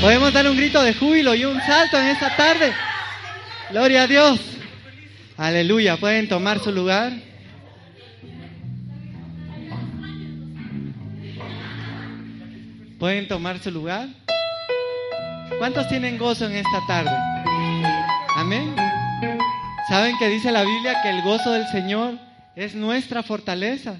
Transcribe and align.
Podemos 0.00 0.32
dar 0.32 0.46
un 0.46 0.56
grito 0.56 0.82
de 0.82 0.94
júbilo 0.94 1.34
y 1.34 1.44
un 1.44 1.60
salto 1.60 1.98
en 1.98 2.06
esta 2.08 2.36
tarde. 2.36 2.72
Gloria 3.70 4.02
a 4.02 4.06
Dios. 4.06 4.40
Aleluya. 5.36 5.96
Pueden 5.96 6.28
tomar 6.28 6.58
su 6.60 6.70
lugar. 6.72 7.12
Pueden 12.98 13.28
tomar 13.28 13.58
su 13.58 13.70
lugar. 13.70 14.08
¿Cuántos 15.58 15.88
tienen 15.88 16.18
gozo 16.18 16.46
en 16.46 16.56
esta 16.56 16.80
tarde? 16.86 17.10
Amén. 18.36 18.74
¿Saben 19.88 20.16
que 20.18 20.28
dice 20.28 20.50
la 20.50 20.64
Biblia 20.64 21.02
que 21.02 21.10
el 21.10 21.22
gozo 21.22 21.52
del 21.52 21.66
Señor 21.68 22.18
es 22.56 22.74
nuestra 22.74 23.22
fortaleza? 23.22 23.98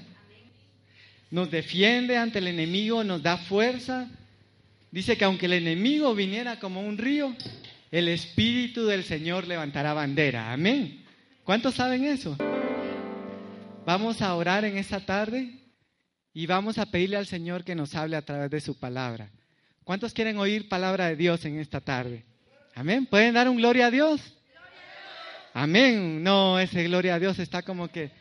Nos 1.31 1.51
defiende 1.51 2.17
ante 2.17 2.39
el 2.39 2.47
enemigo, 2.47 3.03
nos 3.03 3.21
da 3.21 3.37
fuerza, 3.37 4.07
Dice 4.95 5.17
que 5.17 5.25
aunque 5.25 5.47
el 5.47 5.51
enemigo 5.51 6.15
viniera 6.15 6.57
como 6.57 6.79
un 6.79 6.97
río, 6.97 7.35
el 7.91 8.07
Espíritu 8.07 8.85
del 8.85 9.03
Señor 9.03 9.45
levantará 9.45 9.93
bandera. 9.93 10.53
Amén. 10.53 11.03
¿Cuántos 11.43 11.75
saben 11.75 12.05
eso? 12.05 12.37
Vamos 13.85 14.21
a 14.21 14.33
orar 14.33 14.63
en 14.63 14.77
esta 14.77 15.05
tarde 15.05 15.51
y 16.31 16.45
vamos 16.45 16.77
a 16.77 16.85
pedirle 16.85 17.17
al 17.17 17.25
Señor 17.27 17.65
que 17.65 17.75
nos 17.75 17.93
hable 17.93 18.15
a 18.15 18.21
través 18.21 18.49
de 18.49 18.61
su 18.61 18.79
palabra. 18.79 19.33
¿Cuántos 19.83 20.13
quieren 20.13 20.37
oír 20.37 20.69
palabra 20.69 21.07
de 21.07 21.17
Dios 21.17 21.43
en 21.43 21.59
esta 21.59 21.81
tarde? 21.81 22.23
Amén. 22.73 23.05
¿Pueden 23.05 23.33
dar 23.33 23.49
un 23.49 23.57
gloria 23.57 23.87
a 23.87 23.91
Dios? 23.91 24.21
Amén. 25.53 26.23
No, 26.23 26.57
ese 26.57 26.85
gloria 26.85 27.15
a 27.15 27.19
Dios 27.19 27.37
está 27.39 27.63
como 27.63 27.89
que 27.89 28.11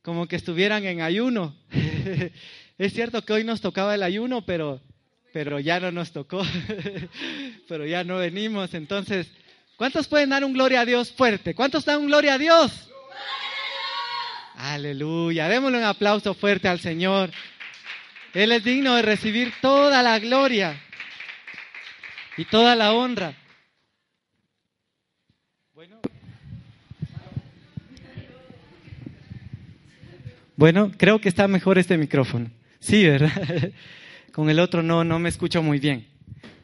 como 0.00 0.26
que 0.26 0.36
estuvieran 0.36 0.82
en 0.86 1.02
ayuno. 1.02 1.54
es 2.78 2.92
cierto 2.94 3.22
que 3.22 3.34
hoy 3.34 3.44
nos 3.44 3.60
tocaba 3.60 3.94
el 3.94 4.02
ayuno, 4.02 4.46
pero 4.46 4.80
pero 5.32 5.58
ya 5.60 5.80
no 5.80 5.90
nos 5.90 6.12
tocó, 6.12 6.42
pero 7.68 7.86
ya 7.86 8.04
no 8.04 8.18
venimos. 8.18 8.74
Entonces, 8.74 9.28
¿cuántos 9.76 10.06
pueden 10.06 10.30
dar 10.30 10.44
un 10.44 10.52
gloria 10.52 10.82
a 10.82 10.84
Dios 10.84 11.10
fuerte? 11.12 11.54
¿Cuántos 11.54 11.84
dan 11.84 12.00
un 12.00 12.06
gloria 12.08 12.34
a 12.34 12.38
Dios? 12.38 12.90
Aleluya, 14.56 15.48
démosle 15.48 15.78
un 15.78 15.84
aplauso 15.84 16.34
fuerte 16.34 16.68
al 16.68 16.78
Señor. 16.78 17.30
Él 18.34 18.52
es 18.52 18.62
digno 18.62 18.94
de 18.94 19.02
recibir 19.02 19.52
toda 19.60 20.02
la 20.02 20.18
gloria 20.18 20.80
y 22.36 22.44
toda 22.44 22.76
la 22.76 22.92
honra. 22.92 23.34
Bueno, 25.74 26.00
bueno 30.56 30.92
creo 30.96 31.20
que 31.20 31.28
está 31.28 31.48
mejor 31.48 31.78
este 31.78 31.98
micrófono. 31.98 32.50
Sí, 32.78 33.06
¿verdad? 33.06 33.72
con 34.32 34.48
el 34.48 34.58
otro 34.58 34.82
no, 34.82 35.04
no 35.04 35.18
me 35.18 35.28
escucho 35.28 35.62
muy 35.62 35.78
bien. 35.78 36.06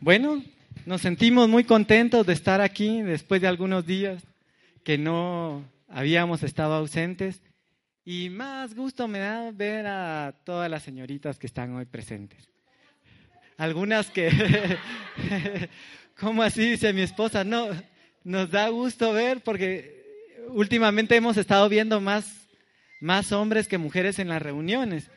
Bueno, 0.00 0.42
nos 0.86 1.02
sentimos 1.02 1.48
muy 1.48 1.64
contentos 1.64 2.26
de 2.26 2.32
estar 2.32 2.60
aquí 2.60 3.02
después 3.02 3.40
de 3.40 3.48
algunos 3.48 3.86
días 3.86 4.22
que 4.84 4.96
no 4.96 5.64
habíamos 5.88 6.42
estado 6.42 6.74
ausentes. 6.74 7.42
Y 8.04 8.30
más 8.30 8.74
gusto 8.74 9.06
me 9.06 9.18
da 9.18 9.50
ver 9.50 9.86
a 9.86 10.34
todas 10.44 10.70
las 10.70 10.82
señoritas 10.82 11.38
que 11.38 11.46
están 11.46 11.74
hoy 11.74 11.84
presentes. 11.84 12.48
Algunas 13.58 14.08
que, 14.08 14.30
¿cómo 16.18 16.42
así? 16.42 16.70
Dice 16.70 16.94
mi 16.94 17.02
esposa, 17.02 17.44
no, 17.44 17.68
nos 18.24 18.50
da 18.50 18.68
gusto 18.68 19.12
ver 19.12 19.42
porque 19.42 20.04
últimamente 20.48 21.16
hemos 21.16 21.36
estado 21.36 21.68
viendo 21.68 22.00
más, 22.00 22.48
más 23.00 23.30
hombres 23.32 23.68
que 23.68 23.76
mujeres 23.76 24.18
en 24.18 24.28
las 24.28 24.40
reuniones 24.40 25.10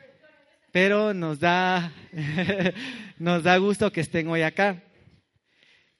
pero 0.72 1.12
nos 1.12 1.38
da, 1.38 1.92
nos 3.18 3.42
da 3.42 3.58
gusto 3.58 3.92
que 3.92 4.00
estén 4.00 4.26
hoy 4.28 4.42
acá. 4.42 4.82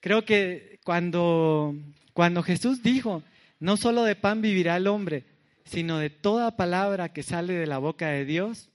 Creo 0.00 0.24
que 0.24 0.80
cuando, 0.82 1.76
cuando 2.14 2.42
Jesús 2.42 2.82
dijo, 2.82 3.22
no 3.60 3.76
solo 3.76 4.02
de 4.02 4.16
pan 4.16 4.40
vivirá 4.40 4.76
el 4.76 4.88
hombre, 4.88 5.24
sino 5.64 5.98
de 5.98 6.10
toda 6.10 6.56
palabra 6.56 7.10
que 7.10 7.22
sale 7.22 7.52
de 7.52 7.66
la 7.66 7.78
boca 7.78 8.08
de 8.08 8.24
Dios, 8.24 8.70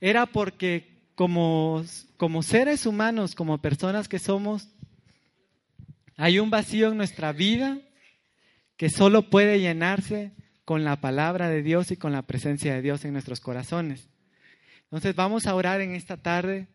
era 0.00 0.26
porque 0.26 1.02
como, 1.14 1.84
como 2.16 2.42
seres 2.42 2.86
humanos, 2.86 3.34
como 3.34 3.58
personas 3.58 4.08
que 4.08 4.18
somos, 4.18 4.68
hay 6.16 6.38
un 6.38 6.50
vacío 6.50 6.90
en 6.90 6.96
nuestra 6.96 7.32
vida 7.32 7.78
que 8.76 8.88
solo 8.88 9.28
puede 9.30 9.60
llenarse 9.60 10.32
con 10.64 10.84
la 10.84 11.00
palabra 11.00 11.48
de 11.48 11.62
Dios 11.62 11.90
y 11.90 11.96
con 11.96 12.12
la 12.12 12.22
presencia 12.22 12.74
de 12.74 12.82
Dios 12.82 13.04
en 13.04 13.12
nuestros 13.12 13.40
corazones. 13.40 14.08
Entonces 14.94 15.16
vamos 15.16 15.48
a 15.48 15.56
orar 15.56 15.80
en 15.80 15.92
esta 15.92 16.16
tarde. 16.16 16.68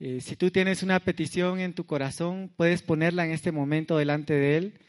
Eh, 0.00 0.20
si 0.20 0.34
tú 0.34 0.50
tienes 0.50 0.82
una 0.82 0.98
petición 0.98 1.60
en 1.60 1.72
tu 1.72 1.86
corazón, 1.86 2.52
puedes 2.56 2.82
ponerla 2.82 3.24
en 3.24 3.30
este 3.30 3.52
momento 3.52 3.96
delante 3.96 4.34
de 4.34 4.56
Él. 4.56 4.80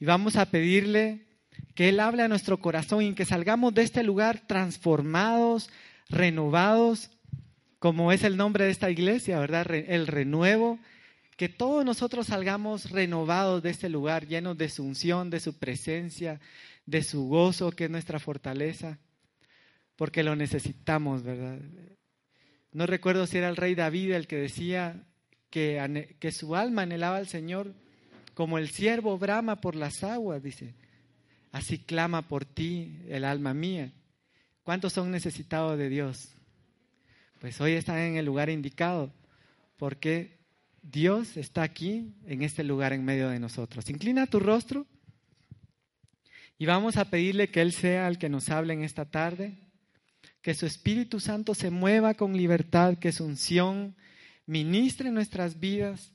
Y 0.00 0.04
vamos 0.04 0.34
a 0.34 0.50
pedirle 0.50 1.24
que 1.76 1.90
Él 1.90 2.00
hable 2.00 2.24
a 2.24 2.28
nuestro 2.28 2.58
corazón 2.58 3.04
y 3.04 3.14
que 3.14 3.24
salgamos 3.24 3.74
de 3.74 3.82
este 3.82 4.02
lugar 4.02 4.42
transformados, 4.48 5.70
renovados, 6.08 7.10
como 7.78 8.10
es 8.10 8.24
el 8.24 8.36
nombre 8.36 8.64
de 8.64 8.72
esta 8.72 8.90
iglesia, 8.90 9.38
¿verdad? 9.38 9.72
El 9.72 10.08
renuevo. 10.08 10.80
Que 11.36 11.48
todos 11.48 11.84
nosotros 11.84 12.26
salgamos 12.26 12.90
renovados 12.90 13.62
de 13.62 13.70
este 13.70 13.88
lugar, 13.88 14.26
llenos 14.26 14.58
de 14.58 14.68
su 14.68 14.82
unción, 14.82 15.30
de 15.30 15.38
su 15.38 15.60
presencia, 15.60 16.40
de 16.86 17.04
su 17.04 17.28
gozo, 17.28 17.70
que 17.70 17.84
es 17.84 17.90
nuestra 17.90 18.18
fortaleza 18.18 18.98
porque 19.96 20.22
lo 20.22 20.36
necesitamos, 20.36 21.22
¿verdad? 21.22 21.58
No 22.72 22.86
recuerdo 22.86 23.26
si 23.26 23.38
era 23.38 23.48
el 23.48 23.56
rey 23.56 23.74
David 23.74 24.12
el 24.12 24.26
que 24.26 24.36
decía 24.36 25.04
que, 25.50 26.32
su 26.32 26.56
alma 26.56 26.82
anhelaba 26.82 27.18
al 27.18 27.28
Señor 27.28 27.72
como 28.34 28.58
el 28.58 28.70
siervo 28.70 29.16
brama 29.16 29.60
por 29.60 29.76
las 29.76 30.02
aguas, 30.02 30.42
dice. 30.42 30.74
Así 31.52 31.78
clama 31.78 32.26
por 32.26 32.44
ti 32.44 32.98
el 33.08 33.24
alma 33.24 33.54
mía. 33.54 33.92
¿Cuántos 34.64 34.92
son 34.92 35.12
necesitados 35.12 35.78
de 35.78 35.88
Dios? 35.88 36.34
Pues 37.38 37.60
hoy 37.60 37.72
están 37.72 37.98
en 37.98 38.16
el 38.16 38.24
lugar 38.24 38.50
indicado, 38.50 39.12
porque 39.76 40.38
Dios 40.82 41.36
está 41.36 41.62
aquí, 41.62 42.12
en 42.26 42.42
este 42.42 42.64
lugar 42.64 42.92
en 42.92 43.04
medio 43.04 43.28
de 43.28 43.38
nosotros. 43.38 43.88
Inclina 43.88 44.26
tu 44.26 44.40
rostro 44.40 44.86
y 46.58 46.66
vamos 46.66 46.96
a 46.96 47.08
pedirle 47.08 47.48
que 47.48 47.60
Él 47.60 47.72
sea 47.72 48.08
el 48.08 48.18
que 48.18 48.28
nos 48.28 48.48
hable 48.48 48.72
en 48.72 48.82
esta 48.82 49.04
tarde 49.04 49.63
que 50.44 50.52
su 50.52 50.66
Espíritu 50.66 51.20
Santo 51.20 51.54
se 51.54 51.70
mueva 51.70 52.12
con 52.12 52.36
libertad, 52.36 52.98
que 52.98 53.12
su 53.12 53.24
unción 53.24 53.96
ministre 54.44 55.10
nuestras 55.10 55.58
vidas 55.58 56.12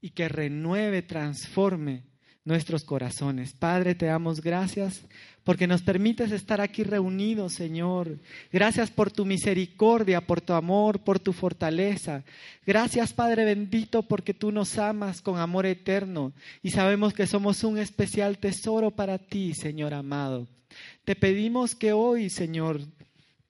y 0.00 0.08
que 0.08 0.26
renueve, 0.30 1.02
transforme 1.02 2.02
nuestros 2.46 2.82
corazones. 2.82 3.52
Padre, 3.52 3.94
te 3.94 4.06
damos 4.06 4.40
gracias 4.40 5.02
porque 5.44 5.66
nos 5.66 5.82
permites 5.82 6.32
estar 6.32 6.62
aquí 6.62 6.82
reunidos, 6.82 7.52
Señor. 7.52 8.18
Gracias 8.50 8.90
por 8.90 9.10
tu 9.10 9.26
misericordia, 9.26 10.22
por 10.22 10.40
tu 10.40 10.54
amor, 10.54 11.00
por 11.04 11.18
tu 11.18 11.34
fortaleza. 11.34 12.24
Gracias, 12.64 13.12
Padre 13.12 13.44
bendito, 13.44 14.02
porque 14.02 14.32
tú 14.32 14.50
nos 14.50 14.78
amas 14.78 15.20
con 15.20 15.38
amor 15.38 15.66
eterno 15.66 16.32
y 16.62 16.70
sabemos 16.70 17.12
que 17.12 17.26
somos 17.26 17.64
un 17.64 17.76
especial 17.76 18.38
tesoro 18.38 18.92
para 18.92 19.18
ti, 19.18 19.52
Señor 19.52 19.92
amado. 19.92 20.48
Te 21.04 21.14
pedimos 21.14 21.74
que 21.74 21.92
hoy, 21.92 22.30
Señor, 22.30 22.80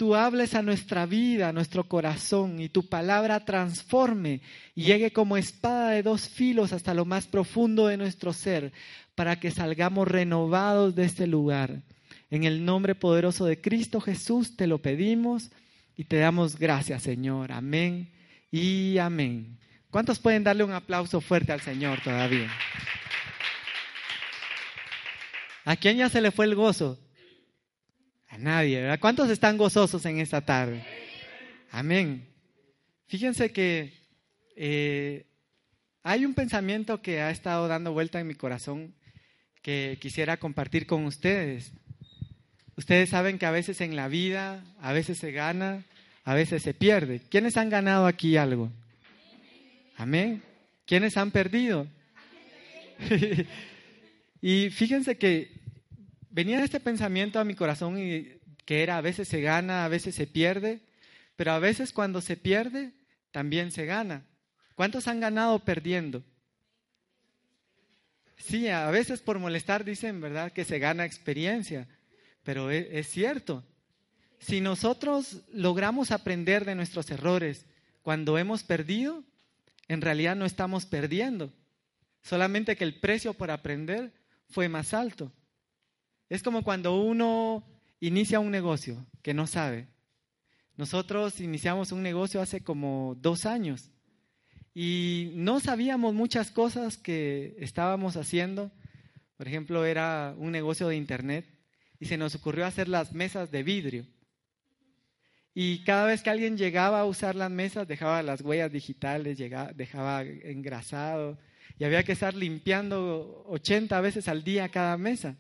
tú 0.03 0.17
hables 0.17 0.57
a 0.57 0.63
nuestra 0.63 1.07
vida, 1.07 1.51
a 1.51 1.53
nuestro 1.53 1.85
corazón, 1.85 2.59
y 2.59 2.69
tu 2.69 2.89
palabra 2.89 3.45
transforme 3.45 4.41
y 4.75 4.83
llegue 4.83 5.13
como 5.13 5.37
espada 5.37 5.91
de 5.91 6.03
dos 6.03 6.29
filos 6.29 6.73
hasta 6.73 6.93
lo 6.93 7.05
más 7.05 7.29
profundo 7.29 7.87
de 7.87 7.97
nuestro 7.97 8.33
ser, 8.33 8.73
para 9.15 9.39
que 9.39 9.53
salgamos 9.53 10.09
renovados 10.09 10.97
de 10.97 11.05
este 11.05 11.29
lugar. 11.29 11.83
En 12.33 12.43
el 12.43 12.65
nombre 12.65 12.97
poderoso 12.97 13.45
de 13.45 13.61
Cristo 13.61 14.01
Jesús 14.01 14.57
te 14.57 14.67
lo 14.67 14.83
pedimos 14.83 15.53
y 15.97 16.03
te 16.03 16.17
damos 16.17 16.59
gracias, 16.59 17.05
Señor. 17.05 17.53
Amén 17.53 18.11
y 18.51 18.99
amén. 18.99 19.57
¿Cuántos 19.93 20.19
pueden 20.19 20.43
darle 20.43 20.65
un 20.65 20.73
aplauso 20.73 21.21
fuerte 21.21 21.53
al 21.53 21.61
Señor 21.61 22.01
todavía? 22.03 22.51
¿A 25.65 25.77
quién 25.77 25.99
ya 25.99 26.09
se 26.09 26.21
le 26.21 26.33
fue 26.33 26.47
el 26.47 26.57
gozo? 26.57 26.99
A 28.33 28.39
nadie, 28.39 28.81
¿verdad? 28.81 28.99
¿Cuántos 28.99 29.29
están 29.29 29.59
gozosos 29.59 30.07
en 30.07 30.19
esta 30.19 30.41
tarde? 30.41 30.83
Amén. 31.71 32.27
Fíjense 33.07 33.53
que 33.53 33.93
eh, 34.57 35.27
hay 36.03 36.25
un 36.25 36.33
pensamiento 36.33 37.03
que 37.03 37.21
ha 37.21 37.31
estado 37.31 37.69
dando 37.69 37.93
vuelta 37.93 38.21
en 38.21 38.27
mi 38.27 38.35
corazón 38.35 38.95
que 39.61 39.99
quisiera 40.01 40.39
compartir 40.39 40.87
con 40.87 41.05
ustedes. 41.05 41.75
Ustedes 42.75 43.11
saben 43.11 43.39
que 43.39 43.45
a 43.45 43.51
veces 43.51 43.83
en 43.83 43.97
la 43.97 44.09
vida, 44.09 44.65
a 44.81 44.95
veces 44.95 45.19
se 45.19 45.31
gana, 45.31 45.85
a 46.25 46.33
veces 46.33 46.63
se 46.63 46.73
pierde. 46.73 47.21
¿Quiénes 47.29 47.59
han 47.59 47.69
ganado 47.69 48.07
aquí 48.07 48.39
algo? 48.39 48.73
Amén. 49.99 50.43
¿Quiénes 50.87 51.19
han 51.19 51.33
perdido? 51.33 51.87
y 54.41 54.71
fíjense 54.71 55.19
que 55.19 55.52
venía 56.33 56.65
este 56.65 56.81
pensamiento 56.81 57.39
a 57.39 57.45
mi 57.45 57.55
corazón 57.55 57.97
que 58.65 58.83
era 58.83 58.97
a 58.97 59.01
veces 59.01 59.29
se 59.29 59.41
gana, 59.41 59.85
a 59.85 59.89
veces 59.89 60.15
se 60.15 60.27
pierde, 60.27 60.81
pero 61.37 61.53
a 61.53 61.59
veces 61.59 61.93
cuando 61.93 62.21
se 62.21 62.37
pierde, 62.37 62.93
también 63.31 63.71
se 63.71 63.87
gana. 63.87 64.25
¿Cuántos 64.75 65.09
han 65.09 65.21
ganado 65.21 65.59
perdiendo? 65.61 66.25
Sí, 68.39 68.69
a 68.69 68.91
veces 68.91 69.21
por 69.21 69.39
molestar 69.39 69.85
dicen, 69.85 70.21
¿verdad?, 70.21 70.53
que 70.53 70.65
se 70.65 70.79
gana 70.79 71.05
experiencia, 71.05 71.87
pero 72.43 72.71
es, 72.71 72.87
es 72.91 73.09
cierto. 73.09 73.65
Si 74.41 74.61
nosotros 74.61 75.43
logramos 75.53 76.11
aprender 76.11 76.65
de 76.65 76.75
nuestros 76.75 77.11
errores 77.11 77.67
cuando 78.03 78.39
hemos 78.39 78.65
perdido, 78.65 79.23
en 79.87 80.01
realidad 80.01 80.35
no 80.35 80.47
estamos 80.47 80.87
perdiendo, 80.87 81.53
solamente 82.23 82.77
que 82.77 82.85
el 82.85 82.99
precio 82.99 83.35
por 83.35 83.51
aprender 83.51 84.13
fue 84.49 84.69
más 84.69 84.95
alto. 84.95 85.33
Es 86.33 86.43
como 86.43 86.65
cuando 86.65 86.99
uno 86.99 87.63
inicia 88.01 88.41
un 88.41 88.51
negocio 88.51 89.07
que 89.21 89.35
no 89.35 89.47
sabe. 89.47 89.89
Nosotros 90.79 91.41
iniciamos 91.41 91.93
un 91.93 92.03
negocio 92.03 92.41
hace 92.41 92.63
como 92.63 93.19
dos 93.21 93.45
años 93.45 93.91
y 94.73 95.33
no 95.35 95.61
sabíamos 95.61 96.15
muchas 96.15 96.51
cosas 96.51 96.97
que 96.97 97.55
estábamos 97.59 98.17
haciendo. 98.17 98.73
Por 99.37 99.47
ejemplo, 99.47 99.85
era 99.85 100.35
un 100.39 100.53
negocio 100.53 100.89
de 100.89 100.97
internet 100.97 101.45
y 102.01 102.07
se 102.07 102.17
nos 102.17 102.35
ocurrió 102.35 102.65
hacer 102.65 102.89
las 102.89 103.13
mesas 103.13 103.51
de 103.51 103.63
vidrio. 103.63 104.07
Y 105.53 105.85
cada 105.85 106.07
vez 106.07 106.23
que 106.23 106.31
alguien 106.31 106.57
llegaba 106.57 107.01
a 107.01 107.05
usar 107.05 107.35
las 107.35 107.51
mesas, 107.51 107.87
dejaba 107.87 108.23
las 108.23 108.41
huellas 108.41 108.73
digitales, 108.73 109.37
dejaba 109.37 110.23
engrasado 110.23 111.37
y 111.79 111.85
había 111.85 112.05
que 112.05 112.13
estar 112.13 112.33
limpiando 112.33 113.45
80 113.49 114.01
veces 114.01 114.29
al 114.29 114.43
día 114.43 114.71
cada 114.71 114.97
mesa. 114.97 115.37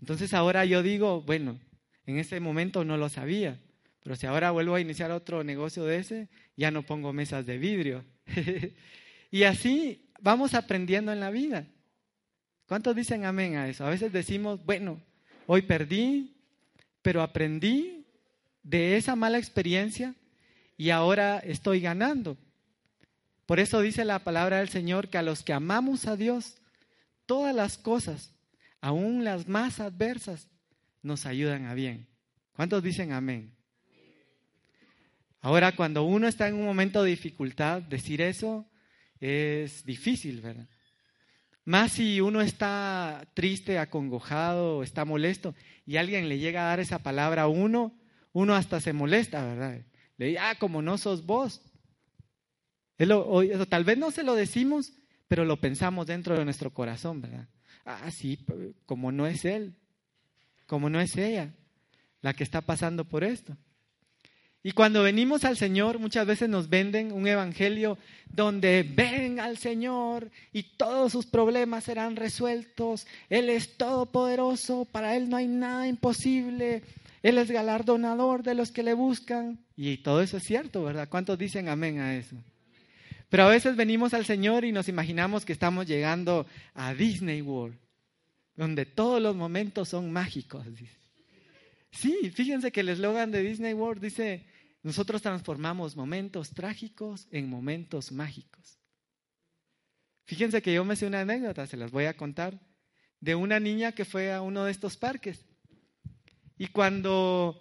Entonces 0.00 0.34
ahora 0.34 0.64
yo 0.64 0.82
digo, 0.82 1.22
bueno, 1.22 1.58
en 2.06 2.18
ese 2.18 2.40
momento 2.40 2.84
no 2.84 2.96
lo 2.96 3.08
sabía, 3.08 3.60
pero 4.02 4.16
si 4.16 4.26
ahora 4.26 4.50
vuelvo 4.50 4.74
a 4.74 4.80
iniciar 4.80 5.10
otro 5.10 5.44
negocio 5.44 5.84
de 5.84 5.98
ese, 5.98 6.28
ya 6.56 6.70
no 6.70 6.82
pongo 6.82 7.12
mesas 7.12 7.46
de 7.46 7.58
vidrio. 7.58 8.04
y 9.30 9.42
así 9.44 10.10
vamos 10.20 10.54
aprendiendo 10.54 11.12
en 11.12 11.20
la 11.20 11.30
vida. 11.30 11.66
¿Cuántos 12.66 12.96
dicen 12.96 13.24
amén 13.24 13.56
a 13.56 13.68
eso? 13.68 13.84
A 13.84 13.90
veces 13.90 14.12
decimos, 14.12 14.64
bueno, 14.64 15.00
hoy 15.46 15.62
perdí, 15.62 16.36
pero 17.02 17.22
aprendí 17.22 18.06
de 18.62 18.96
esa 18.96 19.16
mala 19.16 19.38
experiencia 19.38 20.14
y 20.76 20.90
ahora 20.90 21.38
estoy 21.38 21.80
ganando. 21.80 22.38
Por 23.44 23.58
eso 23.58 23.80
dice 23.80 24.04
la 24.04 24.20
palabra 24.20 24.58
del 24.58 24.68
Señor 24.68 25.08
que 25.08 25.18
a 25.18 25.22
los 25.22 25.42
que 25.42 25.52
amamos 25.52 26.06
a 26.06 26.16
Dios, 26.16 26.58
todas 27.26 27.54
las 27.54 27.76
cosas, 27.76 28.32
aún 28.80 29.24
las 29.24 29.48
más 29.48 29.80
adversas, 29.80 30.48
nos 31.02 31.26
ayudan 31.26 31.66
a 31.66 31.74
bien. 31.74 32.06
¿Cuántos 32.52 32.82
dicen 32.82 33.12
amén? 33.12 33.54
Ahora, 35.40 35.74
cuando 35.74 36.04
uno 36.04 36.28
está 36.28 36.48
en 36.48 36.54
un 36.54 36.66
momento 36.66 37.02
de 37.02 37.10
dificultad, 37.10 37.82
decir 37.82 38.20
eso 38.20 38.66
es 39.20 39.84
difícil, 39.84 40.40
¿verdad? 40.40 40.68
Más 41.64 41.92
si 41.92 42.20
uno 42.20 42.40
está 42.40 43.26
triste, 43.34 43.78
acongojado, 43.78 44.82
está 44.82 45.04
molesto 45.04 45.54
y 45.86 45.96
alguien 45.96 46.28
le 46.28 46.38
llega 46.38 46.62
a 46.62 46.68
dar 46.68 46.80
esa 46.80 46.98
palabra 46.98 47.42
a 47.42 47.48
uno, 47.48 47.98
uno 48.32 48.54
hasta 48.54 48.80
se 48.80 48.92
molesta, 48.92 49.44
¿verdad? 49.44 49.82
Le 50.16 50.26
dice, 50.26 50.38
ah, 50.38 50.56
como 50.58 50.82
no 50.82 50.98
sos 50.98 51.24
vos. 51.24 51.62
tal 52.96 53.84
vez 53.84 53.98
no 53.98 54.10
se 54.10 54.22
lo 54.22 54.34
decimos, 54.34 54.92
pero 55.28 55.44
lo 55.44 55.60
pensamos 55.60 56.06
dentro 56.06 56.36
de 56.36 56.44
nuestro 56.44 56.74
corazón, 56.74 57.20
¿verdad? 57.22 57.48
Ah, 57.84 58.10
sí, 58.10 58.38
como 58.86 59.12
no 59.12 59.26
es 59.26 59.44
él, 59.44 59.74
como 60.66 60.90
no 60.90 61.00
es 61.00 61.16
ella 61.16 61.52
la 62.22 62.34
que 62.34 62.44
está 62.44 62.60
pasando 62.60 63.04
por 63.04 63.24
esto. 63.24 63.56
Y 64.62 64.72
cuando 64.72 65.02
venimos 65.02 65.44
al 65.44 65.56
Señor, 65.56 65.98
muchas 65.98 66.26
veces 66.26 66.48
nos 66.50 66.68
venden 66.68 67.12
un 67.12 67.26
evangelio 67.26 67.96
donde 68.28 68.82
ven 68.82 69.40
al 69.40 69.56
Señor 69.56 70.30
y 70.52 70.64
todos 70.76 71.12
sus 71.12 71.24
problemas 71.24 71.84
serán 71.84 72.14
resueltos. 72.14 73.06
Él 73.30 73.48
es 73.48 73.78
todopoderoso, 73.78 74.84
para 74.84 75.16
Él 75.16 75.30
no 75.30 75.38
hay 75.38 75.48
nada 75.48 75.88
imposible. 75.88 76.82
Él 77.22 77.38
es 77.38 77.50
galardonador 77.50 78.42
de 78.42 78.54
los 78.54 78.70
que 78.70 78.82
le 78.82 78.92
buscan. 78.92 79.58
Y 79.76 79.98
todo 79.98 80.20
eso 80.20 80.36
es 80.36 80.42
cierto, 80.42 80.84
¿verdad? 80.84 81.08
¿Cuántos 81.08 81.38
dicen 81.38 81.70
amén 81.70 81.98
a 81.98 82.14
eso? 82.14 82.36
Pero 83.30 83.44
a 83.44 83.48
veces 83.48 83.76
venimos 83.76 84.12
al 84.12 84.26
Señor 84.26 84.64
y 84.64 84.72
nos 84.72 84.88
imaginamos 84.88 85.46
que 85.46 85.52
estamos 85.52 85.86
llegando 85.86 86.46
a 86.74 86.92
Disney 86.94 87.40
World, 87.40 87.78
donde 88.56 88.84
todos 88.86 89.22
los 89.22 89.36
momentos 89.36 89.88
son 89.88 90.12
mágicos. 90.12 90.66
Sí, 91.92 92.32
fíjense 92.34 92.72
que 92.72 92.80
el 92.80 92.88
eslogan 92.88 93.30
de 93.30 93.42
Disney 93.42 93.72
World 93.72 94.02
dice, 94.02 94.44
nosotros 94.82 95.22
transformamos 95.22 95.96
momentos 95.96 96.50
trágicos 96.50 97.28
en 97.30 97.48
momentos 97.48 98.10
mágicos. 98.10 98.78
Fíjense 100.24 100.60
que 100.60 100.74
yo 100.74 100.84
me 100.84 100.96
sé 100.96 101.06
una 101.06 101.20
anécdota, 101.20 101.68
se 101.68 101.76
las 101.76 101.92
voy 101.92 102.06
a 102.06 102.16
contar, 102.16 102.60
de 103.20 103.36
una 103.36 103.60
niña 103.60 103.92
que 103.92 104.04
fue 104.04 104.32
a 104.32 104.42
uno 104.42 104.64
de 104.64 104.72
estos 104.72 104.96
parques. 104.96 105.46
Y 106.58 106.66
cuando 106.66 107.60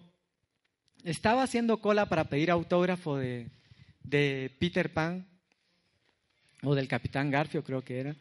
estaba 1.03 1.43
haciendo 1.43 1.79
cola 1.79 2.09
para 2.09 2.25
pedir 2.25 2.49
autógrafo 2.49 3.17
de, 3.17 3.51
de 4.01 4.55
Peter 4.59 4.91
Pan, 4.91 5.28
o 6.63 6.75
del 6.75 6.87
Capitán 6.87 7.31
Garfio 7.31 7.63
creo 7.63 7.81
que 7.83 7.99
era, 7.99 8.15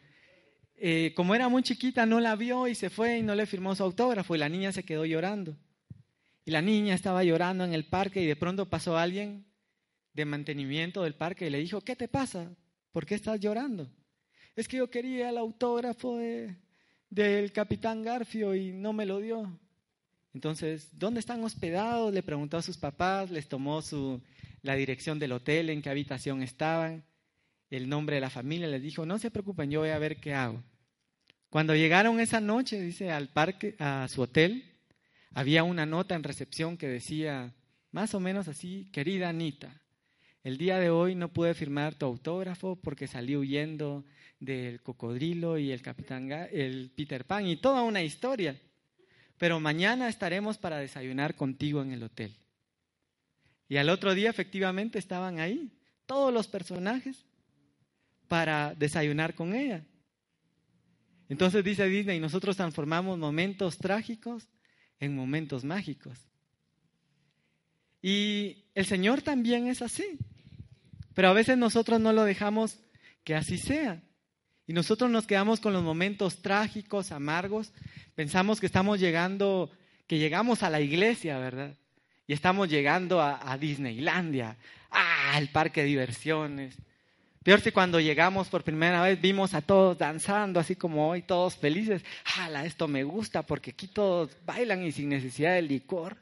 eh, 0.75 1.13
como 1.15 1.35
era 1.35 1.49
muy 1.49 1.61
chiquita 1.61 2.05
no 2.05 2.19
la 2.19 2.35
vio 2.35 2.67
y 2.67 2.75
se 2.75 2.89
fue 2.89 3.17
y 3.17 3.21
no 3.21 3.35
le 3.35 3.45
firmó 3.45 3.75
su 3.75 3.83
autógrafo 3.83 4.35
y 4.35 4.39
la 4.39 4.47
niña 4.47 4.71
se 4.71 4.83
quedó 4.83 5.05
llorando. 5.05 5.57
Y 6.45 6.51
la 6.51 6.61
niña 6.61 6.95
estaba 6.95 7.23
llorando 7.23 7.65
en 7.65 7.73
el 7.73 7.85
parque 7.85 8.21
y 8.21 8.25
de 8.25 8.35
pronto 8.35 8.69
pasó 8.69 8.97
alguien 8.97 9.45
de 10.13 10.25
mantenimiento 10.25 11.03
del 11.03 11.15
parque 11.15 11.47
y 11.47 11.49
le 11.49 11.59
dijo, 11.59 11.81
¿qué 11.81 11.95
te 11.95 12.07
pasa? 12.07 12.49
¿Por 12.91 13.05
qué 13.05 13.15
estás 13.15 13.39
llorando? 13.39 13.89
Es 14.55 14.67
que 14.67 14.77
yo 14.77 14.89
quería 14.89 15.29
el 15.29 15.37
autógrafo 15.37 16.17
del 17.09 17.51
capitán 17.51 18.01
Garfio 18.01 18.55
y 18.55 18.71
no 18.71 18.93
me 18.93 19.05
lo 19.05 19.19
dio. 19.19 19.59
Entonces, 20.33 20.97
¿dónde 20.97 21.19
están 21.19 21.43
hospedados? 21.43 22.13
Le 22.13 22.23
preguntó 22.23 22.57
a 22.57 22.61
sus 22.61 22.77
papás, 22.77 23.31
les 23.31 23.47
tomó 23.47 23.81
su, 23.81 24.21
la 24.61 24.75
dirección 24.75 25.19
del 25.19 25.33
hotel, 25.33 25.69
en 25.69 25.81
qué 25.81 25.89
habitación 25.89 26.41
estaban, 26.41 27.03
el 27.69 27.89
nombre 27.89 28.15
de 28.15 28.21
la 28.21 28.29
familia, 28.29 28.67
les 28.67 28.81
dijo, 28.81 29.05
no 29.05 29.19
se 29.19 29.31
preocupen, 29.31 29.69
yo 29.69 29.81
voy 29.81 29.89
a 29.89 29.99
ver 29.99 30.17
qué 30.17 30.33
hago. 30.33 30.63
Cuando 31.49 31.75
llegaron 31.75 32.19
esa 32.19 32.39
noche, 32.39 32.81
dice, 32.81 33.11
al 33.11 33.29
parque, 33.29 33.75
a 33.79 34.07
su 34.07 34.21
hotel, 34.21 34.63
había 35.33 35.63
una 35.63 35.85
nota 35.85 36.15
en 36.15 36.23
recepción 36.23 36.77
que 36.77 36.87
decía, 36.87 37.53
más 37.91 38.13
o 38.13 38.19
menos 38.19 38.47
así, 38.47 38.89
querida 38.91 39.29
Anita, 39.29 39.81
el 40.43 40.57
día 40.57 40.77
de 40.77 40.89
hoy 40.89 41.15
no 41.15 41.33
pude 41.33 41.53
firmar 41.53 41.95
tu 41.95 42.05
autógrafo 42.05 42.75
porque 42.77 43.07
salí 43.07 43.35
huyendo 43.35 44.05
del 44.39 44.81
cocodrilo 44.81 45.57
y 45.57 45.71
el 45.71 45.81
capitán, 45.81 46.31
el 46.31 46.91
Peter 46.95 47.25
Pan 47.25 47.45
y 47.45 47.57
toda 47.57 47.83
una 47.83 48.01
historia. 48.01 48.59
Pero 49.37 49.59
mañana 49.59 50.07
estaremos 50.07 50.57
para 50.57 50.77
desayunar 50.77 51.35
contigo 51.35 51.81
en 51.81 51.91
el 51.91 52.03
hotel. 52.03 52.35
Y 53.67 53.77
al 53.77 53.89
otro 53.89 54.15
día 54.15 54.29
efectivamente 54.29 54.97
estaban 54.97 55.39
ahí 55.39 55.71
todos 56.05 56.33
los 56.33 56.47
personajes 56.47 57.25
para 58.29 58.73
desayunar 58.75 59.35
con 59.35 59.53
ella. 59.53 59.83
Entonces 61.27 61.63
dice 61.63 61.85
Disney, 61.87 62.19
nosotros 62.19 62.55
transformamos 62.55 63.19
momentos 63.19 63.77
trágicos 63.77 64.47
en 64.99 65.15
momentos 65.15 65.65
mágicos. 65.65 66.17
Y 68.01 68.65
el 68.75 68.85
Señor 68.85 69.21
también 69.21 69.67
es 69.67 69.81
así. 69.81 70.17
Pero 71.13 71.29
a 71.29 71.33
veces 71.33 71.57
nosotros 71.57 71.99
no 71.99 72.13
lo 72.13 72.23
dejamos 72.23 72.79
que 73.23 73.35
así 73.35 73.57
sea. 73.57 74.01
Y 74.65 74.73
nosotros 74.73 75.09
nos 75.09 75.27
quedamos 75.27 75.59
con 75.59 75.73
los 75.73 75.83
momentos 75.83 76.41
trágicos, 76.41 77.11
amargos. 77.11 77.73
Pensamos 78.15 78.59
que 78.59 78.67
estamos 78.67 78.99
llegando, 78.99 79.71
que 80.07 80.19
llegamos 80.19 80.63
a 80.63 80.69
la 80.69 80.79
iglesia, 80.79 81.39
¿verdad? 81.39 81.75
Y 82.27 82.33
estamos 82.33 82.69
llegando 82.69 83.19
a, 83.21 83.51
a 83.51 83.57
Disneylandia, 83.57 84.57
al 84.89 85.49
parque 85.49 85.81
de 85.81 85.87
diversiones. 85.87 86.77
Peor 87.43 87.61
si 87.61 87.71
cuando 87.71 88.01
llegamos 88.01 88.49
por 88.49 88.63
primera 88.63 89.01
vez 89.01 89.19
vimos 89.19 89.53
a 89.53 89.61
todos 89.61 89.97
danzando, 89.97 90.59
así 90.59 90.75
como 90.75 91.09
hoy, 91.09 91.21
todos 91.21 91.55
felices. 91.55 92.03
¡Hala, 92.35 92.65
esto 92.65 92.87
me 92.87 93.03
gusta 93.03 93.43
porque 93.43 93.71
aquí 93.71 93.87
todos 93.87 94.35
bailan 94.45 94.83
y 94.83 94.91
sin 94.91 95.09
necesidad 95.09 95.55
de 95.55 95.61
licor! 95.61 96.17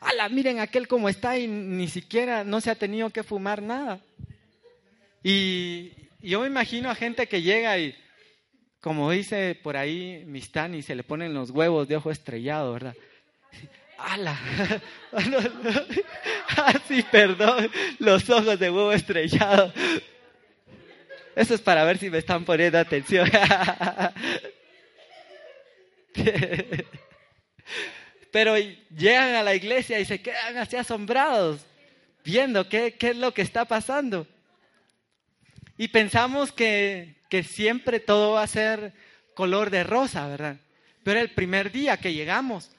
¡Hala, 0.00 0.28
miren 0.28 0.60
aquel 0.60 0.86
como 0.86 1.08
está 1.08 1.36
y 1.38 1.48
ni 1.48 1.88
siquiera 1.88 2.44
no 2.44 2.60
se 2.60 2.70
ha 2.70 2.76
tenido 2.76 3.10
que 3.10 3.24
fumar 3.24 3.62
nada! 3.62 4.00
Y, 5.24 5.90
yo 6.20 6.40
me 6.40 6.46
imagino 6.46 6.88
a 6.88 6.94
gente 6.94 7.26
que 7.26 7.42
llega 7.42 7.76
y, 7.78 7.96
como 8.80 9.10
dice 9.10 9.58
por 9.60 9.76
ahí 9.76 10.22
Mistani, 10.26 10.82
se 10.82 10.94
le 10.94 11.02
ponen 11.02 11.34
los 11.34 11.50
huevos 11.50 11.88
de 11.88 11.96
ojo 11.96 12.12
estrellado, 12.12 12.72
¿verdad? 12.72 12.94
¡Hala! 13.98 14.38
ah, 16.56 16.74
sí, 16.86 17.04
perdón, 17.10 17.68
los 17.98 18.30
ojos 18.30 18.56
de 18.60 18.70
huevo 18.70 18.92
estrellado. 18.92 19.72
Eso 21.38 21.54
es 21.54 21.60
para 21.60 21.84
ver 21.84 21.98
si 21.98 22.10
me 22.10 22.18
están 22.18 22.44
poniendo 22.44 22.78
atención. 22.78 23.30
Pero 28.32 28.56
llegan 28.56 29.36
a 29.36 29.44
la 29.44 29.54
iglesia 29.54 30.00
y 30.00 30.04
se 30.04 30.20
quedan 30.20 30.56
así 30.56 30.74
asombrados, 30.74 31.64
viendo 32.24 32.68
qué, 32.68 32.96
qué 32.98 33.10
es 33.10 33.16
lo 33.16 33.32
que 33.32 33.42
está 33.42 33.66
pasando. 33.66 34.26
Y 35.76 35.86
pensamos 35.86 36.50
que, 36.50 37.14
que 37.28 37.44
siempre 37.44 38.00
todo 38.00 38.32
va 38.32 38.42
a 38.42 38.48
ser 38.48 38.92
color 39.34 39.70
de 39.70 39.84
rosa, 39.84 40.26
¿verdad? 40.26 40.56
Pero 41.04 41.20
el 41.20 41.30
primer 41.30 41.70
día 41.70 41.98
que 41.98 42.14
llegamos, 42.14 42.72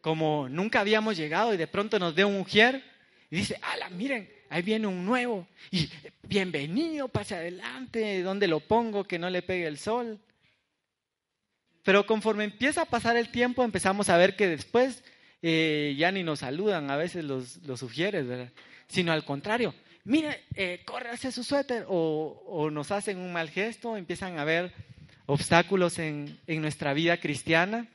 como 0.00 0.48
nunca 0.48 0.80
habíamos 0.80 1.18
llegado 1.18 1.52
y 1.52 1.58
de 1.58 1.66
pronto 1.66 1.98
nos 1.98 2.14
ve 2.14 2.24
un 2.24 2.38
mujer 2.38 2.82
y 3.30 3.36
dice, 3.36 3.58
ala, 3.60 3.90
miren, 3.90 4.33
ahí 4.50 4.62
viene 4.62 4.86
un 4.86 5.04
nuevo 5.04 5.46
y 5.70 5.88
bienvenido, 6.22 7.08
pase 7.08 7.34
adelante, 7.34 8.22
¿dónde 8.22 8.48
lo 8.48 8.60
pongo 8.60 9.04
que 9.04 9.18
no 9.18 9.30
le 9.30 9.42
pegue 9.42 9.66
el 9.66 9.78
sol? 9.78 10.20
Pero 11.82 12.06
conforme 12.06 12.44
empieza 12.44 12.82
a 12.82 12.86
pasar 12.86 13.16
el 13.16 13.30
tiempo, 13.30 13.62
empezamos 13.62 14.08
a 14.08 14.16
ver 14.16 14.36
que 14.36 14.48
después 14.48 15.04
eh, 15.42 15.94
ya 15.98 16.10
ni 16.10 16.22
nos 16.22 16.38
saludan 16.40 16.90
a 16.90 16.96
veces 16.96 17.24
los, 17.24 17.58
los 17.58 17.80
sugieres, 17.80 18.26
¿verdad? 18.26 18.50
Sino 18.86 19.12
al 19.12 19.24
contrario, 19.24 19.74
mire, 20.04 20.44
eh, 20.54 20.84
hacia 21.10 21.30
su 21.30 21.44
suéter, 21.44 21.84
o, 21.88 22.42
o, 22.46 22.70
nos 22.70 22.90
hacen 22.90 23.18
un 23.18 23.32
mal 23.32 23.50
gesto, 23.50 23.96
empiezan 23.96 24.38
a 24.38 24.42
haber 24.42 24.72
obstáculos 25.26 25.98
en, 25.98 26.40
en 26.46 26.62
nuestra 26.62 26.94
vida 26.94 27.18
cristiana. 27.18 27.88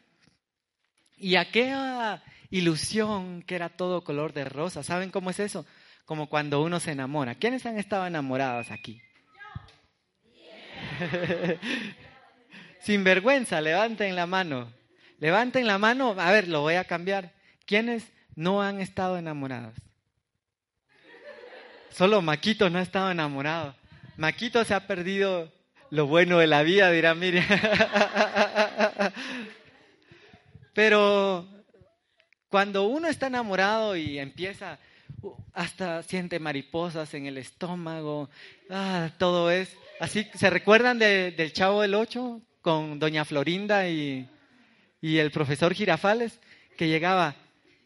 Y 1.18 1.36
aquella 1.36 2.24
ilusión 2.52 3.42
que 3.42 3.56
era 3.56 3.70
todo 3.70 4.04
color 4.04 4.34
de 4.34 4.46
rosa, 4.46 4.84
¿saben 4.84 5.10
cómo 5.10 5.32
es 5.32 5.40
eso? 5.40 5.66
Como 6.10 6.28
cuando 6.28 6.64
uno 6.64 6.80
se 6.80 6.94
enamora. 6.94 7.36
¿Quiénes 7.36 7.68
han 7.68 7.78
estado 7.78 8.08
enamorados 8.08 8.72
aquí? 8.72 9.00
Sin 12.82 13.04
vergüenza, 13.04 13.62
levanten 13.62 14.16
la 14.16 14.26
mano. 14.26 14.74
Levanten 15.20 15.68
la 15.68 15.78
mano. 15.78 16.16
A 16.18 16.32
ver, 16.32 16.48
lo 16.48 16.62
voy 16.62 16.74
a 16.74 16.86
cambiar. 16.86 17.32
¿Quiénes 17.68 18.12
no 18.34 18.64
han 18.64 18.82
estado 18.82 19.20
enamorados? 19.20 19.76
Solo 21.92 22.24
Maquito 22.24 22.72
no 22.72 22.80
ha 22.80 22.82
estado 22.82 23.12
enamorado. 23.12 23.76
Maquito 24.18 24.66
se 24.66 24.74
ha 24.74 24.88
perdido 24.88 25.54
lo 25.92 26.08
bueno 26.08 26.40
de 26.40 26.48
la 26.48 26.64
vida, 26.64 26.90
dirá 26.90 27.14
Miriam. 27.14 27.46
Pero 30.74 31.48
cuando 32.48 32.88
uno 32.88 33.08
está 33.08 33.28
enamorado 33.28 33.96
y 33.96 34.18
empieza, 34.18 34.80
hasta 35.54 36.04
siente 36.04 36.40
mariposas 36.40 37.14
en 37.14 37.26
el 37.26 37.38
estómago, 37.38 38.30
ah, 38.70 39.12
todo 39.18 39.52
es 39.52 39.76
así. 40.00 40.28
¿Se 40.36 40.50
recuerdan 40.50 41.00
del 41.00 41.54
Chavo 41.54 41.82
del 41.82 41.96
Ocho? 41.96 42.42
con 42.62 43.00
doña 43.00 43.26
Florinda 43.26 43.88
y, 43.88 44.28
el 45.02 45.32
profesor 45.32 45.74
Girafales, 45.74 46.40
que 46.78 46.88
llegaba. 46.88 47.36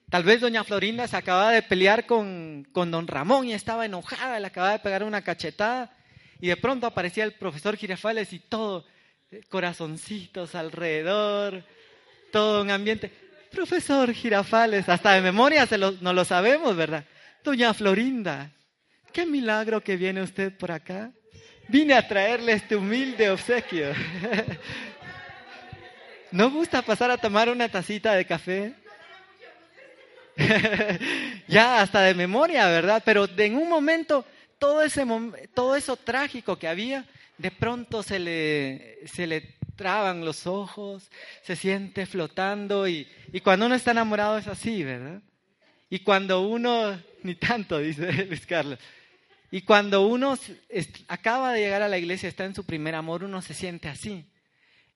Tal 0.09 0.23
vez 0.23 0.41
doña 0.41 0.63
Florinda 0.63 1.07
se 1.07 1.17
acababa 1.17 1.51
de 1.51 1.61
pelear 1.61 2.05
con, 2.05 2.67
con 2.71 2.91
don 2.91 3.07
Ramón 3.07 3.47
y 3.47 3.53
estaba 3.53 3.85
enojada, 3.85 4.39
le 4.39 4.47
acababa 4.47 4.73
de 4.73 4.79
pegar 4.79 5.03
una 5.03 5.21
cachetada 5.21 5.95
y 6.39 6.47
de 6.47 6.57
pronto 6.57 6.85
aparecía 6.85 7.23
el 7.23 7.33
profesor 7.33 7.77
Girafales 7.77 8.33
y 8.33 8.39
todo, 8.39 8.85
eh, 9.31 9.41
corazoncitos 9.49 10.55
alrededor, 10.55 11.63
todo 12.31 12.61
un 12.61 12.69
ambiente. 12.69 13.11
Profesor 13.51 14.11
Girafales, 14.13 14.89
hasta 14.89 15.13
de 15.13 15.21
memoria 15.21 15.65
se 15.65 15.77
no 15.77 16.13
lo 16.13 16.25
sabemos, 16.25 16.75
¿verdad? 16.75 17.05
Doña 17.43 17.73
Florinda, 17.73 18.51
qué 19.11 19.25
milagro 19.25 19.83
que 19.83 19.97
viene 19.97 20.21
usted 20.21 20.57
por 20.57 20.71
acá. 20.71 21.11
Vine 21.67 21.93
a 21.93 22.07
traerle 22.07 22.53
este 22.53 22.75
humilde 22.75 23.29
obsequio. 23.29 23.87
¿No 26.31 26.49
gusta 26.49 26.81
pasar 26.81 27.11
a 27.11 27.17
tomar 27.17 27.49
una 27.49 27.67
tacita 27.67 28.13
de 28.13 28.25
café? 28.25 28.73
ya 31.47 31.81
hasta 31.81 32.01
de 32.01 32.13
memoria, 32.13 32.65
¿verdad? 32.67 33.03
Pero 33.05 33.27
en 33.37 33.57
un 33.57 33.67
momento, 33.67 34.25
todo, 34.57 34.81
ese, 34.81 35.05
todo 35.53 35.75
eso 35.75 35.97
trágico 35.97 36.57
que 36.57 36.69
había, 36.69 37.05
de 37.37 37.51
pronto 37.51 38.03
se 38.03 38.19
le, 38.19 38.99
se 39.05 39.27
le 39.27 39.57
traban 39.75 40.23
los 40.23 40.47
ojos, 40.47 41.11
se 41.41 41.57
siente 41.57 42.05
flotando 42.05 42.87
y, 42.87 43.05
y 43.33 43.41
cuando 43.41 43.65
uno 43.65 43.75
está 43.75 43.91
enamorado 43.91 44.37
es 44.37 44.47
así, 44.47 44.83
¿verdad? 44.83 45.21
Y 45.93 45.99
cuando 45.99 46.41
uno, 46.41 46.99
ni 47.21 47.35
tanto, 47.35 47.77
dice 47.77 48.25
Luis 48.25 48.47
Carlos, 48.47 48.79
y 49.51 49.61
cuando 49.61 50.07
uno 50.07 50.35
acaba 51.07 51.53
de 51.53 51.59
llegar 51.59 51.83
a 51.83 51.87
la 51.87 51.99
iglesia, 51.99 52.27
está 52.27 52.45
en 52.45 52.55
su 52.55 52.65
primer 52.65 52.95
amor, 52.95 53.23
uno 53.23 53.43
se 53.43 53.53
siente 53.53 53.89
así. 53.89 54.25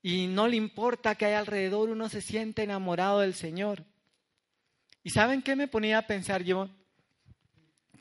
Y 0.02 0.26
no 0.26 0.48
le 0.48 0.56
importa 0.56 1.14
que 1.14 1.26
hay 1.26 1.34
alrededor, 1.34 1.90
uno 1.90 2.10
se 2.10 2.22
siente 2.22 2.64
enamorado 2.64 3.20
del 3.20 3.36
Señor. 3.36 3.86
¿Y 5.04 5.12
saben 5.12 5.44
qué 5.44 5.56
me 5.56 5.68
ponía 5.68 6.00
a 6.00 6.08
pensar 6.08 6.44
yo? 6.44 6.68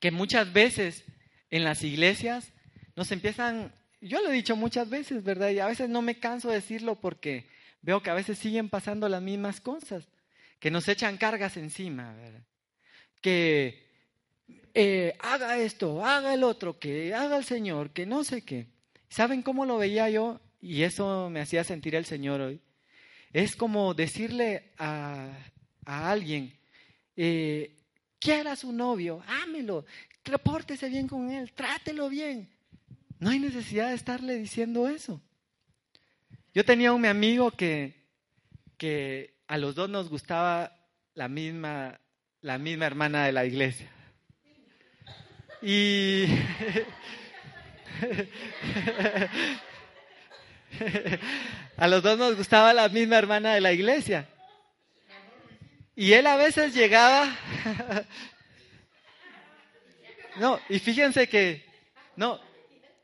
Que 0.00 0.11
muchas 0.11 0.50
veces 0.55 1.05
en 1.50 1.65
las 1.65 1.85
iglesias 1.85 2.50
nos 2.95 3.12
empiezan, 3.12 3.75
yo 4.00 4.23
lo 4.23 4.31
he 4.31 4.33
dicho 4.33 4.57
muchas 4.57 4.88
veces, 4.88 5.23
¿verdad? 5.23 5.50
Y 5.50 5.59
a 5.59 5.67
veces 5.67 5.91
no 5.91 6.00
me 6.00 6.19
canso 6.19 6.49
de 6.49 6.55
decirlo 6.55 6.99
porque 6.99 7.47
veo 7.83 8.03
que 8.03 8.09
a 8.09 8.15
veces 8.15 8.38
siguen 8.38 8.71
pasando 8.71 9.07
las 9.11 9.21
mismas 9.21 9.61
cosas, 9.61 10.09
que 10.59 10.71
nos 10.71 10.88
echan 10.88 11.19
cargas 11.19 11.59
encima, 11.59 12.15
¿verdad? 12.15 12.41
Que 13.20 13.87
eh, 14.75 15.16
haga 15.20 15.58
esto, 15.58 16.04
haga 16.04 16.35
el 16.35 16.44
otro, 16.44 16.78
que 16.78 17.14
haga 17.14 17.38
el 17.38 17.44
Señor, 17.44 17.90
que 17.90 18.06
no 18.06 18.25
sé 18.25 18.42
qué. 18.42 18.66
¿Saben 19.08 19.42
cómo 19.42 19.64
lo 19.64 19.78
veía 19.78 20.11
yo? 20.11 20.40
Y 20.61 20.82
eso 20.82 21.30
me 21.30 21.40
hacía 21.40 21.64
sentir 21.64 21.94
el 21.94 22.04
Señor 22.04 22.40
hoy. 22.40 22.61
Es 23.32 23.56
como 23.56 23.94
decirle 23.94 24.73
a, 24.78 25.30
alguien, 25.85 26.58
eh, 27.16 27.76
quiera 28.18 28.52
a 28.52 28.56
su 28.56 28.73
novio, 28.73 29.23
ámelo, 29.26 29.85
repórtese 30.25 30.88
bien 30.88 31.08
con 31.08 31.30
él, 31.30 31.52
trátelo 31.52 32.08
bien. 32.08 32.49
No 33.18 33.30
hay 33.30 33.38
necesidad 33.38 33.88
de 33.88 33.94
estarle 33.94 34.37
diciendo 34.37 34.88
eso. 34.88 35.20
Yo 36.54 36.64
tenía 36.64 36.92
un 36.92 37.06
amigo 37.06 37.50
que, 37.50 37.94
que 38.76 39.37
a 39.46 39.58
los 39.58 39.75
dos 39.75 39.88
nos 39.88 40.08
gustaba 40.08 40.76
la 41.14 41.28
misma, 41.28 42.00
la 42.43 42.59
misma 42.59 42.87
hermana 42.87 43.26
de 43.26 43.33
la 43.33 43.45
iglesia. 43.45 43.88
Y 45.62 46.26
a 51.76 51.88
los 51.88 52.02
dos 52.02 52.19
nos 52.19 52.37
gustaba 52.37 52.73
la 52.73 52.88
misma 52.88 53.19
hermana 53.19 53.55
de 53.55 53.61
la 53.61 53.73
iglesia. 53.73 54.28
Y 55.95 56.12
él 56.12 56.26
a 56.26 56.37
veces 56.37 56.75
llegaba... 56.75 57.26
no, 60.37 60.61
y 60.69 60.78
fíjense 60.78 61.28
que... 61.28 61.64
No, 62.16 62.40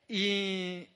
y, 0.09 0.89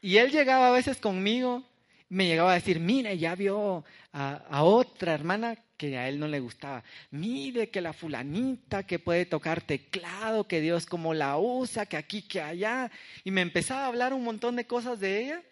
y 0.00 0.16
él 0.18 0.30
llegaba 0.30 0.68
a 0.68 0.72
veces 0.72 0.98
conmigo, 0.98 1.64
me 2.08 2.26
llegaba 2.26 2.52
a 2.52 2.56
decir, 2.56 2.80
mire, 2.80 3.16
ya 3.18 3.34
vio 3.34 3.84
a, 4.12 4.42
a 4.50 4.62
otra 4.62 5.14
hermana 5.14 5.63
que 5.76 5.98
a 5.98 6.08
él 6.08 6.18
no 6.18 6.28
le 6.28 6.40
gustaba. 6.40 6.84
Mire 7.10 7.70
que 7.70 7.80
la 7.80 7.92
fulanita 7.92 8.84
que 8.84 8.98
puede 8.98 9.26
tocar 9.26 9.60
teclado, 9.60 10.46
que 10.46 10.60
Dios 10.60 10.86
como 10.86 11.14
la 11.14 11.38
usa, 11.38 11.86
que 11.86 11.96
aquí, 11.96 12.22
que 12.22 12.40
allá. 12.40 12.90
Y 13.24 13.30
me 13.30 13.40
empezaba 13.40 13.84
a 13.84 13.88
hablar 13.88 14.12
un 14.12 14.24
montón 14.24 14.56
de 14.56 14.66
cosas 14.66 15.00
de 15.00 15.22
ella 15.22 15.42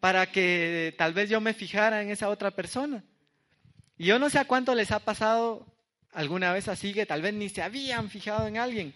para 0.00 0.30
que 0.30 0.94
tal 0.96 1.12
vez 1.12 1.28
yo 1.28 1.40
me 1.40 1.54
fijara 1.54 2.02
en 2.02 2.10
esa 2.10 2.28
otra 2.28 2.50
persona. 2.50 3.04
Y 3.98 4.06
yo 4.06 4.18
no 4.18 4.30
sé 4.30 4.38
a 4.38 4.46
cuánto 4.46 4.74
les 4.74 4.92
ha 4.92 5.00
pasado 5.00 5.66
alguna 6.12 6.52
vez 6.52 6.68
así 6.68 6.94
que 6.94 7.06
tal 7.06 7.22
vez 7.22 7.34
ni 7.34 7.48
se 7.48 7.62
habían 7.62 8.08
fijado 8.08 8.46
en 8.46 8.56
alguien. 8.56 8.94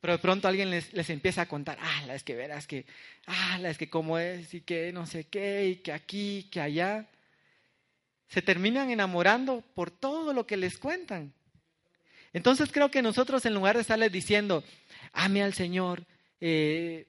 Pero 0.00 0.14
de 0.14 0.18
pronto 0.18 0.48
alguien 0.48 0.70
les, 0.70 0.92
les 0.92 1.10
empieza 1.10 1.42
a 1.42 1.46
contar, 1.46 1.78
ah, 1.80 2.02
la 2.08 2.16
es 2.16 2.24
que 2.24 2.34
verás 2.34 2.66
que, 2.66 2.86
ah, 3.26 3.58
la 3.60 3.70
es 3.70 3.78
que 3.78 3.88
cómo 3.88 4.18
es 4.18 4.52
y 4.52 4.62
que 4.62 4.92
no 4.92 5.06
sé 5.06 5.24
qué 5.28 5.68
y 5.68 5.76
que 5.76 5.92
aquí, 5.92 6.48
que 6.50 6.60
allá 6.60 7.06
se 8.32 8.40
terminan 8.40 8.90
enamorando 8.90 9.60
por 9.74 9.90
todo 9.90 10.32
lo 10.32 10.46
que 10.46 10.56
les 10.56 10.78
cuentan. 10.78 11.34
Entonces 12.32 12.72
creo 12.72 12.90
que 12.90 13.02
nosotros 13.02 13.44
en 13.44 13.52
lugar 13.52 13.76
de 13.76 13.82
estarles 13.82 14.10
diciendo, 14.10 14.64
ame 15.12 15.42
al 15.42 15.52
Señor, 15.52 16.06
eh, 16.40 17.08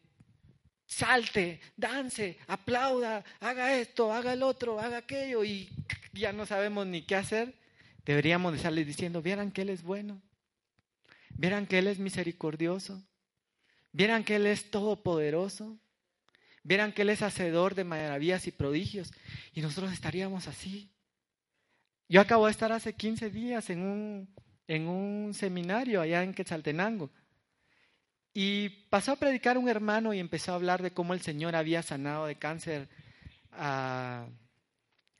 salte, 0.85 1.61
dance, 1.77 2.37
aplauda, 2.47 3.23
haga 3.39 3.73
esto, 3.77 4.11
haga 4.11 4.33
el 4.33 4.43
otro, 4.43 4.81
haga 4.81 4.97
aquello 4.97 5.45
y 5.45 5.69
ya 6.11 6.33
no 6.33 6.45
sabemos 6.45 6.87
ni 6.87 7.03
qué 7.03 7.15
hacer, 7.15 7.53
deberíamos 8.05 8.51
de 8.51 8.57
estarles 8.57 8.85
diciendo, 8.85 9.21
vieran 9.21 9.53
que 9.53 9.61
Él 9.61 9.69
es 9.69 9.81
bueno, 9.81 10.21
vieran 11.29 11.67
que 11.67 11.79
Él 11.79 11.87
es 11.87 11.99
misericordioso, 11.99 13.01
vieran 13.93 14.25
que 14.25 14.35
Él 14.35 14.45
es 14.45 14.69
todopoderoso, 14.69 15.77
vieran 16.63 16.91
que 16.91 17.03
Él 17.03 17.11
es 17.11 17.21
hacedor 17.21 17.75
de 17.75 17.85
maravillas 17.85 18.45
y 18.45 18.51
prodigios, 18.51 19.13
y 19.53 19.61
nosotros 19.61 19.93
estaríamos 19.93 20.49
así. 20.49 20.92
Yo 22.13 22.21
acabo 22.21 22.45
de 22.45 22.51
estar 22.51 22.71
hace 22.71 22.93
15 22.93 23.31
días 23.31 23.71
en 23.71 23.81
un, 23.81 24.35
en 24.67 24.87
un 24.87 25.33
seminario 25.33 25.99
allá 25.99 26.21
en 26.21 26.35
Quetzaltenango, 26.35 27.09
y 28.35 28.69
pasó 28.91 29.13
a 29.13 29.15
predicar 29.15 29.57
un 29.57 29.67
hermano 29.67 30.13
y 30.13 30.19
empezó 30.19 30.51
a 30.51 30.55
hablar 30.55 30.83
de 30.83 30.91
cómo 30.91 31.15
el 31.15 31.21
Señor 31.21 31.55
había 31.55 31.81
sanado 31.81 32.27
de 32.27 32.35
cáncer 32.35 32.87
a, 33.51 34.27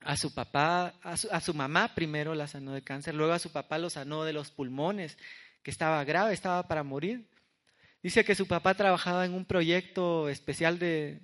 a 0.02 0.18
su 0.18 0.36
papá, 0.36 0.94
a 1.02 1.42
su, 1.42 1.54
mamá 1.56 1.96
primero 1.96 2.36
la 2.36 2.46
sanó 2.46 2.74
de 2.74 2.84
cáncer, 2.84 3.16
luego 3.16 3.34
a 3.34 3.40
su 3.40 3.52
papá 3.52 3.80
lo 3.80 3.90
sanó 3.90 4.24
de 4.24 4.34
los 4.34 4.52
pulmones, 4.52 5.18
que 5.64 5.72
estaba 5.72 6.04
grave, 6.04 6.36
estaba 6.36 6.68
para 6.68 6.84
morir. 6.84 7.28
Dice 8.04 8.24
que 8.24 8.36
su 8.36 8.46
papá 8.46 8.76
trabajaba 8.76 9.26
en 9.26 9.34
un 9.34 9.46
proyecto 9.46 10.30
especial 10.30 10.78
de, 10.78 11.22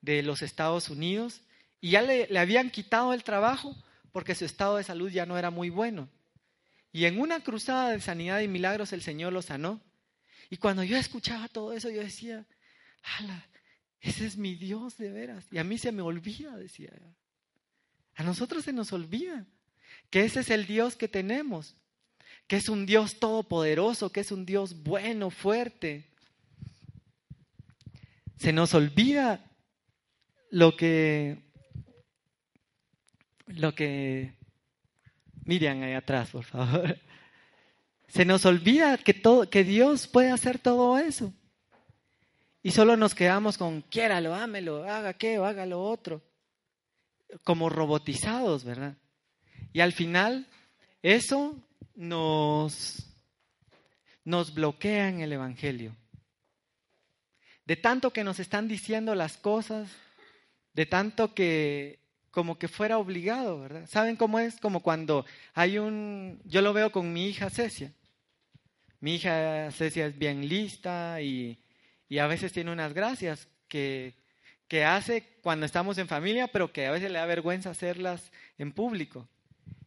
de 0.00 0.22
los 0.22 0.42
Estados 0.42 0.90
Unidos 0.90 1.42
y 1.80 1.90
ya 1.90 2.02
le, 2.02 2.28
le 2.28 2.38
habían 2.38 2.70
quitado 2.70 3.12
el 3.12 3.24
trabajo 3.24 3.74
porque 4.18 4.34
su 4.34 4.46
estado 4.46 4.78
de 4.78 4.82
salud 4.82 5.08
ya 5.08 5.26
no 5.26 5.38
era 5.38 5.52
muy 5.52 5.70
bueno. 5.70 6.08
Y 6.90 7.04
en 7.04 7.20
una 7.20 7.38
cruzada 7.38 7.90
de 7.90 8.00
sanidad 8.00 8.40
y 8.40 8.48
milagros 8.48 8.92
el 8.92 9.00
Señor 9.00 9.32
lo 9.32 9.42
sanó. 9.42 9.80
Y 10.50 10.56
cuando 10.56 10.82
yo 10.82 10.96
escuchaba 10.96 11.46
todo 11.46 11.72
eso, 11.72 11.88
yo 11.88 12.00
decía, 12.00 12.44
ala, 13.20 13.46
ese 14.00 14.26
es 14.26 14.36
mi 14.36 14.56
Dios 14.56 14.96
de 14.96 15.12
veras. 15.12 15.46
Y 15.52 15.58
a 15.58 15.62
mí 15.62 15.78
se 15.78 15.92
me 15.92 16.02
olvida, 16.02 16.56
decía. 16.56 16.90
A 18.16 18.24
nosotros 18.24 18.64
se 18.64 18.72
nos 18.72 18.92
olvida 18.92 19.46
que 20.10 20.24
ese 20.24 20.40
es 20.40 20.50
el 20.50 20.66
Dios 20.66 20.96
que 20.96 21.06
tenemos, 21.06 21.76
que 22.48 22.56
es 22.56 22.68
un 22.68 22.86
Dios 22.86 23.20
todopoderoso, 23.20 24.10
que 24.10 24.18
es 24.18 24.32
un 24.32 24.44
Dios 24.44 24.82
bueno, 24.82 25.30
fuerte. 25.30 26.10
Se 28.36 28.52
nos 28.52 28.74
olvida 28.74 29.48
lo 30.50 30.76
que, 30.76 31.47
lo 33.48 33.74
que, 33.74 34.34
Miriam 35.44 35.82
ahí 35.82 35.94
atrás, 35.94 36.30
por 36.30 36.44
favor. 36.44 36.98
Se 38.08 38.24
nos 38.24 38.46
olvida 38.46 38.96
que, 38.98 39.14
todo, 39.14 39.48
que 39.50 39.64
Dios 39.64 40.06
puede 40.06 40.30
hacer 40.30 40.58
todo 40.58 40.98
eso. 40.98 41.32
Y 42.62 42.70
solo 42.70 42.96
nos 42.96 43.14
quedamos 43.14 43.58
con, 43.58 43.82
quiéralo, 43.82 44.34
ámelo, 44.34 44.84
haga 44.84 45.14
qué 45.14 45.38
o 45.38 45.44
haga 45.44 45.66
lo 45.66 45.82
otro. 45.82 46.22
Como 47.44 47.68
robotizados, 47.68 48.64
¿verdad? 48.64 48.96
Y 49.72 49.80
al 49.80 49.92
final, 49.92 50.46
eso 51.02 51.54
nos, 51.94 53.06
nos 54.24 54.54
bloquea 54.54 55.08
en 55.08 55.20
el 55.20 55.32
Evangelio. 55.32 55.94
De 57.66 57.76
tanto 57.76 58.12
que 58.12 58.24
nos 58.24 58.40
están 58.40 58.68
diciendo 58.68 59.14
las 59.14 59.36
cosas, 59.36 59.90
de 60.72 60.86
tanto 60.86 61.34
que 61.34 61.98
como 62.38 62.56
que 62.56 62.68
fuera 62.68 62.98
obligado, 62.98 63.58
¿verdad? 63.58 63.88
¿Saben 63.88 64.14
cómo 64.14 64.38
es? 64.38 64.60
Como 64.60 64.78
cuando 64.78 65.26
hay 65.54 65.76
un, 65.76 66.40
yo 66.44 66.62
lo 66.62 66.72
veo 66.72 66.92
con 66.92 67.12
mi 67.12 67.26
hija 67.26 67.50
Cecia. 67.50 67.92
Mi 69.00 69.16
hija 69.16 69.72
Cecia 69.72 70.06
es 70.06 70.16
bien 70.16 70.48
lista 70.48 71.20
y, 71.20 71.58
y 72.08 72.18
a 72.18 72.28
veces 72.28 72.52
tiene 72.52 72.70
unas 72.70 72.94
gracias 72.94 73.48
que, 73.66 74.14
que 74.68 74.84
hace 74.84 75.24
cuando 75.42 75.66
estamos 75.66 75.98
en 75.98 76.06
familia, 76.06 76.46
pero 76.46 76.72
que 76.72 76.86
a 76.86 76.92
veces 76.92 77.10
le 77.10 77.18
da 77.18 77.26
vergüenza 77.26 77.70
hacerlas 77.70 78.30
en 78.56 78.70
público. 78.70 79.28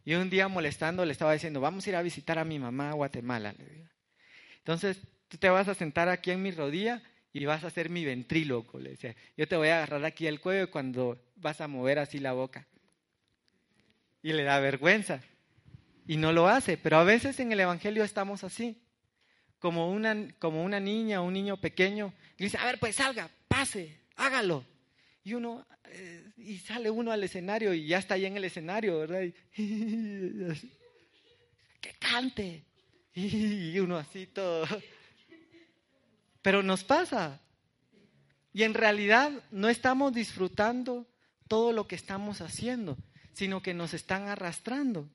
Y 0.04 0.12
un 0.12 0.28
día 0.28 0.46
molestando 0.48 1.06
le 1.06 1.12
estaba 1.12 1.32
diciendo, 1.32 1.62
vamos 1.62 1.86
a 1.86 1.88
ir 1.88 1.96
a 1.96 2.02
visitar 2.02 2.38
a 2.38 2.44
mi 2.44 2.58
mamá 2.58 2.90
a 2.90 2.92
Guatemala. 2.92 3.54
Entonces, 4.58 5.00
tú 5.28 5.38
te 5.38 5.48
vas 5.48 5.68
a 5.68 5.74
sentar 5.74 6.10
aquí 6.10 6.32
en 6.32 6.42
mi 6.42 6.50
rodilla 6.50 7.02
y 7.32 7.46
vas 7.46 7.64
a 7.64 7.70
ser 7.70 7.88
mi 7.88 8.04
ventríloco, 8.04 8.78
le 8.78 8.90
decía. 8.90 9.16
Yo 9.38 9.48
te 9.48 9.56
voy 9.56 9.68
a 9.68 9.78
agarrar 9.78 10.04
aquí 10.04 10.26
el 10.26 10.38
cuello 10.40 10.70
cuando 10.70 11.18
vas 11.42 11.60
a 11.60 11.68
mover 11.68 11.98
así 11.98 12.18
la 12.18 12.32
boca. 12.32 12.66
Y 14.22 14.32
le 14.32 14.44
da 14.44 14.58
vergüenza. 14.60 15.20
Y 16.06 16.16
no 16.16 16.32
lo 16.32 16.48
hace. 16.48 16.78
Pero 16.78 16.96
a 16.96 17.04
veces 17.04 17.38
en 17.40 17.52
el 17.52 17.60
Evangelio 17.60 18.04
estamos 18.04 18.44
así. 18.44 18.80
Como 19.58 19.92
una, 19.92 20.28
como 20.38 20.64
una 20.64 20.80
niña 20.80 21.20
o 21.20 21.24
un 21.24 21.34
niño 21.34 21.58
pequeño. 21.58 22.14
Y 22.38 22.44
dice, 22.44 22.56
a 22.58 22.64
ver, 22.64 22.78
pues 22.78 22.96
salga, 22.96 23.28
pase, 23.48 24.00
hágalo. 24.16 24.64
Y 25.24 25.34
uno, 25.34 25.66
eh, 25.84 26.32
y 26.38 26.58
sale 26.58 26.90
uno 26.90 27.12
al 27.12 27.22
escenario 27.22 27.74
y 27.74 27.86
ya 27.86 27.98
está 27.98 28.14
ahí 28.14 28.24
en 28.24 28.36
el 28.36 28.44
escenario, 28.44 29.00
¿verdad? 29.00 29.20
que 31.82 31.92
cante. 31.98 32.64
Y 33.14 33.78
uno 33.78 33.98
así 33.98 34.26
todo 34.26 34.66
pero 36.42 36.62
nos 36.62 36.84
pasa. 36.84 37.40
Y 38.52 38.64
en 38.64 38.74
realidad 38.74 39.32
no 39.50 39.68
estamos 39.68 40.12
disfrutando 40.12 41.06
todo 41.52 41.74
lo 41.74 41.86
que 41.86 41.96
estamos 41.96 42.40
haciendo, 42.40 42.96
sino 43.34 43.60
que 43.60 43.74
nos 43.74 43.92
están 43.92 44.26
arrastrando. 44.26 45.06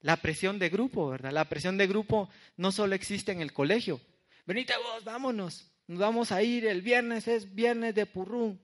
La 0.00 0.16
presión 0.16 0.58
de 0.58 0.68
grupo, 0.70 1.08
¿verdad? 1.08 1.30
La 1.30 1.48
presión 1.48 1.78
de 1.78 1.86
grupo 1.86 2.28
no 2.56 2.72
solo 2.72 2.96
existe 2.96 3.30
en 3.30 3.40
el 3.40 3.52
colegio. 3.52 4.00
Venite 4.44 4.72
vos, 4.76 5.04
vámonos. 5.04 5.70
Nos 5.86 6.00
vamos 6.00 6.32
a 6.32 6.42
ir, 6.42 6.66
el 6.66 6.82
viernes 6.82 7.28
es 7.28 7.54
viernes 7.54 7.94
de 7.94 8.06
purrún. 8.06 8.60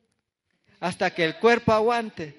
Hasta 0.81 1.15
que 1.15 1.25
el 1.25 1.37
cuerpo 1.37 1.71
aguante. 1.71 2.35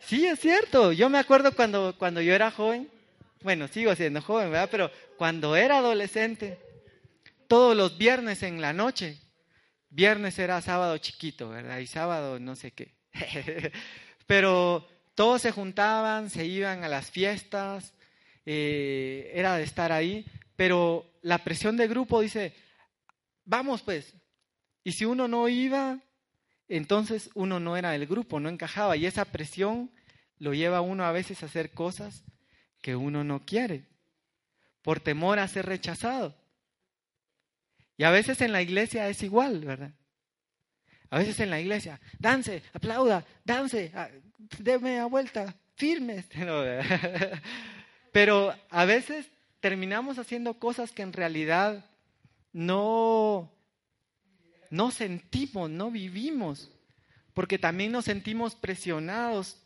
Sí, 0.00 0.26
es 0.26 0.40
cierto. 0.40 0.90
Yo 0.90 1.08
me 1.08 1.18
acuerdo 1.18 1.52
cuando, 1.52 1.94
cuando 1.96 2.20
yo 2.20 2.34
era 2.34 2.50
joven, 2.50 2.90
bueno, 3.44 3.68
sigo 3.68 3.94
siendo 3.94 4.20
joven, 4.20 4.50
¿verdad? 4.50 4.68
Pero 4.68 4.90
cuando 5.16 5.54
era 5.54 5.78
adolescente, 5.78 6.58
todos 7.46 7.76
los 7.76 7.96
viernes 7.96 8.42
en 8.42 8.60
la 8.60 8.72
noche. 8.72 9.20
Viernes 9.96 10.38
era 10.38 10.60
sábado 10.60 10.98
chiquito, 10.98 11.48
¿verdad? 11.48 11.78
Y 11.78 11.86
sábado 11.86 12.38
no 12.38 12.54
sé 12.54 12.72
qué. 12.72 12.92
Pero 14.26 14.86
todos 15.14 15.40
se 15.40 15.52
juntaban, 15.52 16.28
se 16.28 16.44
iban 16.44 16.84
a 16.84 16.88
las 16.88 17.10
fiestas, 17.10 17.94
eh, 18.44 19.30
era 19.32 19.56
de 19.56 19.62
estar 19.64 19.92
ahí, 19.92 20.26
pero 20.54 21.10
la 21.22 21.38
presión 21.38 21.78
de 21.78 21.88
grupo 21.88 22.20
dice, 22.20 22.52
vamos 23.46 23.80
pues. 23.80 24.12
Y 24.84 24.92
si 24.92 25.06
uno 25.06 25.28
no 25.28 25.48
iba, 25.48 25.98
entonces 26.68 27.30
uno 27.32 27.58
no 27.58 27.78
era 27.78 27.92
del 27.92 28.06
grupo, 28.06 28.38
no 28.38 28.50
encajaba. 28.50 28.98
Y 28.98 29.06
esa 29.06 29.24
presión 29.24 29.90
lo 30.38 30.52
lleva 30.52 30.76
a 30.76 30.82
uno 30.82 31.06
a 31.06 31.12
veces 31.12 31.42
a 31.42 31.46
hacer 31.46 31.70
cosas 31.70 32.22
que 32.82 32.96
uno 32.96 33.24
no 33.24 33.46
quiere, 33.46 33.86
por 34.82 35.00
temor 35.00 35.38
a 35.38 35.48
ser 35.48 35.64
rechazado. 35.64 36.36
Y 37.96 38.04
a 38.04 38.10
veces 38.10 38.40
en 38.40 38.52
la 38.52 38.62
iglesia 38.62 39.08
es 39.08 39.22
igual, 39.22 39.60
¿verdad? 39.60 39.92
A 41.10 41.18
veces 41.18 41.38
en 41.40 41.50
la 41.50 41.60
iglesia, 41.60 42.00
dance, 42.18 42.62
aplauda, 42.72 43.24
dance, 43.44 43.92
ah, 43.94 44.08
déme 44.58 44.98
a 44.98 45.06
vuelta, 45.06 45.54
firmes. 45.76 46.26
Pero 48.12 48.54
a 48.70 48.84
veces 48.84 49.26
terminamos 49.60 50.18
haciendo 50.18 50.58
cosas 50.58 50.92
que 50.92 51.02
en 51.02 51.12
realidad 51.12 51.84
no, 52.52 53.52
no 54.70 54.90
sentimos, 54.90 55.70
no 55.70 55.90
vivimos, 55.90 56.70
porque 57.34 57.58
también 57.58 57.92
nos 57.92 58.06
sentimos 58.06 58.54
presionados, 58.54 59.62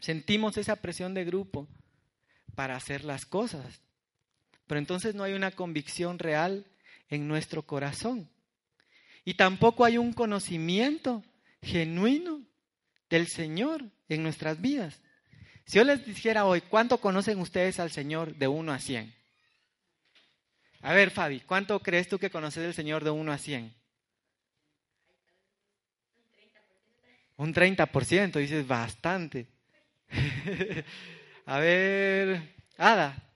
sentimos 0.00 0.56
esa 0.56 0.76
presión 0.76 1.14
de 1.14 1.24
grupo 1.24 1.68
para 2.54 2.76
hacer 2.76 3.04
las 3.04 3.26
cosas. 3.26 3.80
Pero 4.66 4.78
entonces 4.78 5.14
no 5.14 5.24
hay 5.24 5.32
una 5.32 5.50
convicción 5.50 6.18
real 6.18 6.66
en 7.10 7.28
nuestro 7.28 7.62
corazón. 7.62 8.28
Y 9.24 9.34
tampoco 9.34 9.84
hay 9.84 9.98
un 9.98 10.12
conocimiento 10.12 11.22
genuino 11.62 12.42
del 13.10 13.26
Señor 13.28 13.84
en 14.08 14.22
nuestras 14.22 14.60
vidas. 14.60 15.00
Si 15.66 15.76
yo 15.76 15.84
les 15.84 16.04
dijera 16.06 16.46
hoy, 16.46 16.62
¿cuánto 16.62 16.98
conocen 16.98 17.38
ustedes 17.40 17.78
al 17.78 17.90
Señor 17.90 18.34
de 18.36 18.48
1 18.48 18.72
a 18.72 18.78
100? 18.78 19.14
A 20.80 20.94
ver, 20.94 21.10
Fabi, 21.10 21.40
¿cuánto 21.40 21.80
crees 21.80 22.08
tú 22.08 22.18
que 22.18 22.30
conoces 22.30 22.64
al 22.64 22.74
Señor 22.74 23.04
de 23.04 23.10
1 23.10 23.32
a 23.32 23.38
100? 23.38 23.74
Un 27.36 27.54
30%, 27.54 28.32
dices 28.38 28.66
bastante. 28.66 29.46
a 31.46 31.58
ver, 31.58 32.54
Ada, 32.78 33.27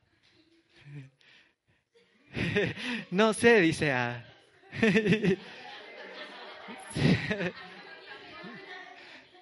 no 3.11 3.33
sé, 3.33 3.61
dice 3.61 3.93
A. 3.93 4.25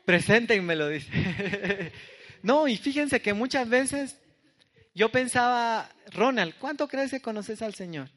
Preséntenmelo, 0.04 0.88
dice. 0.88 1.92
no, 2.42 2.66
y 2.68 2.76
fíjense 2.76 3.22
que 3.22 3.32
muchas 3.32 3.68
veces 3.68 4.16
yo 4.94 5.10
pensaba, 5.10 5.88
Ronald, 6.12 6.54
¿cuánto 6.58 6.88
crees 6.88 7.12
que 7.12 7.20
conoces 7.20 7.62
al 7.62 7.74
Señor? 7.74 8.10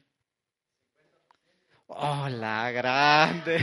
Oh, 1.86 2.28
la 2.28 2.70
grande. 2.72 3.58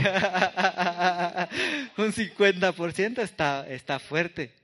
Un 1.98 2.12
50% 2.12 3.18
está, 3.18 3.68
está 3.68 3.98
fuerte. 3.98 4.54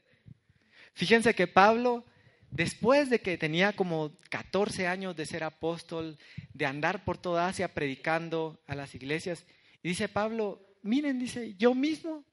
Fíjense 0.94 1.34
que 1.34 1.46
Pablo 1.46 2.04
después 2.50 3.10
de 3.10 3.20
que 3.20 3.38
tenía 3.38 3.72
como 3.74 4.12
14 4.30 4.86
años 4.86 5.16
de 5.16 5.26
ser 5.26 5.44
apóstol, 5.44 6.18
de 6.54 6.66
andar 6.66 7.04
por 7.04 7.18
toda 7.18 7.48
Asia 7.48 7.74
predicando 7.74 8.62
a 8.66 8.74
las 8.74 8.94
iglesias, 8.94 9.44
y 9.82 9.90
dice 9.90 10.08
Pablo, 10.08 10.76
miren, 10.82 11.18
dice, 11.18 11.54
yo 11.56 11.74
mismo 11.74 12.24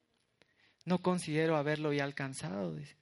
no 0.86 1.02
considero 1.02 1.58
haberlo 1.58 1.94
ya 1.94 2.04
alcanzado. 2.04 2.76
Dice. 2.76 2.96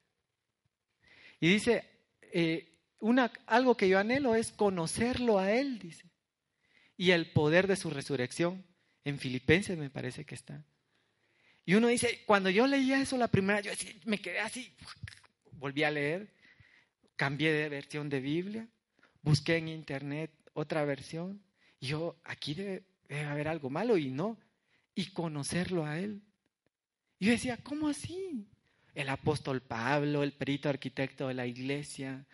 Y 1.40 1.50
dice, 1.50 1.84
eh, 2.22 2.78
una, 3.00 3.32
algo 3.46 3.76
que 3.78 3.90
yo 3.90 4.00
anhelo 4.00 4.36
es 4.36 4.52
conocerlo 4.52 5.40
a 5.40 5.52
Él, 5.52 5.80
dice, 5.80 6.10
y 6.98 7.12
el 7.12 7.32
poder 7.32 7.68
de 7.68 7.76
su 7.76 7.90
resurrección. 7.90 8.66
En 9.06 9.20
Filipenses 9.20 9.78
me 9.78 9.90
parece 9.90 10.24
que 10.26 10.36
está. 10.36 10.64
Y 11.66 11.76
uno 11.76 11.88
dice, 11.88 12.24
cuando 12.26 12.50
yo 12.50 12.68
leía 12.68 13.02
eso 13.02 13.18
la 13.18 13.28
primera, 13.28 13.60
yo 13.60 13.72
me 14.06 14.22
quedé 14.22 14.40
así, 14.40 14.74
volví 15.52 15.84
a 15.84 15.92
leer, 15.92 16.34
cambié 17.16 17.52
de 17.52 17.70
versión 17.70 18.10
de 18.10 18.20
Biblia, 18.20 18.68
busqué 19.22 19.58
en 19.58 19.68
internet 19.68 20.32
otra 20.54 20.86
versión, 20.86 21.42
y 21.80 21.88
yo, 21.88 22.16
aquí 22.24 22.54
debe, 22.54 22.86
haber 23.26 23.48
algo 23.48 23.70
malo, 23.70 23.98
y 23.98 24.10
no, 24.10 24.38
y 24.96 25.08
conocerlo 25.12 25.86
a 25.86 26.00
Él. 26.00 26.22
Y 27.20 27.26
yo 27.26 27.32
decía, 27.32 27.58
¿cómo 27.58 27.90
así? 27.90 28.48
El 28.94 29.10
apóstol 29.10 29.62
Pablo, 29.62 30.24
el 30.24 30.34
perito 30.34 30.70
arquitecto 30.70 31.28
de 31.28 31.34
la 31.34 31.48
iglesia, 31.48 32.26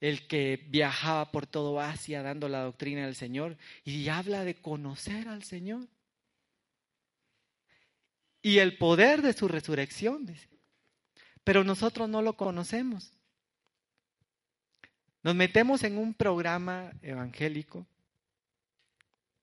el 0.00 0.26
que 0.26 0.66
viajaba 0.68 1.30
por 1.30 1.46
todo 1.46 1.80
Asia 1.80 2.22
dando 2.22 2.48
la 2.48 2.62
doctrina 2.62 3.04
del 3.04 3.14
Señor, 3.14 3.56
y 3.84 4.08
habla 4.08 4.44
de 4.44 4.54
conocer 4.54 5.28
al 5.28 5.42
Señor 5.42 5.88
y 8.42 8.58
el 8.58 8.78
poder 8.78 9.22
de 9.22 9.32
su 9.32 9.48
resurrección. 9.48 10.26
Pero 11.44 11.64
nosotros 11.64 12.08
no 12.08 12.22
lo 12.22 12.34
conocemos. 12.34 13.12
Nos 15.28 15.36
metemos 15.36 15.84
en 15.84 15.98
un 15.98 16.14
programa 16.14 16.90
evangélico, 17.02 17.86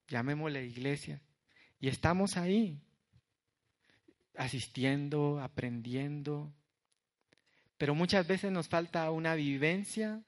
llamémosle 0.07 0.65
iglesia, 0.65 1.21
y 1.79 1.89
estamos 1.89 2.37
ahí, 2.37 2.81
asistiendo, 4.35 5.39
aprendiendo, 5.39 6.51
pero 7.77 7.93
muchas 7.93 8.25
veces 8.25 8.51
nos 8.51 8.67
falta 8.67 9.11
una 9.11 9.35
vivencia 9.35 10.23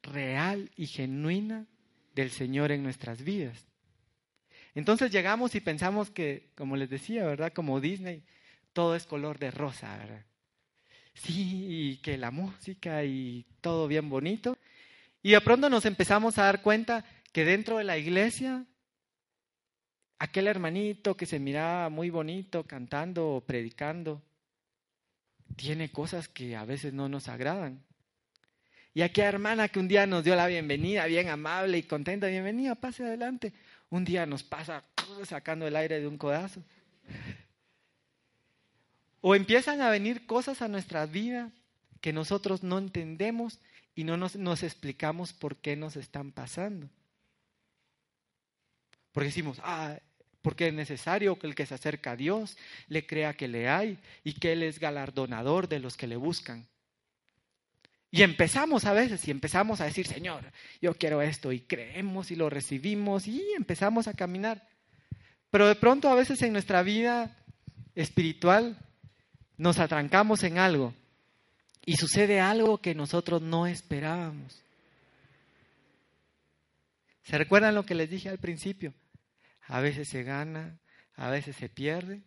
real 0.00 0.70
y 0.76 0.86
genuina 0.86 1.66
del 2.14 2.30
Señor 2.30 2.72
en 2.72 2.82
nuestras 2.82 3.22
vidas. 3.22 3.66
Entonces 4.74 5.10
llegamos 5.10 5.54
y 5.56 5.60
pensamos 5.60 6.08
que, 6.08 6.48
como 6.54 6.76
les 6.76 6.88
decía, 6.88 7.26
¿verdad? 7.26 7.52
Como 7.52 7.82
Disney, 7.82 8.24
todo 8.72 8.96
es 8.96 9.04
color 9.04 9.38
de 9.38 9.50
rosa, 9.50 9.94
¿verdad? 9.98 10.24
Sí, 11.14 12.00
que 12.02 12.16
la 12.18 12.30
música 12.30 13.04
y 13.04 13.44
todo 13.60 13.86
bien 13.86 14.08
bonito. 14.08 14.56
Y 15.22 15.32
de 15.32 15.40
pronto 15.40 15.68
nos 15.68 15.84
empezamos 15.84 16.38
a 16.38 16.44
dar 16.44 16.62
cuenta 16.62 17.04
que 17.32 17.44
dentro 17.44 17.78
de 17.78 17.84
la 17.84 17.98
iglesia, 17.98 18.64
aquel 20.18 20.48
hermanito 20.48 21.16
que 21.16 21.26
se 21.26 21.38
miraba 21.38 21.88
muy 21.88 22.10
bonito 22.10 22.64
cantando 22.64 23.28
o 23.28 23.40
predicando, 23.40 24.22
tiene 25.56 25.92
cosas 25.92 26.28
que 26.28 26.56
a 26.56 26.64
veces 26.64 26.92
no 26.92 27.08
nos 27.08 27.28
agradan. 27.28 27.84
Y 28.94 29.02
aquella 29.02 29.28
hermana 29.28 29.68
que 29.68 29.78
un 29.78 29.88
día 29.88 30.06
nos 30.06 30.24
dio 30.24 30.34
la 30.34 30.46
bienvenida, 30.46 31.06
bien 31.06 31.28
amable 31.28 31.78
y 31.78 31.82
contenta, 31.84 32.26
bienvenida, 32.26 32.74
pase 32.74 33.04
adelante 33.04 33.52
un 33.92 34.06
día 34.06 34.24
nos 34.24 34.42
pasa 34.42 34.82
sacando 35.24 35.66
el 35.66 35.76
aire 35.76 36.00
de 36.00 36.08
un 36.08 36.16
codazo. 36.16 36.62
O 39.22 39.36
empiezan 39.36 39.80
a 39.80 39.88
venir 39.88 40.26
cosas 40.26 40.62
a 40.62 40.68
nuestra 40.68 41.06
vida 41.06 41.50
que 42.00 42.12
nosotros 42.12 42.64
no 42.64 42.78
entendemos 42.78 43.60
y 43.94 44.02
no 44.02 44.16
nos, 44.16 44.62
explicamos 44.64 45.32
por 45.32 45.56
qué 45.56 45.76
nos 45.76 45.94
están 45.96 46.32
pasando. 46.32 46.90
Porque 49.12 49.28
decimos, 49.28 49.58
ah, 49.62 49.96
porque 50.42 50.68
es 50.68 50.74
necesario 50.74 51.38
que 51.38 51.46
el 51.46 51.54
que 51.54 51.66
se 51.66 51.74
acerca 51.74 52.10
a 52.10 52.16
Dios 52.16 52.58
le 52.88 53.06
crea 53.06 53.34
que 53.34 53.46
le 53.46 53.68
hay 53.68 53.98
y 54.24 54.34
que 54.34 54.52
Él 54.52 54.64
es 54.64 54.80
galardonador 54.80 55.68
de 55.68 55.78
los 55.78 55.96
que 55.96 56.08
le 56.08 56.16
buscan. 56.16 56.66
Y 58.10 58.22
empezamos 58.22 58.84
a 58.86 58.92
veces 58.92 59.26
y 59.28 59.30
empezamos 59.30 59.80
a 59.80 59.84
decir, 59.84 60.08
Señor, 60.08 60.52
yo 60.80 60.94
quiero 60.94 61.22
esto 61.22 61.52
y 61.52 61.60
creemos 61.60 62.32
y 62.32 62.36
lo 62.36 62.50
recibimos 62.50 63.28
y 63.28 63.40
empezamos 63.56 64.08
a 64.08 64.14
caminar. 64.14 64.68
Pero 65.48 65.68
de 65.68 65.76
pronto 65.76 66.08
a 66.08 66.16
veces 66.16 66.42
en 66.42 66.52
nuestra 66.52 66.82
vida 66.82 67.38
espiritual 67.94 68.76
nos 69.56 69.78
atrancamos 69.78 70.42
en 70.44 70.58
algo 70.58 70.94
y 71.84 71.96
sucede 71.96 72.40
algo 72.40 72.78
que 72.78 72.94
nosotros 72.94 73.42
no 73.42 73.66
esperábamos. 73.66 74.62
¿Se 77.24 77.38
recuerdan 77.38 77.74
lo 77.74 77.84
que 77.84 77.94
les 77.94 78.10
dije 78.10 78.28
al 78.28 78.38
principio? 78.38 78.92
A 79.66 79.80
veces 79.80 80.08
se 80.08 80.22
gana, 80.22 80.78
a 81.14 81.30
veces 81.30 81.56
se 81.56 81.68
pierde, 81.68 82.22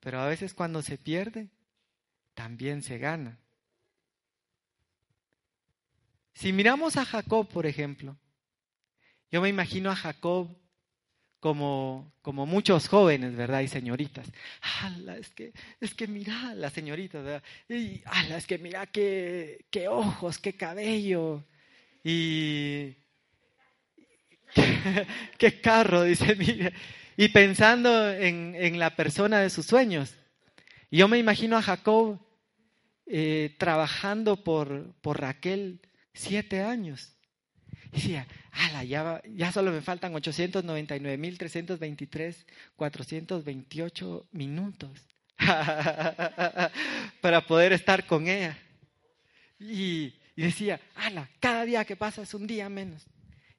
pero 0.00 0.20
a 0.20 0.26
veces 0.26 0.54
cuando 0.54 0.82
se 0.82 0.98
pierde, 0.98 1.48
también 2.34 2.82
se 2.82 2.98
gana. 2.98 3.38
Si 6.34 6.52
miramos 6.52 6.96
a 6.96 7.04
Jacob, 7.04 7.48
por 7.48 7.64
ejemplo, 7.66 8.16
yo 9.30 9.40
me 9.40 9.48
imagino 9.48 9.90
a 9.90 9.96
Jacob 9.96 10.54
como, 11.44 12.10
como 12.22 12.46
muchos 12.46 12.88
jóvenes, 12.88 13.36
¿verdad? 13.36 13.60
Y 13.60 13.68
señoritas. 13.68 14.26
¡Hala! 14.62 15.18
Es 15.18 15.28
que, 15.28 15.52
es 15.78 15.92
que 15.92 16.06
mira 16.06 16.54
la 16.54 16.70
señorita, 16.70 17.20
¿verdad? 17.20 17.42
Y, 17.68 18.00
¡Hala! 18.06 18.38
Es 18.38 18.46
que 18.46 18.56
mira 18.56 18.86
qué, 18.86 19.66
qué 19.70 19.88
ojos, 19.88 20.38
qué 20.38 20.54
cabello. 20.54 21.44
Y. 22.02 22.94
qué 25.38 25.60
carro, 25.60 26.04
dice, 26.04 26.34
mira. 26.34 26.72
Y 27.14 27.28
pensando 27.28 28.10
en, 28.10 28.54
en, 28.56 28.78
la 28.78 28.96
persona 28.96 29.40
de 29.40 29.50
sus 29.50 29.66
sueños. 29.66 30.14
Yo 30.90 31.08
me 31.08 31.18
imagino 31.18 31.58
a 31.58 31.62
Jacob 31.62 32.20
eh, 33.04 33.54
trabajando 33.58 34.42
por, 34.42 34.94
por 35.02 35.20
Raquel 35.20 35.82
Siete 36.14 36.62
años. 36.62 37.12
Decía, 37.94 38.26
ala, 38.50 38.82
ya, 38.82 39.22
ya 39.24 39.52
solo 39.52 39.70
me 39.70 39.80
faltan 39.80 40.12
899.323, 40.14 42.44
428 42.74 44.26
minutos 44.32 45.06
para 47.20 47.46
poder 47.46 47.72
estar 47.72 48.04
con 48.04 48.26
ella. 48.26 48.58
Y, 49.60 50.12
y 50.34 50.42
decía, 50.42 50.80
ala, 50.96 51.30
cada 51.38 51.64
día 51.64 51.84
que 51.84 51.94
pasa 51.94 52.22
es 52.22 52.34
un 52.34 52.48
día 52.48 52.68
menos. 52.68 53.06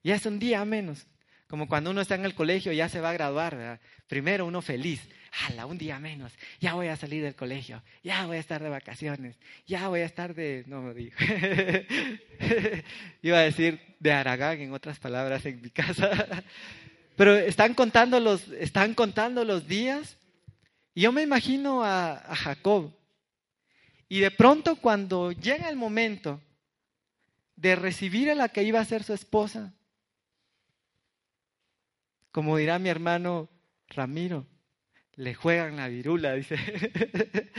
Ya 0.04 0.16
es 0.16 0.26
un 0.26 0.38
día 0.38 0.62
menos. 0.66 1.06
Como 1.46 1.68
cuando 1.68 1.90
uno 1.90 2.00
está 2.00 2.16
en 2.16 2.24
el 2.24 2.34
colegio 2.34 2.72
ya 2.72 2.88
se 2.88 3.00
va 3.00 3.10
a 3.10 3.14
graduar, 3.14 3.80
Primero 4.08 4.46
uno 4.46 4.62
feliz, 4.62 5.00
¡hala! 5.32 5.66
Un 5.66 5.78
día 5.78 5.98
menos, 5.98 6.32
ya 6.60 6.74
voy 6.74 6.88
a 6.88 6.96
salir 6.96 7.22
del 7.22 7.34
colegio, 7.34 7.82
ya 8.02 8.26
voy 8.26 8.36
a 8.36 8.40
estar 8.40 8.62
de 8.62 8.68
vacaciones, 8.68 9.36
ya 9.66 9.88
voy 9.88 10.00
a 10.00 10.04
estar 10.06 10.34
de. 10.34 10.64
No 10.66 10.80
me 10.82 10.94
digo. 10.94 11.16
Iba 13.22 13.38
a 13.38 13.42
decir 13.42 13.80
de 14.00 14.12
Aragán, 14.12 14.60
en 14.60 14.72
otras 14.72 14.98
palabras, 14.98 15.44
en 15.46 15.60
mi 15.60 15.70
casa. 15.70 16.44
Pero 17.16 17.34
están 17.36 17.74
contando 17.74 18.20
los, 18.20 18.48
están 18.48 18.94
contando 18.94 19.44
los 19.44 19.66
días. 19.66 20.18
Y 20.94 21.02
yo 21.02 21.12
me 21.12 21.22
imagino 21.22 21.84
a, 21.84 22.12
a 22.12 22.34
Jacob. 22.34 22.92
Y 24.08 24.20
de 24.20 24.30
pronto, 24.30 24.76
cuando 24.76 25.32
llega 25.32 25.68
el 25.68 25.76
momento 25.76 26.40
de 27.54 27.76
recibir 27.76 28.30
a 28.30 28.34
la 28.34 28.48
que 28.48 28.62
iba 28.62 28.80
a 28.80 28.84
ser 28.84 29.02
su 29.02 29.12
esposa, 29.12 29.74
como 32.36 32.58
dirá 32.58 32.78
mi 32.78 32.90
hermano 32.90 33.48
Ramiro, 33.88 34.46
le 35.14 35.34
juegan 35.34 35.76
la 35.76 35.88
virula, 35.88 36.34
dice, 36.34 36.58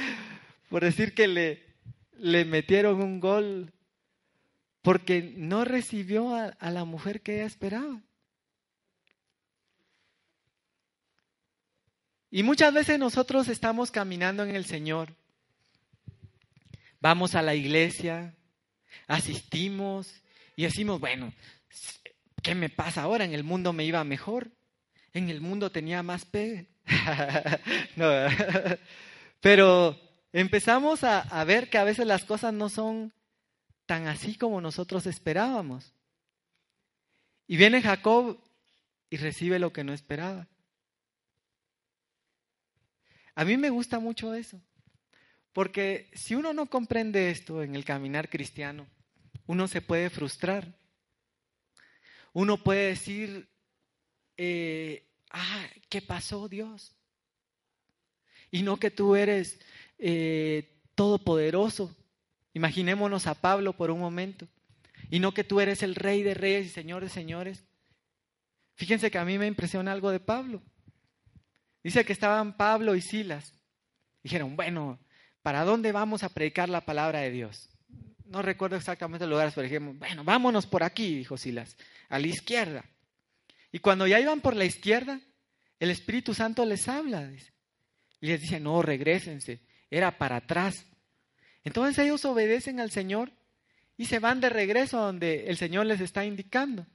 por 0.69 0.83
decir 0.83 1.15
que 1.15 1.27
le, 1.27 2.45
metieron 2.45 3.01
un 3.01 3.19
gol 3.19 3.73
porque 4.83 5.33
no 5.35 5.65
recibió 5.65 6.35
a, 6.35 6.49
a 6.49 6.69
la 6.69 6.85
mujer 6.85 7.21
que 7.21 7.37
ella 7.37 7.47
esperaba. 7.47 8.03
Y 12.29 12.43
muchas 12.43 12.71
veces 12.71 12.99
nosotros 12.99 13.47
estamos 13.47 13.89
caminando 13.89 14.43
en 14.43 14.55
el 14.55 14.65
Señor, 14.65 15.15
vamos 16.99 17.33
a 17.33 17.41
la 17.41 17.55
iglesia, 17.55 18.35
asistimos 19.07 20.21
y 20.55 20.65
decimos, 20.65 20.99
bueno, 20.99 21.33
¿qué 22.43 22.53
me 22.53 22.69
pasa 22.69 23.01
ahora? 23.01 23.25
En 23.25 23.33
el 23.33 23.43
mundo 23.43 23.73
me 23.73 23.83
iba 23.83 24.03
mejor 24.03 24.51
en 25.17 25.29
el 25.29 25.41
mundo 25.41 25.71
tenía 25.71 26.03
más 26.03 26.25
pegue. 26.25 26.67
pero 29.41 29.99
empezamos 30.31 31.03
a, 31.03 31.19
a 31.21 31.43
ver 31.43 31.69
que 31.69 31.77
a 31.77 31.83
veces 31.83 32.05
las 32.05 32.25
cosas 32.25 32.53
no 32.53 32.69
son 32.69 33.13
tan 33.85 34.07
así 34.07 34.35
como 34.37 34.61
nosotros 34.61 35.05
esperábamos. 35.05 35.93
Y 37.47 37.57
viene 37.57 37.81
Jacob 37.81 38.37
y 39.09 39.17
recibe 39.17 39.59
lo 39.59 39.71
que 39.71 39.83
no 39.83 39.93
esperaba. 39.93 40.47
A 43.37 43.45
mí 43.45 43.55
me 43.55 43.69
gusta 43.69 43.99
mucho 43.99 44.33
eso, 44.33 44.59
Porque 45.53 46.09
si 46.13 46.35
uno 46.35 46.53
no 46.53 46.67
comprende 46.67 47.29
esto 47.29 47.63
en 47.63 47.75
el 47.75 47.85
caminar 47.85 48.29
cristiano, 48.29 48.87
uno 49.45 49.67
se 49.67 49.81
puede 49.81 50.09
frustrar. 50.09 50.75
Uno 52.33 52.63
puede 52.63 52.87
decir, 52.89 53.47
eh, 54.37 55.06
ah, 55.31 55.65
¿qué 55.89 56.01
pasó 56.01 56.47
Dios? 56.47 56.95
Y 58.51 58.61
no 58.63 58.77
que 58.77 58.91
tú 58.91 59.15
eres 59.15 59.59
eh, 59.97 60.81
todopoderoso. 60.95 61.95
Imaginémonos 62.53 63.27
a 63.27 63.35
Pablo 63.35 63.73
por 63.73 63.91
un 63.91 63.99
momento. 63.99 64.47
Y 65.09 65.19
no 65.19 65.33
que 65.33 65.43
tú 65.43 65.59
eres 65.59 65.83
el 65.83 65.95
rey 65.95 66.23
de 66.23 66.33
reyes 66.33 66.67
y 66.67 66.69
señor 66.69 67.03
de 67.03 67.09
señores. 67.09 67.63
Fíjense 68.75 69.09
que 69.11 69.17
a 69.17 69.25
mí 69.25 69.37
me 69.37 69.47
impresiona 69.47 69.91
algo 69.91 70.11
de 70.11 70.19
Pablo. 70.19 70.61
Dice 71.83 72.05
que 72.05 72.13
estaban 72.13 72.57
Pablo 72.57 72.95
y 72.95 73.01
Silas. 73.01 73.53
Dijeron, 74.23 74.55
bueno, 74.55 74.99
¿para 75.41 75.63
dónde 75.63 75.91
vamos 75.91 76.23
a 76.23 76.29
predicar 76.29 76.69
la 76.69 76.81
palabra 76.81 77.19
de 77.19 77.31
Dios? 77.31 77.69
No 78.25 78.41
recuerdo 78.41 78.75
exactamente 78.75 79.25
los 79.25 79.31
lugares, 79.31 79.53
pero 79.53 79.67
dijimos, 79.67 79.97
bueno, 79.97 80.23
vámonos 80.23 80.65
por 80.65 80.83
aquí, 80.83 81.15
dijo 81.15 81.37
Silas, 81.37 81.77
a 82.09 82.19
la 82.19 82.27
izquierda. 82.27 82.83
Y 83.71 83.79
cuando 83.79 84.07
ya 84.07 84.19
iban 84.19 84.41
por 84.41 84.55
la 84.55 84.65
izquierda, 84.65 85.19
el 85.79 85.89
Espíritu 85.89 86.33
Santo 86.33 86.65
les 86.65 86.87
habla. 86.87 87.31
y 88.21 88.27
les 88.27 88.41
dice, 88.41 88.59
no, 88.59 88.81
regresense, 88.81 89.61
era 89.89 90.17
para 90.17 90.37
atrás. 90.37 90.85
Entonces 91.63 92.03
ellos 92.03 92.23
obedecen 92.25 92.79
al 92.79 92.91
Señor 92.91 93.31
y 93.97 94.05
se 94.05 94.19
van 94.19 94.39
de 94.39 94.49
regreso 94.49 94.99
a 94.99 95.05
donde 95.05 95.47
el 95.47 95.57
Señor 95.57 95.85
les 95.85 96.01
está 96.01 96.25
indicando. 96.25 96.85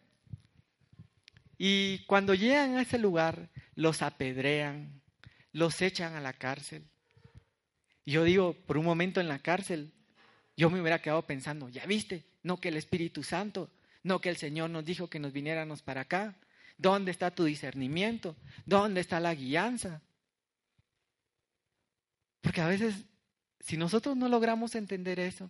Y 1.58 2.04
cuando 2.06 2.34
llegan 2.34 2.76
a 2.76 2.82
ese 2.82 2.98
lugar, 2.98 3.50
los 3.74 4.02
apedrean, 4.02 5.00
los 5.52 5.80
echan 5.82 6.14
a 6.14 6.20
la 6.20 6.32
cárcel. 6.32 6.84
Yo 8.04 8.24
digo, 8.24 8.54
por 8.66 8.78
un 8.78 8.84
momento 8.84 9.20
en 9.20 9.28
la 9.28 9.38
cárcel, 9.38 9.92
yo 10.56 10.70
me 10.70 10.80
hubiera 10.80 11.00
quedado 11.00 11.22
pensando, 11.26 11.68
ya 11.68 11.86
viste, 11.86 12.24
no 12.42 12.56
que 12.56 12.68
el 12.68 12.76
Espíritu 12.76 13.22
Santo, 13.22 13.70
no 14.02 14.20
que 14.20 14.28
el 14.28 14.36
Señor 14.36 14.70
nos 14.70 14.84
dijo 14.84 15.08
que 15.08 15.20
nos 15.20 15.32
viniéramos 15.32 15.82
para 15.82 16.02
acá. 16.02 16.36
¿Dónde 16.82 17.12
está 17.12 17.30
tu 17.30 17.44
discernimiento? 17.44 18.34
¿Dónde 18.66 19.00
está 19.00 19.20
la 19.20 19.36
guianza? 19.36 20.02
Porque 22.40 22.60
a 22.60 22.66
veces, 22.66 23.04
si 23.60 23.76
nosotros 23.76 24.16
no 24.16 24.28
logramos 24.28 24.74
entender 24.74 25.20
eso, 25.20 25.48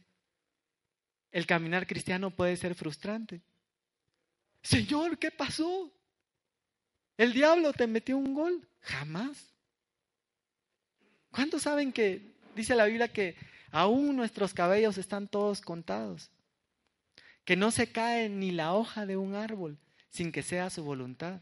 el 1.31 1.47
caminar 1.47 1.87
cristiano 1.87 2.31
puede 2.31 2.55
ser 2.59 2.75
frustrante. 2.75 3.41
Señor, 4.63 5.19
¿qué 5.19 5.31
pasó? 5.31 5.91
El 7.17 7.33
diablo 7.33 7.73
te 7.73 7.87
metió 7.87 8.19
un 8.19 8.35
gol. 8.35 8.69
Jamás. 8.83 9.55
¿Cuántos 11.31 11.63
saben 11.63 11.95
que 11.95 12.35
dice 12.55 12.75
la 12.75 12.85
Biblia 12.85 13.09
que 13.09 13.37
aún 13.71 14.17
nuestros 14.17 14.53
cabellos 14.53 14.99
están 14.99 15.29
todos 15.29 15.63
contados? 15.63 16.31
Que 17.47 17.57
no 17.57 17.71
se 17.71 17.91
cae 17.91 18.29
ni 18.29 18.51
la 18.51 18.75
hoja 18.75 19.07
de 19.07 19.17
un 19.17 19.35
árbol 19.35 19.79
sin 20.13 20.31
que 20.31 20.43
sea 20.43 20.71
su 20.71 20.85
voluntad. 20.85 21.41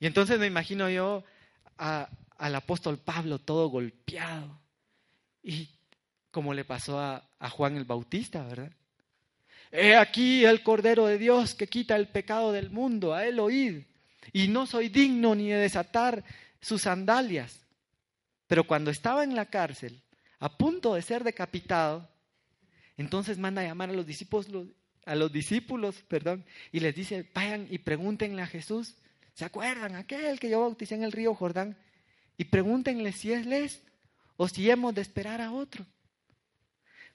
Y 0.00 0.06
entonces 0.06 0.38
me 0.38 0.46
imagino 0.46 0.88
yo 0.88 1.24
al 1.76 2.54
apóstol 2.54 2.98
Pablo 2.98 3.38
todo 3.38 3.68
golpeado. 3.68 4.58
Y 5.42 5.68
como 6.30 6.54
le 6.54 6.64
pasó 6.64 6.98
a, 6.98 7.22
Juan 7.50 7.76
el 7.76 7.84
Bautista, 7.84 8.42
¿verdad? 8.44 8.72
He 9.70 9.94
aquí 9.94 10.44
el 10.44 10.62
Cordero 10.62 11.06
de 11.06 11.18
Dios 11.18 11.54
que 11.54 11.66
quita 11.66 11.94
el 11.96 12.08
pecado 12.08 12.52
del 12.52 12.70
mundo, 12.70 13.14
a 13.14 13.26
él 13.26 13.38
oíd. 13.38 13.82
Y 14.32 14.48
no 14.48 14.66
soy 14.66 14.88
digno 14.88 15.34
ni 15.34 15.48
de 15.48 15.58
desatar 15.58 16.24
sus 16.60 16.82
sandalias. 16.82 17.60
Pero 18.46 18.64
cuando 18.64 18.90
estaba 18.90 19.24
en 19.24 19.34
la 19.34 19.46
cárcel, 19.46 20.02
a 20.38 20.56
punto 20.56 20.94
de 20.94 21.02
ser 21.02 21.24
decapitado, 21.24 22.08
entonces 22.96 23.36
manda 23.36 23.60
a 23.60 23.66
llamar 23.66 23.90
a 23.90 23.94
los 23.94 24.06
discípulos, 24.06 24.66
a 25.08 25.14
los 25.14 25.32
discípulos, 25.32 26.02
perdón, 26.06 26.44
y 26.70 26.80
les 26.80 26.94
dice, 26.94 27.26
vayan 27.34 27.66
y 27.70 27.78
pregúntenle 27.78 28.42
a 28.42 28.46
Jesús, 28.46 28.94
¿se 29.32 29.46
acuerdan? 29.46 29.96
Aquel 29.96 30.38
que 30.38 30.50
yo 30.50 30.60
bauticé 30.60 30.96
en 30.96 31.02
el 31.02 31.12
río 31.12 31.34
Jordán, 31.34 31.78
y 32.36 32.44
pregúntenle 32.44 33.12
si 33.12 33.32
él 33.32 33.52
es 33.52 33.82
o 34.36 34.48
si 34.48 34.70
hemos 34.70 34.94
de 34.94 35.00
esperar 35.00 35.40
a 35.40 35.50
otro. 35.50 35.86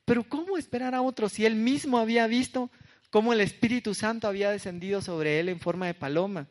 Pero 0.05 0.23
¿cómo 0.27 0.57
esperar 0.57 0.95
a 0.95 1.03
otro 1.03 1.29
si 1.29 1.45
él 1.45 1.55
mismo 1.55 1.99
había 1.99 2.25
visto 2.25 2.71
cómo 3.11 3.31
el 3.31 3.41
Espíritu 3.41 3.93
Santo 3.93 4.27
había 4.27 4.49
descendido 4.49 5.01
sobre 5.01 5.39
él 5.39 5.47
en 5.47 5.59
forma 5.59 5.85
de 5.85 5.93
paloma? 5.93 6.47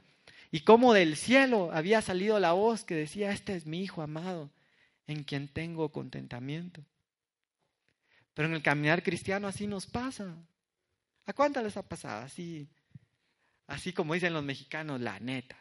Y 0.52 0.60
cómo 0.60 0.94
del 0.94 1.16
cielo 1.16 1.70
había 1.72 2.02
salido 2.02 2.38
la 2.38 2.52
voz 2.52 2.84
que 2.84 2.94
decía, 2.94 3.32
este 3.32 3.56
es 3.56 3.66
mi 3.66 3.82
Hijo 3.82 4.00
amado, 4.00 4.50
en 5.08 5.24
quien 5.24 5.48
tengo 5.48 5.90
contentamiento. 5.90 6.84
Pero 8.32 8.48
en 8.48 8.54
el 8.54 8.62
caminar 8.62 9.02
cristiano 9.02 9.48
así 9.48 9.66
nos 9.66 9.86
pasa. 9.86 10.36
¿A 11.26 11.32
cuántas 11.32 11.62
les 11.62 11.76
ha 11.76 11.82
pasado? 11.82 12.22
Así, 12.22 12.68
así 13.66 13.92
como 13.92 14.14
dicen 14.14 14.32
los 14.32 14.42
mexicanos, 14.42 15.00
la 15.00 15.20
neta. 15.20 15.56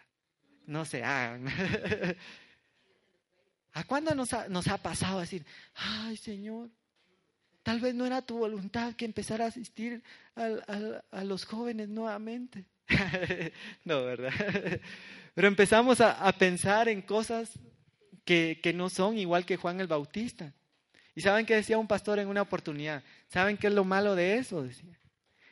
No 0.66 0.86
se 0.86 1.04
hagan. 1.04 1.46
¿A 3.74 3.84
cuándo 3.86 4.14
nos 4.16 4.34
ha, 4.34 4.78
pasado 4.80 5.22
decir, 5.22 5.46
ay 5.76 6.18
Señor, 6.18 6.70
tal 7.64 7.80
vez 7.80 7.96
no 7.96 8.06
era 8.06 8.22
tu 8.22 8.38
voluntad 8.38 8.96
que 8.96 9.06
empezara 9.06 9.46
a 9.46 9.48
asistir 9.48 10.04
a, 10.36 11.24
los 11.24 11.46
jóvenes 11.46 11.88
nuevamente? 11.88 12.66
no, 13.86 14.04
¿verdad? 14.04 14.34
Pero 15.36 15.48
empezamos 15.48 16.02
a, 16.02 16.30
pensar 16.34 16.90
en 16.90 17.02
cosas 17.02 17.58
que, 18.26 18.60
que, 18.62 18.74
no 18.74 18.90
son 18.90 19.18
igual 19.18 19.46
que 19.46 19.56
Juan 19.56 19.80
el 19.80 19.88
Bautista. 19.88 20.54
¿Y 21.16 21.22
saben 21.22 21.46
qué 21.46 21.56
decía 21.56 21.78
un 21.78 21.88
pastor 21.88 22.20
en 22.20 22.28
una 22.28 22.42
oportunidad? 22.42 23.04
¿Saben 23.30 23.58
qué 23.58 23.68
es 23.68 23.74
lo 23.74 23.86
malo 23.86 24.16
de 24.16 24.38
eso? 24.38 24.64
Decía. 24.64 25.01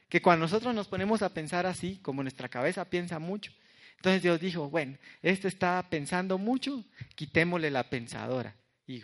Que 0.10 0.22
cuando 0.22 0.46
nosotros 0.46 0.74
nos 0.76 0.88
ponemos 0.88 1.22
a 1.22 1.34
pensar 1.34 1.66
así, 1.66 2.00
como 2.02 2.24
nuestra 2.24 2.50
cabeza 2.50 2.86
piensa 2.86 3.20
mucho, 3.20 3.54
entonces 3.98 4.24
Dios 4.24 4.40
dijo, 4.40 4.70
bueno, 4.70 4.98
este 5.22 5.48
está 5.48 5.86
pensando 5.90 6.38
mucho, 6.38 6.84
quitémosle 7.16 7.70
la 7.70 7.90
pensadora. 7.90 8.56
Y 8.88 9.04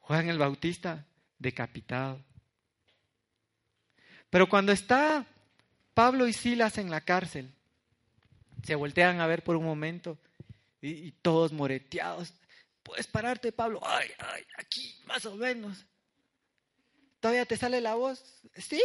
Juan 0.00 0.28
el 0.28 0.38
Bautista 0.38 1.06
decapitado. 1.38 2.20
Pero 4.28 4.48
cuando 4.48 4.72
está 4.72 5.24
Pablo 5.94 6.26
y 6.26 6.32
Silas 6.32 6.78
en 6.78 6.90
la 6.90 7.00
cárcel, 7.00 7.54
se 8.64 8.74
voltean 8.74 9.20
a 9.20 9.26
ver 9.26 9.42
por 9.44 9.56
un 9.56 9.64
momento 9.64 10.18
y, 10.82 11.12
todos 11.12 11.52
moreteados. 11.52 12.34
Puedes 12.82 13.06
pararte, 13.06 13.52
Pablo. 13.52 13.80
Ay, 13.84 14.08
ay, 14.18 14.42
aquí, 14.58 15.00
más 15.06 15.24
o 15.26 15.36
menos. 15.36 15.86
¿Todavía 17.20 17.46
te 17.46 17.56
sale 17.56 17.80
la 17.80 17.94
voz? 17.94 18.42
Sí. 18.56 18.82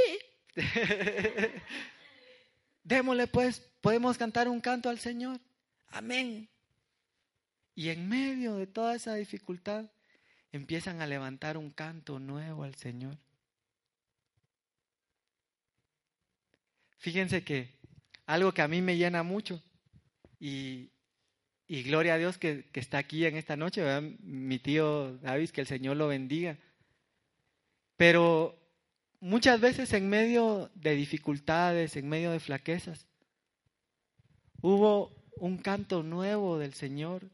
Démosle 2.83 3.27
pues, 3.27 3.59
podemos 3.81 4.17
cantar 4.17 4.47
un 4.47 4.61
canto 4.61 4.89
al 4.89 4.99
Señor. 4.99 5.39
Amén. 5.89 6.49
Y 7.75 7.89
en 7.89 8.07
medio 8.07 8.55
de 8.55 8.67
toda 8.67 8.95
esa 8.95 9.15
dificultad, 9.15 9.85
empiezan 10.51 11.01
a 11.01 11.07
levantar 11.07 11.57
un 11.57 11.71
canto 11.71 12.19
nuevo 12.19 12.63
al 12.63 12.75
Señor. 12.75 13.17
Fíjense 16.97 17.43
que 17.43 17.69
algo 18.25 18.53
que 18.53 18.61
a 18.61 18.67
mí 18.67 18.81
me 18.81 18.97
llena 18.97 19.23
mucho 19.23 19.61
y, 20.39 20.91
y 21.67 21.83
gloria 21.83 22.13
a 22.13 22.17
Dios 22.17 22.37
que, 22.37 22.69
que, 22.71 22.79
está 22.79 22.99
aquí 22.99 23.25
en 23.25 23.35
esta 23.35 23.55
noche, 23.55 23.83
mi 24.19 24.59
tío 24.59 25.17
David, 25.17 25.49
que 25.49 25.61
el 25.61 25.67
Señor 25.67 25.97
lo 25.97 26.07
bendiga. 26.07 26.57
Pero 28.01 28.57
muchas 29.19 29.61
veces 29.61 29.93
en 29.93 30.09
medio 30.09 30.71
de 30.73 30.95
dificultades, 30.95 31.95
en 31.95 32.09
medio 32.09 32.31
de 32.31 32.39
flaquezas, 32.39 33.05
hubo 34.59 35.15
un 35.35 35.59
canto 35.59 36.01
nuevo 36.01 36.57
del 36.57 36.73
Señor 36.73 37.29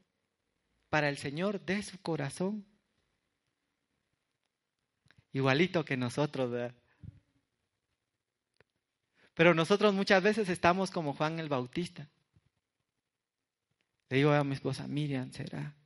para 0.89 1.08
el 1.08 1.17
Señor 1.17 1.62
de 1.62 1.82
su 1.84 1.97
corazón. 2.01 2.65
Igualito 5.32 5.86
que 5.86 5.95
nosotros, 5.95 6.51
¿verdad? 6.51 6.75
Pero 9.36 9.53
nosotros 9.53 9.93
muchas 9.93 10.21
veces 10.21 10.49
estamos 10.49 10.91
como 10.91 11.13
Juan 11.13 11.39
el 11.39 11.47
Bautista. 11.47 12.10
Le 14.10 14.17
digo 14.17 14.32
a 14.32 14.43
mi 14.43 14.56
esposa, 14.56 14.86
Miriam, 14.86 15.32
¿será? 15.32 15.77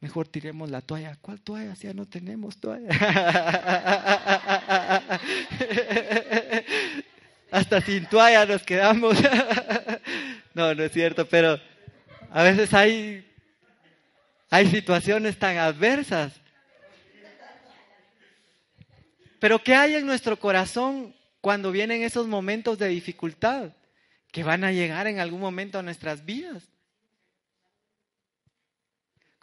Mejor 0.00 0.28
tiremos 0.28 0.70
la 0.70 0.82
toalla. 0.82 1.16
¿Cuál 1.20 1.40
toalla? 1.40 1.74
Si 1.74 1.86
ya 1.86 1.94
no 1.94 2.06
tenemos 2.06 2.58
toalla. 2.58 2.88
Hasta 7.50 7.80
sin 7.80 8.06
toalla 8.06 8.44
nos 8.44 8.62
quedamos. 8.62 9.16
no, 10.54 10.74
no 10.74 10.82
es 10.82 10.92
cierto, 10.92 11.26
pero 11.26 11.58
a 12.30 12.42
veces 12.42 12.74
hay, 12.74 13.26
hay 14.50 14.70
situaciones 14.70 15.38
tan 15.38 15.56
adversas. 15.56 16.34
Pero 19.38 19.62
¿qué 19.62 19.74
hay 19.74 19.94
en 19.94 20.06
nuestro 20.06 20.38
corazón 20.38 21.14
cuando 21.40 21.70
vienen 21.70 22.02
esos 22.02 22.26
momentos 22.26 22.78
de 22.78 22.88
dificultad 22.88 23.70
que 24.32 24.42
van 24.42 24.64
a 24.64 24.72
llegar 24.72 25.06
en 25.06 25.20
algún 25.20 25.40
momento 25.40 25.78
a 25.78 25.82
nuestras 25.82 26.24
vidas? 26.24 26.68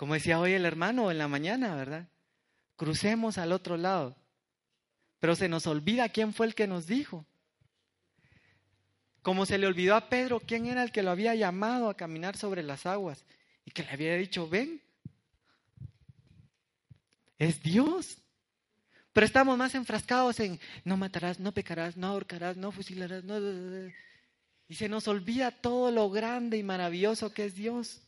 Como 0.03 0.15
decía 0.15 0.37
hoy 0.37 0.51
el 0.51 0.65
hermano 0.65 1.11
en 1.11 1.17
la 1.17 1.29
mañana, 1.29 1.77
¿verdad? 1.77 2.09
Crucemos 2.75 3.37
al 3.37 3.53
otro 3.53 3.77
lado. 3.77 4.17
Pero 5.21 5.33
se 5.33 5.47
nos 5.47 5.65
olvida 5.65 6.09
quién 6.09 6.33
fue 6.33 6.45
el 6.45 6.55
que 6.55 6.67
nos 6.67 6.87
dijo. 6.87 7.25
Como 9.21 9.45
se 9.45 9.57
le 9.57 9.65
olvidó 9.65 9.95
a 9.95 10.09
Pedro 10.09 10.41
quién 10.41 10.65
era 10.65 10.83
el 10.83 10.91
que 10.91 11.03
lo 11.03 11.11
había 11.11 11.35
llamado 11.35 11.87
a 11.87 11.95
caminar 11.95 12.35
sobre 12.35 12.63
las 12.63 12.85
aguas 12.85 13.23
y 13.63 13.71
que 13.71 13.83
le 13.83 13.91
había 13.91 14.17
dicho, 14.17 14.49
ven. 14.49 14.81
Es 17.39 17.63
Dios. 17.63 18.17
Pero 19.13 19.25
estamos 19.25 19.57
más 19.57 19.73
enfrascados 19.73 20.37
en 20.41 20.59
no 20.83 20.97
matarás, 20.97 21.39
no 21.39 21.53
pecarás, 21.53 21.95
no 21.95 22.07
ahorcarás, 22.07 22.57
no 22.57 22.73
fusilarás, 22.73 23.23
no... 23.23 23.39
Y 24.67 24.75
se 24.75 24.89
nos 24.89 25.07
olvida 25.07 25.51
todo 25.51 25.91
lo 25.91 26.09
grande 26.09 26.57
y 26.57 26.63
maravilloso 26.63 27.33
que 27.33 27.45
es 27.45 27.55
Dios. 27.55 28.01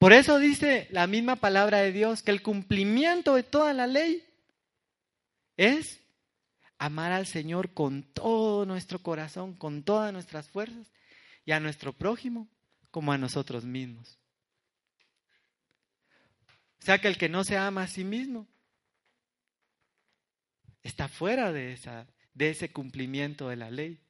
Por 0.00 0.14
eso 0.14 0.38
dice 0.38 0.88
la 0.92 1.06
misma 1.06 1.36
palabra 1.36 1.80
de 1.80 1.92
Dios 1.92 2.22
que 2.22 2.30
el 2.30 2.40
cumplimiento 2.40 3.34
de 3.34 3.42
toda 3.42 3.74
la 3.74 3.86
ley 3.86 4.26
es 5.58 6.00
amar 6.78 7.12
al 7.12 7.26
Señor 7.26 7.74
con 7.74 8.02
todo 8.02 8.64
nuestro 8.64 9.00
corazón, 9.00 9.52
con 9.52 9.82
todas 9.82 10.10
nuestras 10.10 10.48
fuerzas 10.48 10.90
y 11.44 11.52
a 11.52 11.60
nuestro 11.60 11.92
prójimo 11.92 12.48
como 12.90 13.12
a 13.12 13.18
nosotros 13.18 13.66
mismos. 13.66 14.18
O 16.80 16.82
sea 16.82 16.98
que 16.98 17.08
el 17.08 17.18
que 17.18 17.28
no 17.28 17.44
se 17.44 17.58
ama 17.58 17.82
a 17.82 17.86
sí 17.86 18.02
mismo 18.02 18.48
está 20.82 21.08
fuera 21.08 21.52
de, 21.52 21.78
ese 22.38 22.72
cumplimiento 22.72 23.50
de 23.50 23.56
la 23.56 23.70
ley. 23.70 24.00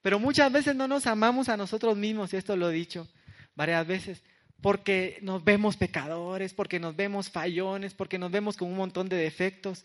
Pero 0.00 0.18
muchas 0.18 0.50
veces 0.50 0.74
no 0.74 0.88
nos 0.88 1.06
amamos 1.06 1.48
a 1.48 1.56
nosotros 1.56 1.96
mismos, 1.96 2.32
y 2.32 2.38
esto 2.38 2.56
lo 2.56 2.68
he 2.68 2.74
dicho 2.74 3.08
varias 3.54 3.86
veces, 3.86 4.22
porque 4.60 5.18
nos 5.22 5.42
vemos 5.42 5.76
pecadores, 5.76 6.54
porque 6.54 6.78
nos 6.78 6.94
vemos 6.94 7.30
fallones, 7.30 7.94
porque 7.94 8.18
nos 8.18 8.30
vemos 8.30 8.56
con 8.56 8.68
un 8.68 8.76
montón 8.76 9.08
de 9.08 9.16
defectos. 9.16 9.84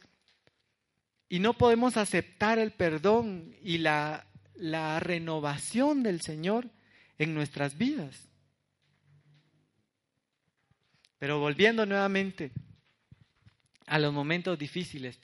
Y 1.30 1.40
no 1.40 1.54
podemos 1.54 1.98
aceptar 1.98 2.60
el 2.60 2.72
perdón 2.72 3.56
y 3.62 3.80
la, 3.80 4.28
la 4.56 5.00
renovación 5.00 6.04
del 6.04 6.22
Señor 6.22 6.70
en 7.18 7.34
nuestras 7.34 7.78
vidas. 7.78 8.28
Pero 11.20 11.40
volviendo 11.40 11.86
nuevamente 11.86 12.52
a 13.88 14.00
los 14.00 14.14
momentos 14.14 14.58
difíciles, 14.60 15.20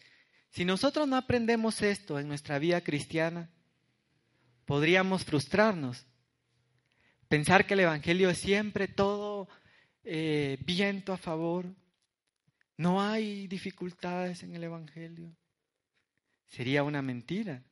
si 0.49 0.65
nosotros 0.65 1.07
no 1.07 1.15
aprendemos 1.15 1.81
esto 1.81 2.19
en 2.19 2.27
nuestra 2.27 2.59
vida 2.59 2.81
cristiana, 2.81 3.49
podríamos 4.65 5.23
frustrarnos, 5.23 6.05
pensar 7.33 7.65
que 7.65 7.73
el 7.73 7.79
Evangelio 7.79 8.29
es 8.29 8.37
siempre 8.37 8.87
todo 8.87 9.49
eh, 10.03 10.59
viento 10.67 11.13
a 11.13 11.17
favor, 11.17 11.65
no 12.77 13.01
hay 13.01 13.47
dificultades 13.47 14.43
en 14.43 14.53
el 14.53 14.63
Evangelio. 14.65 15.35
Sería 16.47 16.83
una 16.83 17.01
mentira. 17.01 17.63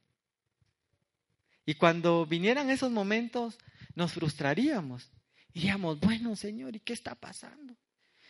Y 1.63 1.75
cuando 1.75 2.25
vinieran 2.25 2.71
esos 2.71 2.89
momentos, 2.89 3.59
nos 3.93 4.13
frustraríamos. 4.13 5.11
Diríamos, 5.53 5.99
bueno, 5.99 6.35
Señor, 6.35 6.75
¿y 6.75 6.79
qué 6.79 6.93
está 6.93 7.13
pasando? 7.13 7.75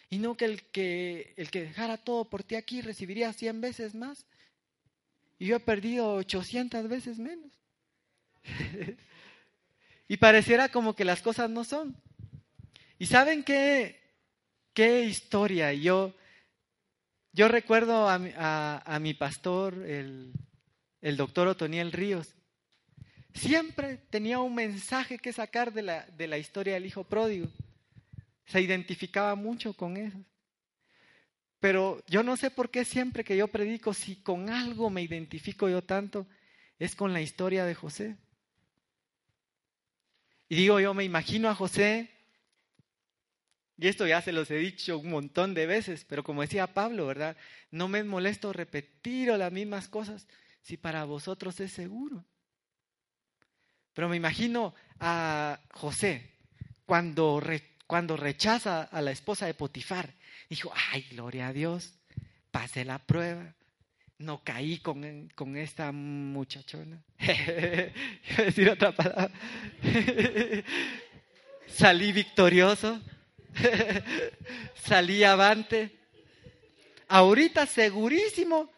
Y 0.10 0.17
no 0.17 0.36
que 0.36 0.44
el 0.44 0.63
que, 0.63 1.34
el 1.38 1.50
que 1.50 1.62
dejara 1.62 1.96
todo 1.96 2.30
por 2.30 2.44
ti 2.44 2.56
aquí 2.56 2.82
recibiría 2.82 3.32
100 3.32 3.62
veces 3.62 3.96
más. 3.96 4.26
Y 5.39 5.46
yo 5.46 5.56
he 5.56 5.62
perdido 5.62 6.13
800 6.15 6.89
veces 6.89 7.20
menos. 7.20 7.54
y 10.12 10.17
pareciera 10.17 10.67
como 10.67 10.93
que 10.93 11.06
las 11.06 11.21
cosas 11.21 11.50
no 11.50 11.63
son. 11.63 11.95
¿Y 13.00 13.06
saben 13.06 13.45
qué, 13.45 13.97
qué 14.74 15.06
historia? 15.06 15.71
Yo, 15.71 16.13
yo 17.32 17.47
recuerdo 17.47 18.10
a, 18.10 19.00
mi 19.00 19.13
pastor, 19.13 19.74
el, 19.88 20.34
el 21.00 21.15
doctor 21.15 21.47
Otoniel 21.47 21.93
Ríos. 21.93 22.36
Siempre 23.34 24.00
tenía 24.10 24.39
un 24.39 24.54
mensaje 24.54 25.17
que 25.17 25.32
sacar 25.32 25.71
de 25.71 25.84
la, 25.84 26.06
de 26.08 26.28
la 26.28 26.38
historia 26.38 26.74
del 26.74 26.88
hijo 26.88 27.06
pródigo. 27.06 27.47
Se 28.47 28.60
identificaba 28.60 29.36
mucho 29.36 29.71
con 29.71 29.95
eso. 29.95 30.17
Pero 31.62 32.04
yo 32.08 32.21
no 32.21 32.36
sé 32.36 32.52
por 32.52 32.69
qué 32.69 32.84
siempre 32.84 33.24
que 33.24 33.38
yo 33.38 33.47
predico, 33.47 33.93
si 33.93 34.17
con 34.17 34.50
algo 34.50 34.89
me 34.89 35.04
identifico 35.04 35.69
yo 35.69 35.82
tanto, 35.82 36.28
es 36.80 36.97
con 36.97 37.13
la 37.13 37.21
historia 37.21 37.63
de 37.63 37.76
José. 37.76 38.17
Y 40.52 40.56
digo, 40.56 40.82
yo 40.82 40.94
me 40.94 41.06
imagino 41.06 41.48
a 41.48 41.56
José, 41.56 42.10
y 43.78 43.88
esto 43.88 44.06
ya 44.06 44.22
se 44.22 44.34
los 44.34 44.52
he 44.52 44.58
dicho 44.58 44.98
un 44.98 45.10
montón 45.10 45.54
de 45.54 45.66
veces, 45.66 46.04
pero 46.04 46.26
como 46.26 46.42
decía 46.42 46.74
Pablo, 46.74 47.08
¿verdad? 47.08 47.38
No 47.72 47.88
me 47.88 48.04
molesto 48.04 48.52
repetir 48.52 49.30
las 49.30 49.50
mismas 49.50 49.88
cosas 49.88 50.28
si 50.62 50.76
para 50.76 51.06
vosotros 51.06 51.58
es 51.62 51.72
seguro. 51.72 52.26
Pero 53.94 54.10
me 54.10 54.18
imagino 54.18 54.76
a 55.00 55.58
José 55.72 56.34
cuando, 56.86 57.42
cuando 57.88 58.18
rechaza 58.18 58.84
a 58.84 59.02
la 59.02 59.12
esposa 59.12 59.46
de 59.46 59.54
Potifar. 59.54 60.14
Dijo, 60.50 60.74
ay, 60.92 61.04
gloria 61.12 61.48
a 61.48 61.54
Dios, 61.54 61.94
pasé 62.52 62.84
la 62.84 63.00
prueba, 63.00 63.56
no 64.21 64.43
caí 64.43 64.79
con, 64.79 65.29
con 65.36 65.57
esta 65.57 65.91
muchachona. 65.91 67.01
a 68.38 68.41
decir 68.41 68.69
otra 68.69 68.91
palabra. 68.91 69.31
Salí 71.67 72.12
victorioso. 72.12 73.01
Salí 74.75 75.23
avante. 75.23 75.91
Ahorita 77.07 77.65
segurísimo, 77.65 78.69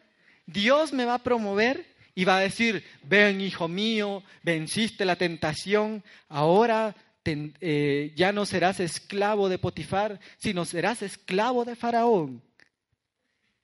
Dios 0.46 0.92
me 0.92 1.04
va 1.04 1.14
a 1.14 1.22
promover 1.22 1.86
y 2.14 2.24
va 2.24 2.38
a 2.38 2.40
decir, 2.40 2.84
ven 3.02 3.40
hijo 3.40 3.68
mío, 3.68 4.22
venciste 4.42 5.04
la 5.04 5.16
tentación, 5.16 6.02
ahora 6.28 6.94
eh, 7.24 8.12
ya 8.16 8.32
no 8.32 8.44
serás 8.44 8.80
esclavo 8.80 9.48
de 9.48 9.58
Potifar, 9.58 10.20
sino 10.36 10.64
serás 10.64 11.02
esclavo 11.02 11.64
de 11.64 11.76
Faraón. 11.76 12.42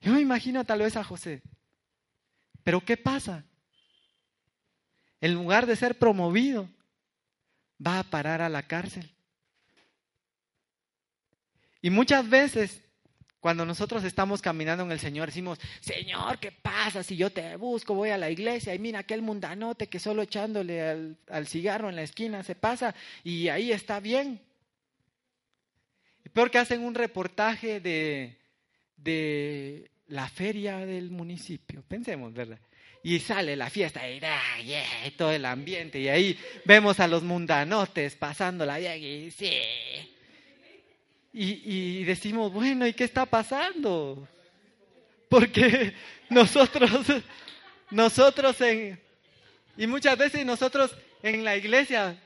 Yo 0.00 0.12
me 0.12 0.20
imagino 0.20 0.64
tal 0.64 0.80
vez 0.80 0.96
a 0.96 1.04
José. 1.04 1.42
Pero 2.70 2.84
¿qué 2.84 2.96
pasa? 2.96 3.44
En 5.20 5.34
lugar 5.34 5.66
de 5.66 5.74
ser 5.74 5.98
promovido, 5.98 6.68
va 7.84 7.98
a 7.98 8.04
parar 8.04 8.40
a 8.42 8.48
la 8.48 8.62
cárcel. 8.62 9.10
Y 11.82 11.90
muchas 11.90 12.30
veces, 12.30 12.80
cuando 13.40 13.66
nosotros 13.66 14.04
estamos 14.04 14.40
caminando 14.40 14.84
en 14.84 14.92
el 14.92 15.00
Señor, 15.00 15.26
decimos, 15.26 15.58
Señor, 15.80 16.38
¿qué 16.38 16.52
pasa 16.52 17.02
si 17.02 17.16
yo 17.16 17.32
te 17.32 17.56
busco? 17.56 17.92
Voy 17.92 18.10
a 18.10 18.18
la 18.18 18.30
iglesia 18.30 18.72
y 18.72 18.78
mira 18.78 19.00
aquel 19.00 19.20
mundanote 19.20 19.88
que 19.88 19.98
solo 19.98 20.22
echándole 20.22 21.16
al, 21.26 21.46
cigarro 21.48 21.88
en 21.88 21.96
la 21.96 22.02
esquina 22.02 22.44
se 22.44 22.54
pasa 22.54 22.94
y 23.24 23.48
ahí 23.48 23.72
está 23.72 23.98
bien. 23.98 24.40
Peor 26.32 26.52
que 26.52 26.58
hacen 26.58 26.84
un 26.84 26.94
reportaje 26.94 27.80
de, 27.80 28.38
de 28.96 29.89
la 30.10 30.28
feria 30.28 30.78
del 30.78 31.10
municipio. 31.10 31.82
Pensemos, 31.86 32.32
¿verdad? 32.32 32.58
Y 33.02 33.18
sale 33.20 33.56
la 33.56 33.70
fiesta 33.70 34.02
y, 34.08 34.20
todo 35.16 35.32
el 35.32 35.44
ambiente 35.46 35.98
y 35.98 36.08
ahí 36.08 36.38
vemos 36.66 37.00
a 37.00 37.08
los 37.08 37.22
mundanotes 37.22 38.14
pasándola 38.14 38.78
bien 38.78 39.02
y 39.02 39.30
sí. 39.30 39.50
Y, 41.32 42.00
y 42.00 42.04
decimos, 42.04 42.52
bueno, 42.52 42.86
¿y 42.86 42.92
qué 42.92 43.04
está 43.04 43.24
pasando? 43.24 44.28
Porque 45.28 45.94
nosotros, 46.28 46.90
nosotros 47.90 48.60
en, 48.60 49.00
y 49.76 49.86
muchas 49.86 50.18
veces 50.18 50.44
nosotros 50.44 50.94
en 51.22 51.44
la 51.44 51.56
iglesia, 51.56 52.18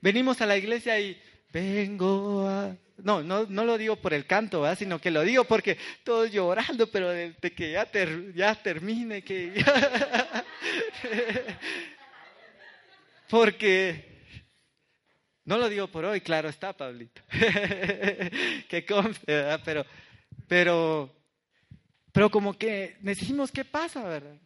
venimos 0.00 0.40
a 0.40 0.46
la 0.46 0.56
iglesia 0.56 0.98
y 0.98 1.20
vengo 1.52 2.48
a 2.48 2.76
no, 2.98 3.22
no, 3.22 3.46
no 3.48 3.64
lo 3.64 3.78
digo 3.78 3.96
por 3.96 4.14
el 4.14 4.26
canto, 4.26 4.64
sino 4.76 5.00
que 5.00 5.10
lo 5.10 5.22
digo 5.22 5.44
porque 5.44 5.76
todos 6.04 6.30
llorando, 6.30 6.90
pero 6.90 7.10
de, 7.10 7.34
que 7.34 7.72
ya, 7.72 7.88
ya 8.34 8.54
termine, 8.54 9.22
que 9.22 9.52
porque 13.28 14.16
no 15.44 15.58
lo 15.58 15.68
digo 15.68 15.88
por 15.88 16.04
hoy, 16.04 16.20
claro 16.20 16.48
está, 16.48 16.72
Pablito. 16.72 17.22
que 18.68 18.84
conste, 18.88 19.44
Pero, 19.64 19.84
pero, 20.48 21.14
pero 22.12 22.30
como 22.30 22.56
que 22.56 22.96
decimos, 23.00 23.52
¿qué 23.52 23.64
pasa, 23.64 24.02
verdad? 24.04 24.36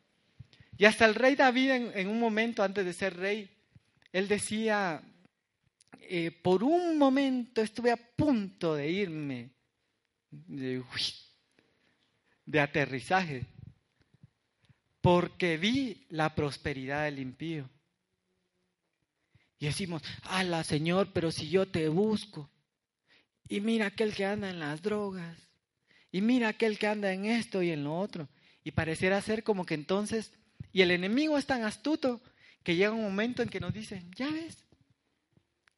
Y 0.77 0.87
hasta 0.87 1.05
el 1.05 1.15
rey 1.15 1.37
David 1.37 1.71
en 1.95 2.09
un 2.09 2.19
momento 2.19 2.63
antes 2.63 2.85
de 2.85 2.93
ser 2.93 3.17
rey, 3.17 3.51
él 4.13 4.29
decía, 4.29 5.03
eh, 6.13 6.33
por 6.33 6.65
un 6.65 6.99
momento 6.99 7.63
estuve 7.63 7.93
a 7.93 7.97
punto 7.97 8.75
de 8.75 8.91
irme 8.91 9.51
de, 10.29 10.83
aterrizaje, 12.61 13.47
porque 15.01 15.57
vi 15.57 16.05
la 16.09 16.35
prosperidad 16.35 17.05
del 17.05 17.21
impío. 17.21 17.71
Y 19.61 19.67
decimos, 19.67 20.03
ala 20.25 20.65
Señor, 20.65 21.13
pero 21.13 21.31
si 21.31 21.49
yo 21.49 21.69
te 21.69 21.89
busco. 21.89 22.51
y 23.49 23.61
mira 23.61 23.87
aquel 23.87 24.13
que 24.13 24.25
anda 24.25 24.51
en 24.51 24.59
las 24.59 24.83
drogas, 24.83 25.39
y 26.11 26.23
mira 26.23 26.49
aquel 26.49 26.77
que 26.77 26.89
anda 26.89 27.13
en 27.13 27.27
esto 27.27 27.63
y 27.63 27.71
en 27.71 27.85
lo 27.85 27.97
otro. 27.97 28.29
Y 28.65 28.73
pareciera 28.73 29.23
ser 29.23 29.45
como 29.45 29.65
que 29.65 29.75
entonces, 29.75 30.33
y 30.73 30.83
el 30.83 30.91
enemigo 30.91 31.39
es 31.39 31.47
tan 31.47 31.63
astuto 31.63 32.21
que 32.65 32.75
llega 32.75 32.91
un 32.91 33.05
momento 33.05 33.45
en 33.45 33.49
que 33.49 33.61
nos 33.61 33.73
dice, 33.73 34.05
ya 34.17 34.29
ves, 34.29 34.67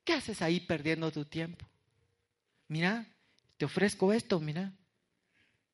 ¿qué 0.05 0.15
haces 0.15 0.43
ahí 0.43 0.61
perdiendo 0.61 1.11
tu 1.11 1.25
tiempo? 1.25 1.67
Mira, 2.69 3.07
te 3.57 3.65
ofrezco 3.65 4.13
esto, 4.13 4.41
mira, 4.41 4.73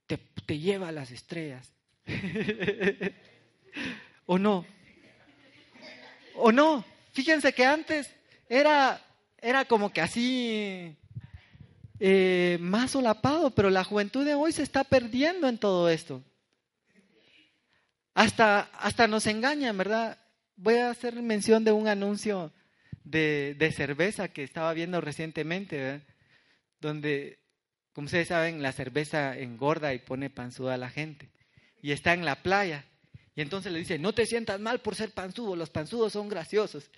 te, 0.06 0.18
te 0.18 0.58
lleva 0.58 0.88
a 0.88 0.92
las 0.92 1.10
estrellas. 1.10 1.72
¿O 4.26 4.38
no? 4.38 4.66
¿O 6.34 6.52
no? 6.52 6.84
Fíjense 7.12 7.52
que 7.52 7.64
antes 7.64 8.12
era, 8.48 9.00
era 9.38 9.64
como 9.64 9.92
que 9.92 10.00
así 10.00 10.96
eh, 12.00 12.58
más 12.60 12.92
solapado, 12.92 13.50
pero 13.50 13.70
la 13.70 13.84
juventud 13.84 14.24
de 14.24 14.34
hoy 14.34 14.52
se 14.52 14.62
está 14.62 14.84
perdiendo 14.84 15.48
en 15.48 15.58
todo 15.58 15.88
esto. 15.88 16.22
Hasta, 18.14 18.62
hasta 18.78 19.06
nos 19.06 19.26
engañan, 19.26 19.76
¿verdad? 19.76 20.18
Voy 20.56 20.76
a 20.76 20.90
hacer 20.90 21.14
mención 21.22 21.64
de 21.64 21.72
un 21.72 21.88
anuncio 21.88 22.52
de, 23.10 23.54
de 23.58 23.72
cerveza 23.72 24.28
que 24.28 24.42
estaba 24.42 24.72
viendo 24.74 25.00
recientemente, 25.00 26.02
donde, 26.80 27.38
como 27.92 28.06
ustedes 28.06 28.28
saben, 28.28 28.62
la 28.62 28.72
cerveza 28.72 29.38
engorda 29.38 29.94
y 29.94 29.98
pone 29.98 30.30
panzuda 30.30 30.74
a 30.74 30.78
la 30.78 30.90
gente. 30.90 31.30
Y 31.80 31.92
está 31.92 32.12
en 32.12 32.24
la 32.24 32.42
playa. 32.42 32.84
Y 33.34 33.40
entonces 33.40 33.72
le 33.72 33.78
dice, 33.78 33.98
no 33.98 34.12
te 34.12 34.26
sientas 34.26 34.60
mal 34.60 34.80
por 34.80 34.94
ser 34.96 35.12
panzudo, 35.12 35.56
los 35.56 35.70
panzudos 35.70 36.12
son 36.12 36.28
graciosos. 36.28 36.90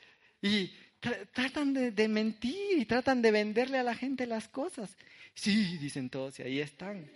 Y 0.43 0.73
tratan 1.33 1.75
de, 1.75 2.09
mentir 2.09 2.79
y 2.79 2.85
tratan 2.87 3.23
de 3.23 3.31
venderle 3.31 3.79
a 3.79 3.83
la 3.83 3.95
gente 3.95 4.27
las 4.27 4.49
cosas. 4.49 4.97
Sí, 5.35 5.79
dicen 5.79 6.11
todos, 6.11 6.39
y 6.39 6.43
ahí 6.43 6.61
están. 6.61 7.11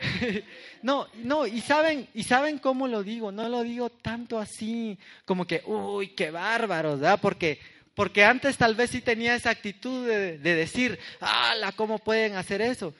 no, 0.82 1.06
no, 1.16 1.46
y 1.46 1.60
saben, 1.60 2.08
y 2.14 2.22
saben 2.22 2.58
cómo 2.58 2.88
lo 2.88 3.02
digo, 3.02 3.32
no 3.32 3.48
lo 3.48 3.62
digo 3.62 3.90
tanto 3.90 4.38
así, 4.38 4.98
como 5.24 5.46
que, 5.46 5.62
uy, 5.66 6.08
qué 6.08 6.30
bárbaros, 6.30 7.00
¿verdad? 7.00 7.18
Porque, 7.20 7.58
porque 7.94 8.24
antes 8.24 8.56
tal 8.56 8.74
vez 8.74 8.90
sí 8.90 9.00
tenía 9.00 9.34
esa 9.34 9.50
actitud 9.50 10.06
de, 10.06 10.38
de 10.38 10.54
decir, 10.54 10.98
¡ala! 11.20 11.72
¿Cómo 11.72 11.98
pueden 11.98 12.36
hacer 12.36 12.62
eso? 12.62 12.94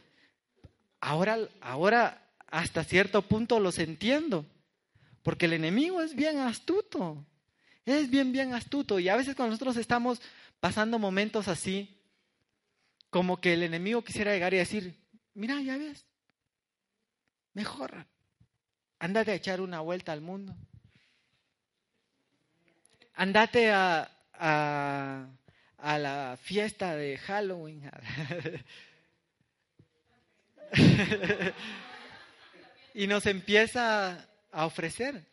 Ahora, 1.00 1.38
ahora, 1.60 2.22
hasta 2.48 2.84
cierto 2.84 3.22
punto 3.22 3.60
los 3.60 3.78
entiendo, 3.78 4.44
porque 5.22 5.46
el 5.46 5.54
enemigo 5.54 6.02
es 6.02 6.14
bien 6.14 6.38
astuto. 6.38 7.24
Es 7.86 8.10
bien, 8.10 8.32
bien 8.32 8.54
astuto. 8.54 8.98
Y 8.98 9.08
a 9.08 9.16
veces 9.16 9.34
cuando 9.34 9.52
nosotros 9.52 9.76
estamos 9.76 10.20
pasando 10.60 10.98
momentos 10.98 11.48
así, 11.48 11.96
como 13.08 13.40
que 13.40 13.54
el 13.54 13.62
enemigo 13.62 14.02
quisiera 14.02 14.32
llegar 14.32 14.54
y 14.54 14.58
decir, 14.58 14.94
mira, 15.34 15.60
ya 15.60 15.76
ves, 15.76 16.06
mejor, 17.54 18.06
andate 18.98 19.32
a 19.32 19.34
echar 19.34 19.60
una 19.60 19.80
vuelta 19.80 20.12
al 20.12 20.20
mundo. 20.20 20.54
Andate 23.14 23.70
a, 23.70 24.10
a, 24.32 25.98
la 25.98 26.38
fiesta 26.40 26.96
de 26.96 27.18
Halloween. 27.18 27.90
y 32.94 33.06
nos 33.06 33.26
empieza 33.26 34.26
a 34.50 34.66
ofrecer. 34.66 35.26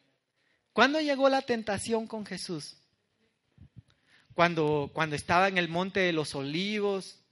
¿Cuándo 0.74 1.00
llegó 1.00 1.30
la 1.30 1.42
tentación 1.42 2.08
con 2.08 2.26
Jesús? 2.26 2.78
Cuando, 4.34 4.92
cuando 4.94 5.16
estaba 5.16 5.48
en 5.48 5.58
el 5.58 5.70
monte 5.70 6.02
de 6.02 6.14
los 6.14 6.36
olivos 6.36 7.24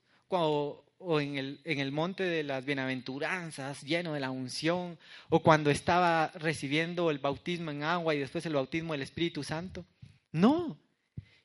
o 1.06 1.22
en 1.22 1.38
el, 1.38 1.60
en 1.64 1.80
el 1.80 1.92
monte 1.92 2.24
de 2.24 2.44
las 2.44 2.66
bienaventuranzas, 2.66 3.84
lleno 3.84 4.14
de 4.14 4.20
la 4.20 4.32
unción, 4.32 4.98
o 5.30 5.42
cuando 5.42 5.70
estaba 5.70 6.32
recibiendo 6.34 7.12
el 7.12 7.20
bautismo 7.20 7.70
en 7.72 7.84
agua 7.84 8.16
y 8.16 8.20
después 8.20 8.46
el 8.46 8.56
bautismo 8.56 8.94
del 8.94 9.04
Espíritu 9.04 9.44
Santo. 9.44 9.86
No, 10.32 10.78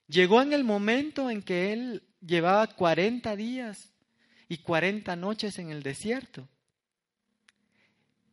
llegó 0.08 0.40
en 0.40 0.54
el 0.54 0.64
momento 0.64 1.30
en 1.30 1.42
que 1.42 1.72
él 1.72 2.02
llevaba 2.24 2.66
40 2.68 3.36
días 3.36 3.92
y 4.48 4.58
40 4.58 5.14
noches 5.16 5.58
en 5.58 5.70
el 5.70 5.82
desierto. 5.82 6.48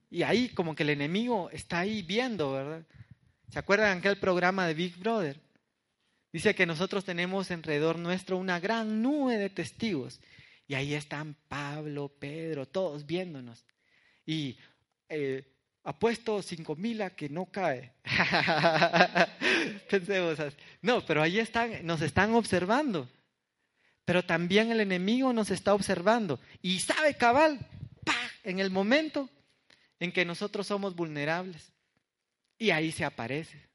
Y 0.09 0.23
ahí 0.23 0.49
como 0.49 0.75
que 0.75 0.83
el 0.83 0.91
enemigo 0.91 1.49
está 1.51 1.79
ahí 1.79 2.01
viendo, 2.01 2.53
¿verdad? 2.53 2.85
¿Se 3.49 3.59
acuerdan 3.59 3.97
aquel 3.97 4.17
programa 4.17 4.65
de 4.65 4.73
Big 4.73 4.97
Brother? 4.97 5.39
Dice 6.31 6.55
que 6.55 6.65
nosotros 6.65 7.03
tenemos 7.03 7.51
alrededor 7.51 7.99
nuestro 7.99 8.37
una 8.37 8.59
gran 8.59 9.01
nube 9.01 9.37
de 9.37 9.49
testigos. 9.49 10.21
Y 10.67 10.75
ahí 10.75 10.93
están 10.93 11.35
Pablo, 11.47 12.09
Pedro, 12.19 12.67
todos 12.67 13.05
viéndonos. 13.05 13.65
Y 14.25 14.57
eh, 15.07 15.45
apuesto 15.83 16.41
cinco 16.41 16.75
mil 16.75 17.01
a 17.01 17.09
que 17.09 17.29
no 17.29 17.45
cae. 17.45 17.93
Pensemos 19.89 20.39
así. 20.39 20.57
No, 20.81 21.05
pero 21.05 21.21
ahí 21.21 21.39
están, 21.39 21.85
nos 21.85 22.01
están 22.01 22.33
observando. 22.33 23.09
Pero 24.03 24.25
también 24.25 24.71
el 24.71 24.81
enemigo 24.81 25.31
nos 25.31 25.51
está 25.51 25.73
observando. 25.73 26.39
Y 26.61 26.79
sabe 26.79 27.15
cabal, 27.15 27.59
en 28.43 28.59
el 28.59 28.69
momento 28.69 29.29
en 29.99 30.11
que 30.11 30.25
nosotros 30.25 30.67
somos 30.67 30.95
vulnerables. 30.95 31.73
Y 32.57 32.71
ahí 32.71 32.91
se 32.91 33.05
aparece. 33.05 33.67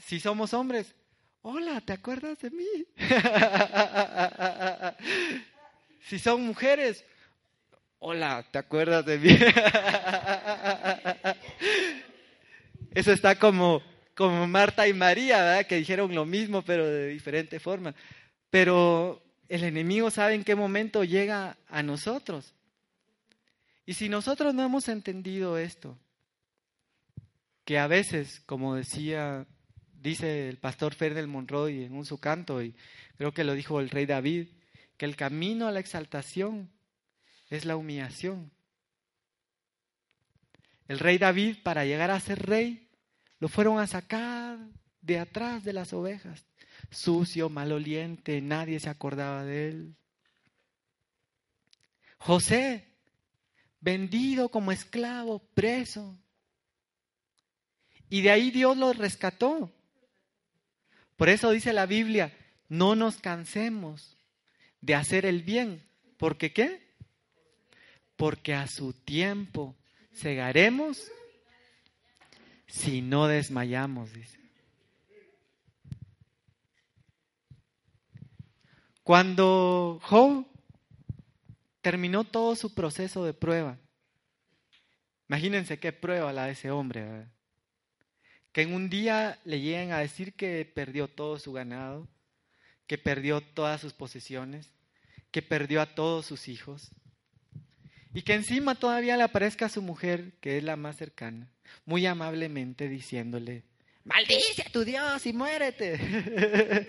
Si 0.00 0.20
somos 0.20 0.54
hombres, 0.54 0.94
hola, 1.42 1.80
¿te 1.80 1.92
acuerdas 1.92 2.38
de 2.40 2.50
mí? 2.50 2.66
si 6.02 6.18
son 6.18 6.42
mujeres, 6.42 7.04
hola, 7.98 8.44
¿te 8.50 8.58
acuerdas 8.58 9.06
de 9.06 9.18
mí? 9.18 9.30
Eso 12.94 13.12
está 13.12 13.38
como, 13.38 13.82
como 14.14 14.46
Marta 14.46 14.88
y 14.88 14.92
María, 14.92 15.42
¿verdad? 15.42 15.66
que 15.66 15.76
dijeron 15.76 16.14
lo 16.14 16.26
mismo, 16.26 16.62
pero 16.62 16.86
de 16.86 17.08
diferente 17.08 17.60
forma. 17.60 17.94
Pero 18.50 19.22
el 19.48 19.64
enemigo 19.64 20.10
sabe 20.10 20.34
en 20.34 20.44
qué 20.44 20.54
momento 20.54 21.04
llega 21.04 21.56
a 21.68 21.82
nosotros. 21.82 22.54
Y 23.86 23.94
si 23.94 24.08
nosotros 24.08 24.54
no 24.54 24.64
hemos 24.64 24.88
entendido 24.88 25.58
esto, 25.58 25.98
que 27.64 27.78
a 27.78 27.86
veces, 27.86 28.40
como 28.46 28.74
decía, 28.74 29.46
dice 30.02 30.48
el 30.48 30.58
pastor 30.58 30.94
Ferdel 30.94 31.26
Monroy 31.26 31.84
en 31.84 31.94
un 31.94 32.04
su 32.04 32.18
canto, 32.18 32.62
y 32.62 32.74
creo 33.16 33.32
que 33.32 33.44
lo 33.44 33.54
dijo 33.54 33.80
el 33.80 33.90
rey 33.90 34.06
David, 34.06 34.48
que 34.96 35.04
el 35.04 35.16
camino 35.16 35.66
a 35.66 35.72
la 35.72 35.80
exaltación 35.80 36.70
es 37.48 37.64
la 37.64 37.76
humillación. 37.76 38.50
El 40.88 40.98
rey 40.98 41.18
David, 41.18 41.58
para 41.62 41.84
llegar 41.84 42.10
a 42.10 42.20
ser 42.20 42.46
rey, 42.46 42.88
lo 43.38 43.48
fueron 43.48 43.78
a 43.78 43.86
sacar 43.86 44.58
de 45.00 45.18
atrás 45.18 45.64
de 45.64 45.72
las 45.72 45.92
ovejas. 45.92 46.44
Sucio, 46.90 47.48
maloliente, 47.48 48.40
nadie 48.40 48.80
se 48.80 48.90
acordaba 48.90 49.44
de 49.44 49.68
él. 49.68 49.94
José, 52.18 52.88
vendido 53.80 54.48
como 54.50 54.72
esclavo, 54.72 55.38
preso, 55.54 56.18
y 58.10 58.22
de 58.22 58.30
ahí 58.30 58.50
Dios 58.50 58.76
los 58.76 58.98
rescató. 58.98 59.72
Por 61.20 61.28
eso 61.28 61.50
dice 61.50 61.74
la 61.74 61.84
Biblia, 61.84 62.34
no 62.70 62.94
nos 62.94 63.18
cansemos 63.18 64.16
de 64.80 64.94
hacer 64.94 65.26
el 65.26 65.42
bien. 65.42 65.86
¿Porque 66.16 66.54
qué? 66.54 66.80
Porque 68.16 68.54
a 68.54 68.66
su 68.66 68.94
tiempo 68.94 69.76
segaremos 70.12 71.12
si 72.66 73.02
no 73.02 73.26
desmayamos, 73.26 74.14
dice. 74.14 74.40
Cuando 79.02 80.00
Job 80.02 80.46
terminó 81.82 82.24
todo 82.24 82.56
su 82.56 82.74
proceso 82.74 83.26
de 83.26 83.34
prueba, 83.34 83.76
imagínense 85.28 85.78
qué 85.78 85.92
prueba 85.92 86.32
la 86.32 86.46
de 86.46 86.52
ese 86.52 86.70
hombre. 86.70 87.04
¿verdad? 87.04 87.39
Que 88.52 88.62
en 88.62 88.74
un 88.74 88.90
día 88.90 89.38
le 89.44 89.60
lleguen 89.60 89.92
a 89.92 89.98
decir 89.98 90.34
que 90.34 90.64
perdió 90.64 91.08
todo 91.08 91.38
su 91.38 91.52
ganado, 91.52 92.08
que 92.86 92.98
perdió 92.98 93.40
todas 93.40 93.80
sus 93.80 93.92
posesiones, 93.92 94.68
que 95.30 95.42
perdió 95.42 95.80
a 95.80 95.94
todos 95.94 96.26
sus 96.26 96.48
hijos, 96.48 96.90
y 98.12 98.22
que 98.22 98.34
encima 98.34 98.74
todavía 98.74 99.16
le 99.16 99.22
aparezca 99.22 99.66
a 99.66 99.70
su 99.70 99.82
mujer, 99.82 100.32
que 100.40 100.58
es 100.58 100.64
la 100.64 100.76
más 100.76 100.96
cercana, 100.96 101.52
muy 101.84 102.06
amablemente 102.06 102.88
diciéndole, 102.88 103.62
maldice 104.04 104.62
a 104.66 104.70
tu 104.70 104.84
Dios 104.84 105.24
y 105.26 105.32
muérete. 105.32 106.88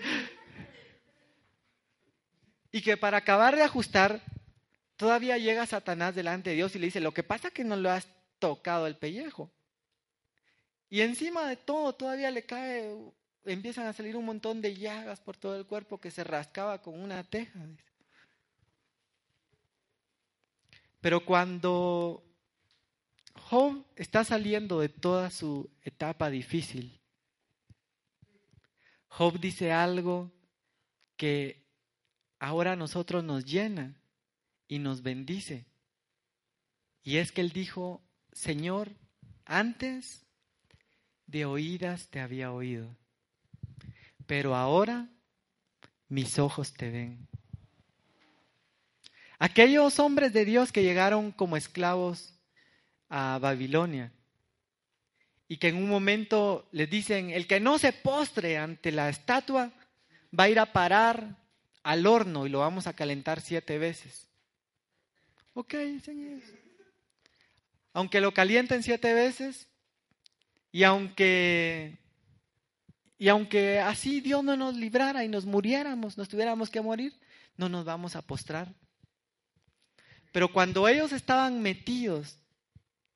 y 2.72 2.82
que 2.82 2.96
para 2.96 3.18
acabar 3.18 3.54
de 3.54 3.62
ajustar, 3.62 4.20
todavía 4.96 5.38
llega 5.38 5.66
Satanás 5.66 6.16
delante 6.16 6.50
de 6.50 6.56
Dios 6.56 6.74
y 6.74 6.80
le 6.80 6.86
dice, 6.86 7.00
lo 7.00 7.14
que 7.14 7.22
pasa 7.22 7.48
es 7.48 7.54
que 7.54 7.62
no 7.62 7.76
lo 7.76 7.90
has 7.90 8.08
tocado 8.40 8.88
el 8.88 8.96
pellejo. 8.96 9.52
Y 10.92 11.00
encima 11.00 11.48
de 11.48 11.56
todo 11.56 11.94
todavía 11.94 12.30
le 12.30 12.44
cae 12.44 12.94
empiezan 13.46 13.86
a 13.86 13.94
salir 13.94 14.14
un 14.14 14.26
montón 14.26 14.60
de 14.60 14.76
llagas 14.76 15.22
por 15.22 15.38
todo 15.38 15.56
el 15.56 15.64
cuerpo 15.64 15.98
que 15.98 16.10
se 16.10 16.22
rascaba 16.22 16.82
con 16.82 17.00
una 17.00 17.24
teja. 17.24 17.66
Pero 21.00 21.24
cuando 21.24 22.22
Job 23.34 23.86
está 23.96 24.22
saliendo 24.22 24.80
de 24.80 24.90
toda 24.90 25.30
su 25.30 25.70
etapa 25.82 26.28
difícil, 26.28 27.00
Job 29.08 29.40
dice 29.40 29.72
algo 29.72 30.30
que 31.16 31.64
ahora 32.38 32.72
a 32.72 32.76
nosotros 32.76 33.24
nos 33.24 33.46
llena 33.46 33.98
y 34.68 34.78
nos 34.78 35.02
bendice. 35.02 35.64
Y 37.02 37.16
es 37.16 37.32
que 37.32 37.40
él 37.40 37.52
dijo, 37.52 38.02
Señor, 38.32 38.92
antes 39.46 40.26
de 41.32 41.46
oídas 41.46 42.08
te 42.08 42.20
había 42.20 42.52
oído, 42.52 42.94
pero 44.26 44.54
ahora 44.54 45.08
mis 46.08 46.38
ojos 46.38 46.74
te 46.74 46.90
ven. 46.90 47.26
Aquellos 49.38 49.98
hombres 49.98 50.34
de 50.34 50.44
Dios 50.44 50.70
que 50.70 50.82
llegaron 50.82 51.32
como 51.32 51.56
esclavos 51.56 52.38
a 53.08 53.38
Babilonia 53.40 54.12
y 55.48 55.56
que 55.56 55.68
en 55.68 55.76
un 55.76 55.88
momento 55.88 56.68
les 56.70 56.88
dicen, 56.88 57.30
el 57.30 57.46
que 57.46 57.60
no 57.60 57.78
se 57.78 57.94
postre 57.94 58.58
ante 58.58 58.92
la 58.92 59.08
estatua 59.08 59.72
va 60.38 60.44
a 60.44 60.48
ir 60.50 60.60
a 60.60 60.72
parar 60.72 61.38
al 61.82 62.06
horno 62.06 62.46
y 62.46 62.50
lo 62.50 62.58
vamos 62.58 62.86
a 62.86 62.94
calentar 62.94 63.40
siete 63.40 63.78
veces. 63.78 64.28
Ok, 65.54 65.74
Señor. 66.04 66.42
Aunque 67.94 68.20
lo 68.20 68.32
calienten 68.34 68.82
siete 68.82 69.14
veces 69.14 69.71
y 70.72 70.84
aunque 70.84 71.98
y 73.18 73.28
aunque 73.28 73.78
así 73.78 74.20
Dios 74.20 74.42
no 74.42 74.56
nos 74.56 74.74
librara 74.74 75.22
y 75.24 75.28
nos 75.28 75.44
muriéramos, 75.44 76.18
nos 76.18 76.28
tuviéramos 76.28 76.70
que 76.70 76.80
morir, 76.80 77.16
no 77.56 77.68
nos 77.68 77.84
vamos 77.84 78.16
a 78.16 78.22
postrar. 78.22 78.74
Pero 80.32 80.52
cuando 80.52 80.88
ellos 80.88 81.12
estaban 81.12 81.62
metidos 81.62 82.38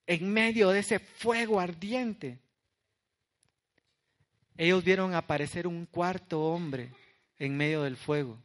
en 0.06 0.32
medio 0.32 0.68
de 0.68 0.80
ese 0.80 1.00
fuego 1.00 1.58
ardiente, 1.58 2.38
ellos 4.56 4.84
vieron 4.84 5.14
aparecer 5.14 5.66
un 5.66 5.86
cuarto 5.86 6.40
hombre 6.40 6.92
en 7.38 7.56
medio 7.56 7.82
del 7.82 7.96
fuego. 7.96 8.38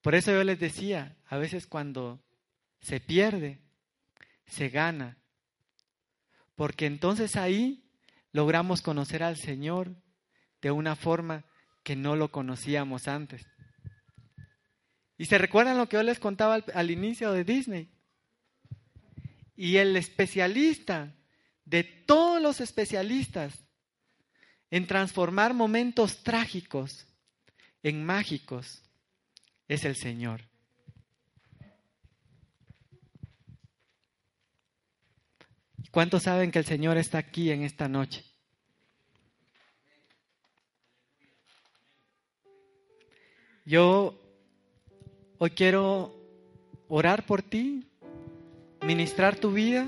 Por 0.00 0.14
eso 0.14 0.32
yo 0.32 0.42
les 0.42 0.58
decía, 0.58 1.16
a 1.26 1.36
veces 1.36 1.66
cuando 1.66 2.20
se 2.80 2.98
pierde, 2.98 3.63
se 4.46 4.68
gana. 4.68 5.18
Porque 6.54 6.86
entonces 6.86 7.36
ahí 7.36 7.90
logramos 8.32 8.82
conocer 8.82 9.22
al 9.22 9.36
Señor 9.36 9.96
de 10.60 10.70
una 10.70 10.96
forma 10.96 11.44
que 11.82 11.96
no 11.96 12.16
lo 12.16 12.30
conocíamos 12.30 13.08
antes. 13.08 13.46
Y 15.16 15.26
se 15.26 15.38
recuerdan 15.38 15.78
lo 15.78 15.88
que 15.88 15.96
yo 15.96 16.02
les 16.02 16.18
contaba 16.18 16.54
al, 16.74 16.90
inicio 16.90 17.32
de 17.32 17.44
Disney. 17.44 17.90
Y 19.56 19.76
el 19.76 19.96
especialista 19.96 21.14
de 21.64 21.84
todos 21.84 22.42
los 22.42 22.60
especialistas 22.60 23.64
en 24.70 24.86
transformar 24.86 25.54
momentos 25.54 26.24
trágicos 26.24 27.06
en 27.82 28.04
mágicos 28.04 28.82
es 29.68 29.84
el 29.84 29.94
Señor. 29.94 30.48
¿Cuántos 35.94 36.24
saben 36.24 36.50
que 36.50 36.58
el 36.58 36.66
Señor 36.66 36.98
está 36.98 37.18
aquí 37.18 37.50
en 37.50 37.62
esta 37.62 37.88
noche? 37.88 38.24
Yo 43.64 44.20
Hoy 45.36 45.50
quiero 45.50 46.14
orar 46.88 47.26
por 47.26 47.42
ti, 47.42 47.86
ministrar 48.82 49.36
tu 49.36 49.50
vida. 49.50 49.86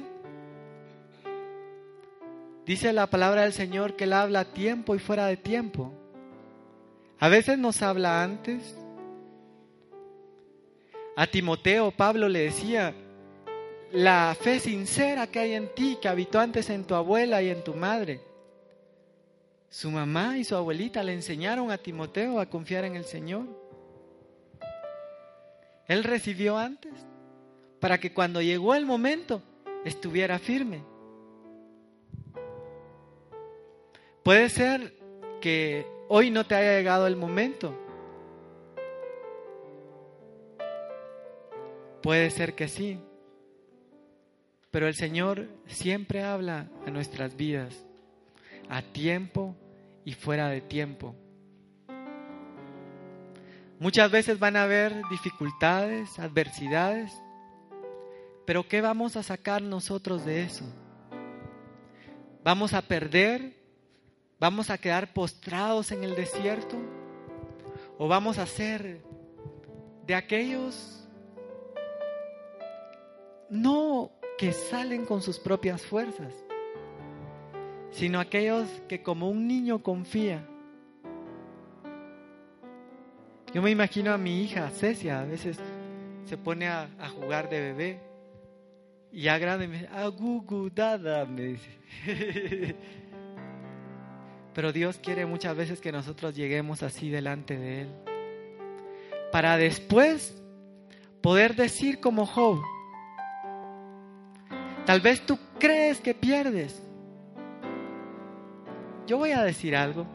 Dice 2.66 2.92
la 2.92 3.07
palabra 3.07 3.42
del 3.42 3.52
Señor 3.52 3.94
que 3.94 4.04
Él 4.04 4.12
habla 4.12 4.40
a 4.40 4.52
tiempo 4.52 4.94
y 4.94 4.98
fuera 4.98 5.26
de 5.26 5.36
tiempo. 5.36 5.92
A 7.20 7.28
veces 7.28 7.59
nos 7.59 7.80
habla 7.80 8.22
antes. 8.22 8.76
A 11.16 11.26
Timoteo 11.28 11.90
Pablo 11.92 12.28
le 12.28 12.40
decía, 12.40 12.92
la 13.97 14.36
fe 14.38 14.61
sincera 14.61 15.26
que 15.26 15.38
hay 15.38 15.55
en 15.55 15.74
ti, 15.74 15.97
que 16.03 16.09
habitó 16.09 16.38
antes 16.38 16.68
en 16.68 16.84
tu 16.84 16.94
abuela 16.94 17.40
y 17.40 17.49
en 17.49 17.64
tu 17.64 17.72
madre. 17.72 18.20
Su 19.70 19.90
mamá 19.90 20.36
y 20.36 20.44
su 20.44 20.55
abuelita 20.55 21.03
le 21.03 21.14
enseñaron 21.14 21.70
a 21.70 21.78
Timoteo 21.78 22.38
a 22.38 22.44
confiar 22.44 22.84
en 22.84 22.97
el 22.97 23.07
Señor. 23.07 23.47
Él 25.88 26.05
recibió 26.05 26.59
antes 26.59 26.92
para 27.80 27.97
que 27.99 28.12
cuando 28.12 28.42
llegó 28.42 28.74
el 28.74 28.84
momento 28.84 29.40
estuviera 29.82 30.38
firme. 30.38 30.84
Puede 34.22 34.51
ser 34.51 34.92
que 35.40 35.86
hoy 36.09 36.30
no 36.30 36.44
te 36.47 36.55
haya 36.55 36.76
llegado 36.76 37.07
el 37.07 37.16
momento. 37.16 37.74
Puede 42.03 42.28
ser 42.28 42.55
que 42.55 42.68
sí. 42.68 43.01
Pero 44.77 44.89
el 44.89 44.95
Señor 44.95 45.49
siempre 45.68 46.22
habla 46.22 46.68
a 46.87 46.91
nuestras 46.91 47.35
vidas, 47.35 47.74
a 48.68 48.83
tiempo 48.83 49.57
y 50.05 50.12
fuera 50.12 50.51
de 50.51 50.61
tiempo. 50.61 51.14
Muchas 53.79 54.11
veces 54.11 54.39
van 54.39 54.55
a 54.55 54.64
haber 54.64 55.01
dificultades, 55.09 56.18
adversidades, 56.18 57.11
pero 58.45 58.68
¿qué 58.68 58.83
vamos 58.83 59.16
a 59.16 59.22
sacar 59.22 59.62
nosotros 59.62 60.27
de 60.27 60.43
eso? 60.43 60.66
¿Vamos 62.45 62.74
a 62.74 62.83
perder? 62.83 63.57
¿Vamos 64.39 64.68
a 64.68 64.77
quedar 64.77 65.14
postrados 65.14 65.91
en 65.91 66.05
el 66.05 66.14
desierto? 66.14 66.77
¿O 67.97 68.09
vamos 68.09 68.37
a 68.37 68.45
ser 68.45 69.01
de 70.07 70.14
aquellos 70.14 71.09
no 73.49 74.11
que 74.39 74.53
salen 74.53 75.05
con 75.05 75.22
sus 75.22 75.39
propias 75.39 75.82
fuerzas, 75.82 76.32
sino 77.91 78.20
aquellos 78.20 78.68
que 78.89 79.03
como 79.03 79.30
un 79.30 79.47
niño 79.47 79.82
confía 79.82 80.47
yo 83.57 83.62
me 83.62 83.70
imagino 83.70 84.12
a 84.12 84.18
mi 84.18 84.43
hija, 84.43 84.68
Cecia, 84.68 85.20
a 85.20 85.24
veces 85.24 85.59
se 86.26 86.37
pone 86.37 86.68
a, 86.68 86.91
jugar 87.09 87.49
de 87.49 87.61
bebé 87.61 88.01
y 89.11 89.22
ya 89.22 89.39
grande 89.39 89.66
me 89.66 89.78
dice, 89.78 89.89
agugu, 89.89 90.68
dada, 90.74 91.24
me 91.24 91.43
dice. 91.43 92.76
Pero 94.53 94.72
Dios 94.72 94.99
quiere 94.99 95.24
muchas 95.24 95.57
veces 95.57 95.80
que 95.80 95.91
nosotros 95.91 96.37
lleguemos 96.37 96.82
así 96.82 97.09
delante 97.09 97.57
de 97.57 97.80
Él. 97.80 97.89
Para 99.32 99.57
después 99.57 100.43
poder 101.22 101.57
decir 101.57 101.99
como 101.99 102.26
Job, 102.26 102.61
tal 104.87 105.01
vez 105.01 105.20
tú 105.20 105.39
crees 105.59 106.01
que 106.01 106.14
pierdes. 106.14 106.80
Yo 109.07 109.18
voy 109.18 109.32
a 109.32 109.43
decir 109.43 109.76
algo. 109.76 110.07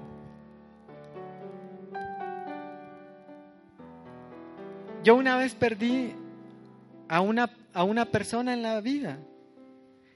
Yo 5.03 5.15
una 5.15 5.36
vez 5.38 5.53
perdí 5.53 6.13
a 7.07 7.22
una, 7.22 7.49
a 7.74 7.84
una 7.84 8.05
persona 8.05 8.53
en 8.53 8.63
la 8.63 8.80
vida 8.82 9.19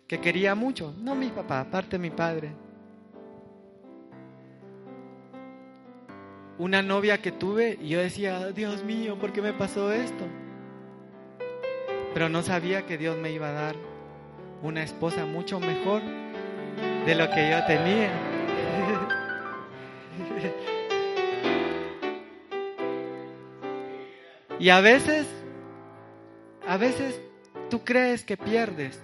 que 0.08 0.20
quería 0.20 0.56
mucho, 0.56 0.94
no 1.00 1.16
mi 1.16 1.30
papá, 1.30 1.60
aparte 1.60 1.98
mi 1.98 2.12
padre. 2.12 2.52
Una 6.58 6.82
novia 6.82 7.22
que 7.22 7.32
tuve 7.32 7.78
y 7.82 7.90
yo 7.90 8.00
decía, 8.00 8.52
Dios 8.52 8.84
mío, 8.84 9.18
¿por 9.20 9.34
qué 9.34 9.42
me 9.42 9.52
pasó 9.52 9.92
esto? 9.92 10.26
Pero 12.14 12.30
no 12.30 12.44
sabía 12.44 12.86
que 12.86 12.98
Dios 12.98 13.18
me 13.18 13.32
iba 13.32 13.50
a 13.50 13.54
dar 13.54 13.95
una 14.62 14.84
esposa 14.84 15.26
mucho 15.26 15.60
mejor 15.60 16.02
de 17.06 17.16
lo 17.16 17.30
que 17.30 17.50
yo 17.50 17.66
tenía. 17.66 18.12
Y 24.58 24.70
a 24.70 24.80
veces, 24.80 25.28
a 26.66 26.78
veces 26.78 27.20
tú 27.70 27.84
crees 27.84 28.24
que 28.24 28.38
pierdes, 28.38 29.02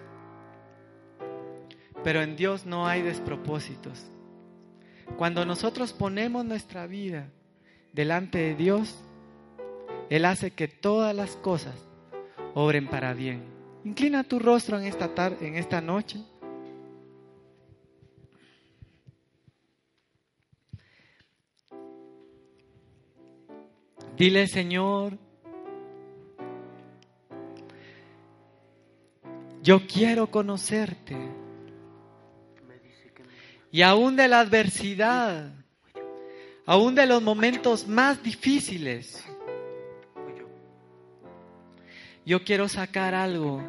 pero 2.03 2.21
en 2.21 2.35
Dios 2.35 2.65
no 2.65 2.87
hay 2.87 3.01
despropósitos. 3.01 4.05
Cuando 5.17 5.45
nosotros 5.45 5.91
ponemos 5.91 6.45
nuestra 6.45 6.87
vida 6.87 7.27
delante 7.91 8.39
de 8.39 8.55
Dios, 8.55 8.97
Él 10.09 10.25
hace 10.25 10.51
que 10.51 10.69
todas 10.69 11.13
las 11.13 11.35
cosas 11.35 11.75
obren 12.53 12.87
para 12.87 13.13
bien. 13.13 13.43
Inclina 13.83 14.23
tu 14.23 14.37
rostro 14.39 14.77
en 14.77 14.85
esta, 14.85 15.13
tarde, 15.13 15.47
en 15.47 15.55
esta 15.55 15.81
noche. 15.81 16.19
Dile, 24.15 24.45
Señor, 24.45 25.17
yo 29.63 29.87
quiero 29.87 30.29
conocerte. 30.29 31.17
Y 33.71 33.81
aún 33.81 34.15
de 34.15 34.27
la 34.27 34.41
adversidad, 34.41 35.53
aún 36.65 36.93
de 36.93 37.07
los 37.07 37.23
momentos 37.23 37.87
más 37.87 38.21
difíciles, 38.21 39.25
yo 42.31 42.45
quiero 42.45 42.69
sacar 42.69 43.13
algo 43.13 43.61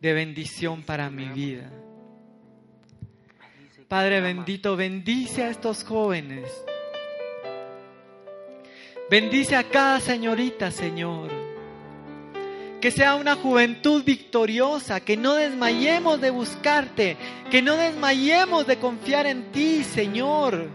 de 0.00 0.12
bendición 0.12 0.82
para 0.82 1.08
mi 1.08 1.24
vida. 1.30 1.72
Padre 3.88 4.20
bendito, 4.20 4.76
bendice 4.76 5.42
a 5.42 5.48
estos 5.48 5.82
jóvenes. 5.82 6.46
Bendice 9.10 9.56
a 9.56 9.64
cada 9.64 9.98
señorita, 10.00 10.70
Señor. 10.70 11.30
Que 12.82 12.90
sea 12.90 13.14
una 13.14 13.36
juventud 13.36 14.04
victoriosa, 14.04 15.00
que 15.00 15.16
no 15.16 15.36
desmayemos 15.36 16.20
de 16.20 16.28
buscarte, 16.28 17.16
que 17.50 17.62
no 17.62 17.76
desmayemos 17.76 18.66
de 18.66 18.76
confiar 18.76 19.24
en 19.24 19.52
ti, 19.52 19.84
Señor. 19.84 20.68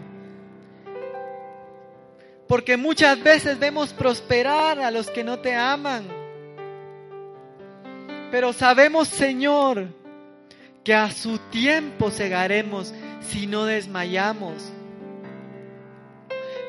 Porque 2.48 2.76
muchas 2.76 3.22
veces 3.22 3.60
vemos 3.60 3.92
prosperar 3.92 4.80
a 4.80 4.90
los 4.90 5.08
que 5.08 5.22
no 5.22 5.38
te 5.38 5.54
aman. 5.54 6.21
Pero 8.32 8.54
sabemos, 8.54 9.08
Señor, 9.08 9.88
que 10.82 10.94
a 10.94 11.10
su 11.10 11.36
tiempo 11.50 12.10
cegaremos 12.10 12.94
si 13.20 13.46
no 13.46 13.66
desmayamos. 13.66 14.72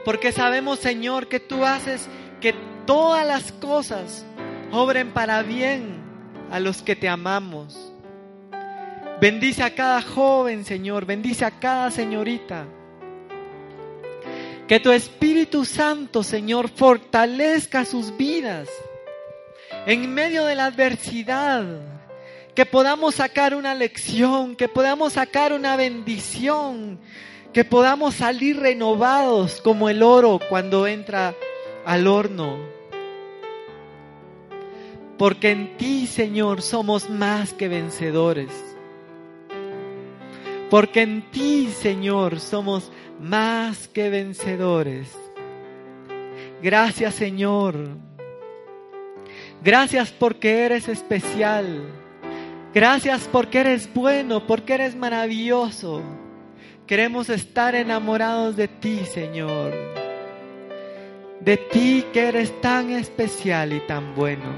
Porque 0.03 0.33
sabemos, 0.33 0.79
Señor, 0.79 1.29
que 1.29 1.39
tú 1.39 1.63
haces 1.63 2.09
que 2.41 2.53
todas 2.85 3.25
las 3.25 3.53
cosas 3.53 4.25
obren 4.73 5.13
para 5.13 5.41
bien 5.41 6.03
a 6.51 6.59
los 6.59 6.81
que 6.81 6.97
te 6.97 7.07
amamos. 7.07 7.93
Bendice 9.21 9.63
a 9.63 9.73
cada 9.73 10.01
joven, 10.01 10.65
Señor, 10.65 11.05
bendice 11.05 11.45
a 11.45 11.51
cada 11.51 11.91
señorita. 11.91 12.65
Que 14.67 14.81
tu 14.81 14.91
Espíritu 14.91 15.63
Santo, 15.63 16.23
Señor, 16.23 16.67
fortalezca 16.67 17.85
sus 17.85 18.17
vidas 18.17 18.67
en 19.85 20.13
medio 20.13 20.45
de 20.45 20.55
la 20.55 20.65
adversidad. 20.65 21.65
Que 22.55 22.65
podamos 22.67 23.15
sacar 23.15 23.55
una 23.55 23.73
lección, 23.73 24.55
que 24.55 24.67
podamos 24.67 25.13
sacar 25.13 25.53
una 25.53 25.75
bendición, 25.75 26.99
que 27.51 27.65
podamos 27.65 28.13
salir 28.15 28.59
renovados 28.59 29.59
como 29.59 29.89
el 29.89 30.03
oro 30.03 30.39
cuando 30.49 30.85
entra 30.85 31.33
al 31.83 32.05
horno. 32.05 32.57
Porque 35.17 35.49
en 35.51 35.77
ti, 35.77 36.05
Señor, 36.05 36.61
somos 36.61 37.09
más 37.09 37.53
que 37.53 37.67
vencedores. 37.67 38.51
Porque 40.69 41.01
en 41.01 41.21
ti, 41.31 41.69
Señor, 41.69 42.39
somos 42.39 42.91
más 43.19 43.87
que 43.87 44.09
vencedores. 44.09 45.11
Gracias, 46.61 47.15
Señor. 47.15 48.12
Gracias 49.63 50.11
porque 50.11 50.65
eres 50.65 50.89
especial. 50.89 51.83
Gracias 52.73 53.29
porque 53.31 53.59
eres 53.59 53.91
bueno, 53.93 54.45
porque 54.45 54.73
eres 54.73 54.93
maravilloso. 54.93 56.01
Queremos 56.85 57.29
estar 57.29 57.73
enamorados 57.73 58.57
de 58.57 58.67
ti, 58.67 59.05
Señor. 59.05 59.73
De 61.39 61.55
ti 61.55 62.03
que 62.11 62.27
eres 62.27 62.59
tan 62.59 62.89
especial 62.89 63.71
y 63.71 63.79
tan 63.79 64.13
bueno. 64.15 64.49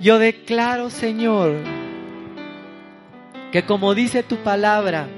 Yo 0.00 0.20
declaro, 0.20 0.88
Señor, 0.88 1.56
que 3.50 3.64
como 3.64 3.96
dice 3.96 4.22
tu 4.22 4.36
palabra, 4.36 5.08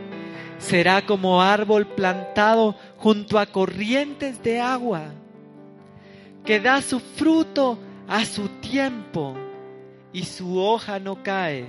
será 0.58 1.04
como 1.04 1.42
árbol 1.42 1.86
plantado 1.86 2.74
junto 2.96 3.38
a 3.38 3.44
corrientes 3.44 4.42
de 4.42 4.60
agua, 4.60 5.02
que 6.46 6.58
da 6.58 6.80
su 6.80 7.00
fruto 7.00 7.78
a 8.08 8.24
su 8.24 8.48
tiempo 8.60 9.34
y 10.12 10.24
su 10.24 10.58
hoja 10.58 10.98
no 10.98 11.22
cae 11.22 11.66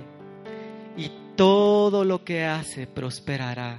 y 0.96 1.10
todo 1.36 2.04
lo 2.04 2.24
que 2.24 2.44
hace 2.44 2.86
prosperará. 2.86 3.78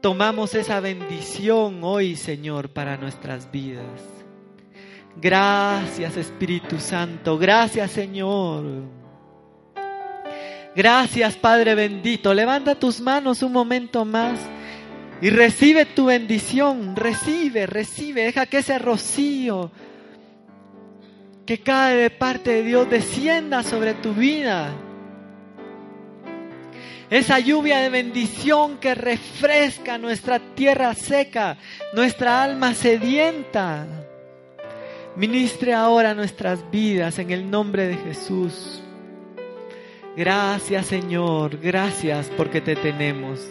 Tomamos 0.00 0.54
esa 0.54 0.80
bendición 0.80 1.80
hoy, 1.82 2.16
Señor, 2.16 2.70
para 2.70 2.96
nuestras 2.96 3.50
vidas. 3.50 4.00
Gracias, 5.16 6.16
Espíritu 6.16 6.80
Santo. 6.80 7.38
Gracias, 7.38 7.92
Señor. 7.92 8.64
Gracias, 10.74 11.36
Padre 11.36 11.74
bendito. 11.74 12.32
Levanta 12.32 12.74
tus 12.74 13.00
manos 13.00 13.42
un 13.42 13.52
momento 13.52 14.04
más 14.04 14.40
y 15.20 15.30
recibe 15.30 15.84
tu 15.84 16.06
bendición. 16.06 16.96
Recibe, 16.96 17.66
recibe. 17.66 18.24
Deja 18.24 18.46
que 18.46 18.58
ese 18.58 18.78
rocío 18.78 19.70
que 21.46 21.58
cae 21.58 21.96
de 21.96 22.10
parte 22.10 22.50
de 22.50 22.62
Dios 22.62 22.88
descienda 22.88 23.62
sobre 23.62 23.94
tu 23.94 24.14
vida. 24.14 24.72
Esa 27.10 27.38
lluvia 27.40 27.78
de 27.78 27.90
bendición 27.90 28.78
que 28.78 28.94
refresca 28.94 29.98
nuestra 29.98 30.38
tierra 30.54 30.94
seca, 30.94 31.58
nuestra 31.92 32.42
alma 32.42 32.72
sedienta. 32.72 33.86
Ministre 35.14 35.74
ahora 35.74 36.14
nuestras 36.14 36.70
vidas 36.70 37.18
en 37.18 37.30
el 37.30 37.50
nombre 37.50 37.86
de 37.86 37.96
Jesús. 37.96 38.80
Gracias 40.16 40.86
Señor, 40.86 41.58
gracias 41.58 42.30
porque 42.34 42.62
te 42.62 42.76
tenemos. 42.76 43.46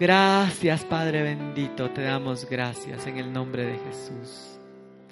Gracias 0.00 0.84
Padre 0.84 1.22
bendito, 1.22 1.90
te 1.90 2.02
damos 2.02 2.48
gracias 2.48 3.06
en 3.06 3.18
el 3.18 3.32
nombre 3.32 3.66
de 3.66 3.78
Jesús. 3.78 4.47